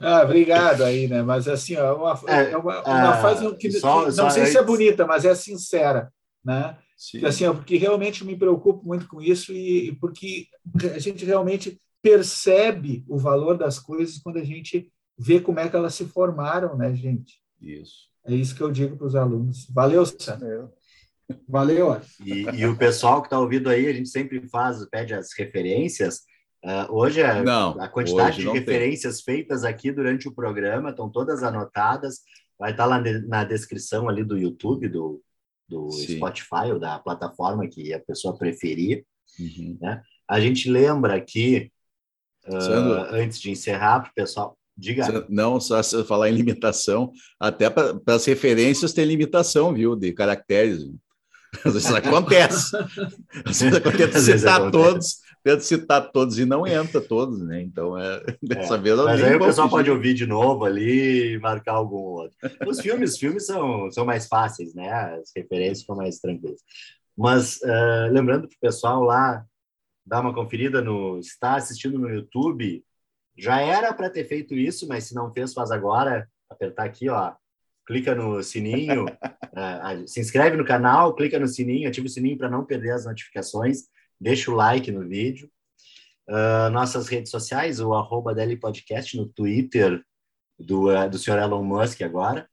Ah, 0.00 0.22
obrigado 0.22 0.84
aí, 0.84 1.08
né? 1.08 1.22
Mas 1.22 1.48
assim, 1.48 1.76
ó, 1.76 1.96
uma, 1.96 2.20
é, 2.32 2.52
é 2.52 2.56
uma, 2.56 2.82
uma 2.82 3.10
ah, 3.10 3.20
frase 3.20 3.56
que, 3.56 3.70
só, 3.72 4.10
que 4.10 4.16
não 4.16 4.30
sei 4.30 4.46
se 4.46 4.56
é 4.56 4.62
bonita, 4.62 5.06
mas 5.06 5.24
é 5.24 5.34
sincera, 5.34 6.10
né? 6.44 6.76
Sim. 6.96 7.24
Assim, 7.26 7.44
ó, 7.44 7.52
porque 7.52 7.76
realmente 7.76 8.24
me 8.24 8.36
preocupo 8.36 8.86
muito 8.86 9.06
com 9.06 9.20
isso 9.20 9.52
e, 9.52 9.88
e 9.88 9.96
porque 9.96 10.46
a 10.94 10.98
gente 10.98 11.24
realmente 11.24 11.80
percebe 12.02 13.04
o 13.08 13.18
valor 13.18 13.58
das 13.58 13.78
coisas 13.78 14.18
quando 14.18 14.38
a 14.38 14.44
gente 14.44 14.90
vê 15.18 15.40
como 15.40 15.60
é 15.60 15.68
que 15.68 15.76
elas 15.76 15.94
se 15.94 16.06
formaram, 16.06 16.76
né, 16.76 16.94
gente? 16.94 17.40
Isso. 17.60 18.08
É 18.24 18.34
isso 18.34 18.54
que 18.54 18.62
eu 18.62 18.70
digo 18.70 18.96
para 18.96 19.06
os 19.06 19.14
alunos. 19.14 19.66
Valeu, 19.70 20.04
Sandro. 20.06 20.72
Valeu. 21.48 22.00
E, 22.24 22.42
e 22.42 22.66
o 22.66 22.76
pessoal 22.76 23.20
que 23.20 23.26
está 23.26 23.38
ouvindo 23.38 23.68
aí, 23.68 23.86
a 23.86 23.92
gente 23.92 24.08
sempre 24.08 24.48
faz, 24.48 24.84
pede 24.88 25.14
as 25.14 25.32
referências. 25.36 26.20
Uh, 26.64 26.92
hoje 26.92 27.22
a, 27.22 27.42
Não, 27.42 27.80
a 27.80 27.88
quantidade 27.88 28.38
de 28.38 28.48
referências 28.48 29.22
tem. 29.22 29.36
feitas 29.36 29.64
aqui 29.64 29.92
durante 29.92 30.28
o 30.28 30.34
programa 30.34 30.90
estão 30.90 31.10
todas 31.10 31.42
anotadas. 31.42 32.20
Vai 32.58 32.70
estar 32.70 32.84
tá 32.84 32.88
lá 32.88 33.02
na 33.26 33.44
descrição 33.44 34.08
ali 34.08 34.24
do 34.24 34.38
YouTube, 34.38 34.88
do, 34.88 35.22
do 35.68 35.90
Spotify 35.90 36.72
ou 36.72 36.78
da 36.78 36.98
plataforma 36.98 37.66
que 37.66 37.92
a 37.92 38.00
pessoa 38.00 38.36
preferir. 38.36 39.04
Uhum. 39.38 39.76
Né? 39.80 40.02
A 40.28 40.40
gente 40.40 40.70
lembra 40.70 41.14
aqui, 41.14 41.70
uh, 42.46 43.06
antes 43.10 43.40
de 43.40 43.50
encerrar, 43.50 44.00
para 44.00 44.10
o 44.10 44.14
pessoal. 44.14 44.58
Diga. 44.76 45.26
Não, 45.28 45.58
só 45.58 45.82
se 45.82 46.04
falar 46.04 46.28
em 46.28 46.34
limitação, 46.34 47.10
até 47.40 47.70
para 47.70 47.98
as 48.08 48.24
referências 48.26 48.92
tem 48.92 49.06
limitação, 49.06 49.72
viu, 49.72 49.96
de 49.96 50.12
caracteres. 50.12 50.84
Às 51.64 51.72
vezes 51.72 51.90
acontece. 51.90 52.76
Às 53.44 53.60
vezes 53.60 53.74
acontece 53.74 54.38
citar 54.38 54.70
todos, 54.70 55.20
tenta 55.46 55.60
citar 55.60 56.10
todos 56.10 56.40
e 56.40 56.44
não 56.44 56.66
entra 56.66 57.00
todos, 57.00 57.40
né? 57.40 57.62
Então, 57.62 57.96
é, 57.96 58.20
dessa 58.42 58.74
é, 58.74 58.78
vez... 58.78 58.96
Mas 58.96 59.22
aí 59.22 59.36
o 59.36 59.38
pessoal 59.38 59.70
pode 59.70 59.88
ouvir 59.88 60.12
de 60.12 60.26
novo 60.26 60.64
ali 60.64 61.34
e 61.34 61.38
marcar 61.38 61.74
algum 61.74 61.98
outro. 61.98 62.36
Os 62.66 62.80
filmes, 62.80 63.12
os 63.12 63.18
filmes 63.18 63.46
são, 63.46 63.88
são 63.92 64.04
mais 64.04 64.26
fáceis, 64.26 64.74
né? 64.74 64.90
As 64.90 65.30
referências 65.36 65.86
são 65.86 65.94
mais 65.94 66.18
tranquilas. 66.18 66.60
Mas, 67.16 67.60
uh, 67.62 68.10
lembrando 68.10 68.48
para 68.48 68.56
o 68.56 68.60
pessoal 68.60 69.04
lá, 69.04 69.44
dar 70.04 70.20
uma 70.20 70.34
conferida 70.34 70.82
no... 70.82 71.20
Está 71.20 71.54
assistindo 71.54 71.96
no 71.96 72.10
YouTube, 72.10 72.84
já 73.38 73.60
era 73.60 73.94
para 73.94 74.10
ter 74.10 74.24
feito 74.24 74.52
isso, 74.52 74.88
mas 74.88 75.04
se 75.04 75.14
não 75.14 75.32
fez, 75.32 75.52
faz 75.52 75.70
agora. 75.70 76.28
Apertar 76.50 76.84
aqui, 76.84 77.08
ó, 77.08 77.34
clica 77.86 78.16
no 78.16 78.42
sininho, 78.42 79.04
uh, 79.54 80.08
se 80.08 80.18
inscreve 80.18 80.56
no 80.56 80.64
canal, 80.64 81.14
clica 81.14 81.38
no 81.38 81.46
sininho, 81.46 81.88
ativa 81.88 82.06
o 82.06 82.10
sininho 82.10 82.36
para 82.36 82.50
não 82.50 82.64
perder 82.64 82.90
as 82.90 83.04
notificações, 83.04 83.84
deixa 84.20 84.50
o 84.50 84.54
like 84.54 84.90
no 84.90 85.06
vídeo. 85.06 85.50
Uh, 86.28 86.70
nossas 86.70 87.06
redes 87.08 87.30
sociais, 87.30 87.80
o 87.80 87.94
arroba 87.94 88.34
Deli 88.34 88.56
Podcast 88.56 89.16
no 89.16 89.26
Twitter 89.28 90.02
do, 90.58 90.90
uh, 90.90 91.08
do 91.08 91.18
senhor 91.18 91.38
Elon 91.38 91.62
Musk 91.62 92.02
agora, 92.02 92.48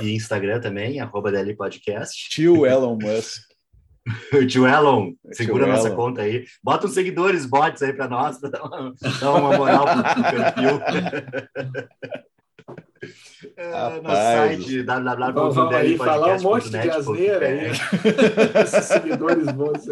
e 0.00 0.14
Instagram 0.14 0.60
também, 0.60 1.00
arroba 1.00 1.32
Deli 1.32 1.54
Podcast. 1.54 2.28
Tio 2.30 2.64
Elon 2.64 2.96
Musk. 3.00 3.42
tio 4.48 4.66
Elon, 4.66 5.12
segura 5.32 5.64
tio 5.64 5.72
nossa 5.72 5.88
Elon. 5.88 5.96
conta 5.96 6.22
aí. 6.22 6.44
Bota 6.62 6.86
uns 6.86 6.94
seguidores 6.94 7.44
bots 7.46 7.82
aí 7.82 7.92
para 7.92 8.08
nós, 8.08 8.38
para 8.40 8.50
dar 8.50 9.34
uma 9.34 9.56
moral 9.56 9.84
pro 9.84 10.22
perfil. 10.22 10.80
É, 13.56 14.00
no 14.00 14.10
site 14.10 14.82
www.delipodcast.net. 14.82 15.96
falar 15.98 16.36
um 16.36 16.42
monte 16.42 16.70
de 16.70 16.90
asneira 16.90 17.46
aí. 17.46 17.70
Esses 18.62 18.84
seguidores 18.84 19.46
bons. 19.52 19.86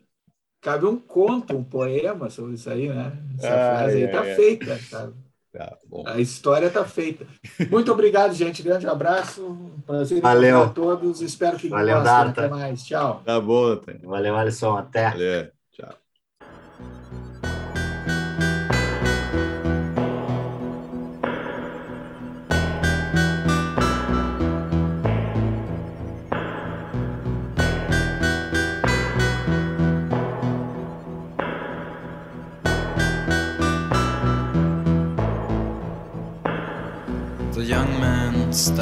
cabe 0.60 0.86
um 0.86 0.96
conto, 0.96 1.56
um 1.56 1.64
poema 1.64 2.30
sobre 2.30 2.54
isso 2.54 2.70
aí, 2.70 2.88
né? 2.88 3.12
Essa 3.38 3.48
ah, 3.48 3.78
frase 3.78 3.96
aí 3.96 4.08
tá 4.08 4.22
feita, 4.22 4.78
sabe? 4.78 5.14
Tá 5.52 5.76
a 6.06 6.18
história 6.18 6.66
está 6.66 6.82
feita. 6.84 7.26
Muito 7.70 7.92
obrigado, 7.92 8.32
gente. 8.32 8.62
Grande 8.62 8.86
abraço. 8.86 9.44
Um 9.46 9.80
prazer 9.82 10.22
Valeu. 10.22 10.62
a 10.62 10.68
todos. 10.70 11.20
Espero 11.20 11.58
que 11.58 11.68
Valeu, 11.68 11.98
gostem. 11.98 12.28
Até 12.30 12.48
mais. 12.48 12.84
Tchau. 12.84 13.22
Tá 13.24 13.38
bom, 13.38 13.76
tá. 13.76 13.92
Valeu, 14.02 14.34
Alisson. 14.34 14.76
Até. 14.76 15.10
Valeu. 15.10 15.61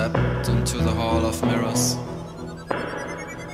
Stepped 0.01 0.49
into 0.49 0.79
the 0.79 0.91
hall 0.91 1.27
of 1.27 1.43
mirrors, 1.45 1.97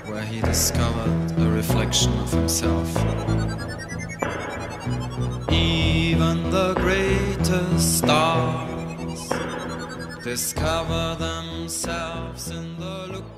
where 0.08 0.22
he 0.22 0.40
discovered 0.40 1.32
a 1.38 1.50
reflection 1.50 2.12
of 2.20 2.30
himself. 2.30 2.88
Even 5.50 6.48
the 6.50 6.72
greatest 6.74 7.98
stars 7.98 9.28
discover 10.22 11.16
themselves 11.16 12.50
in 12.50 12.78
the 12.78 13.08
look 13.14 13.35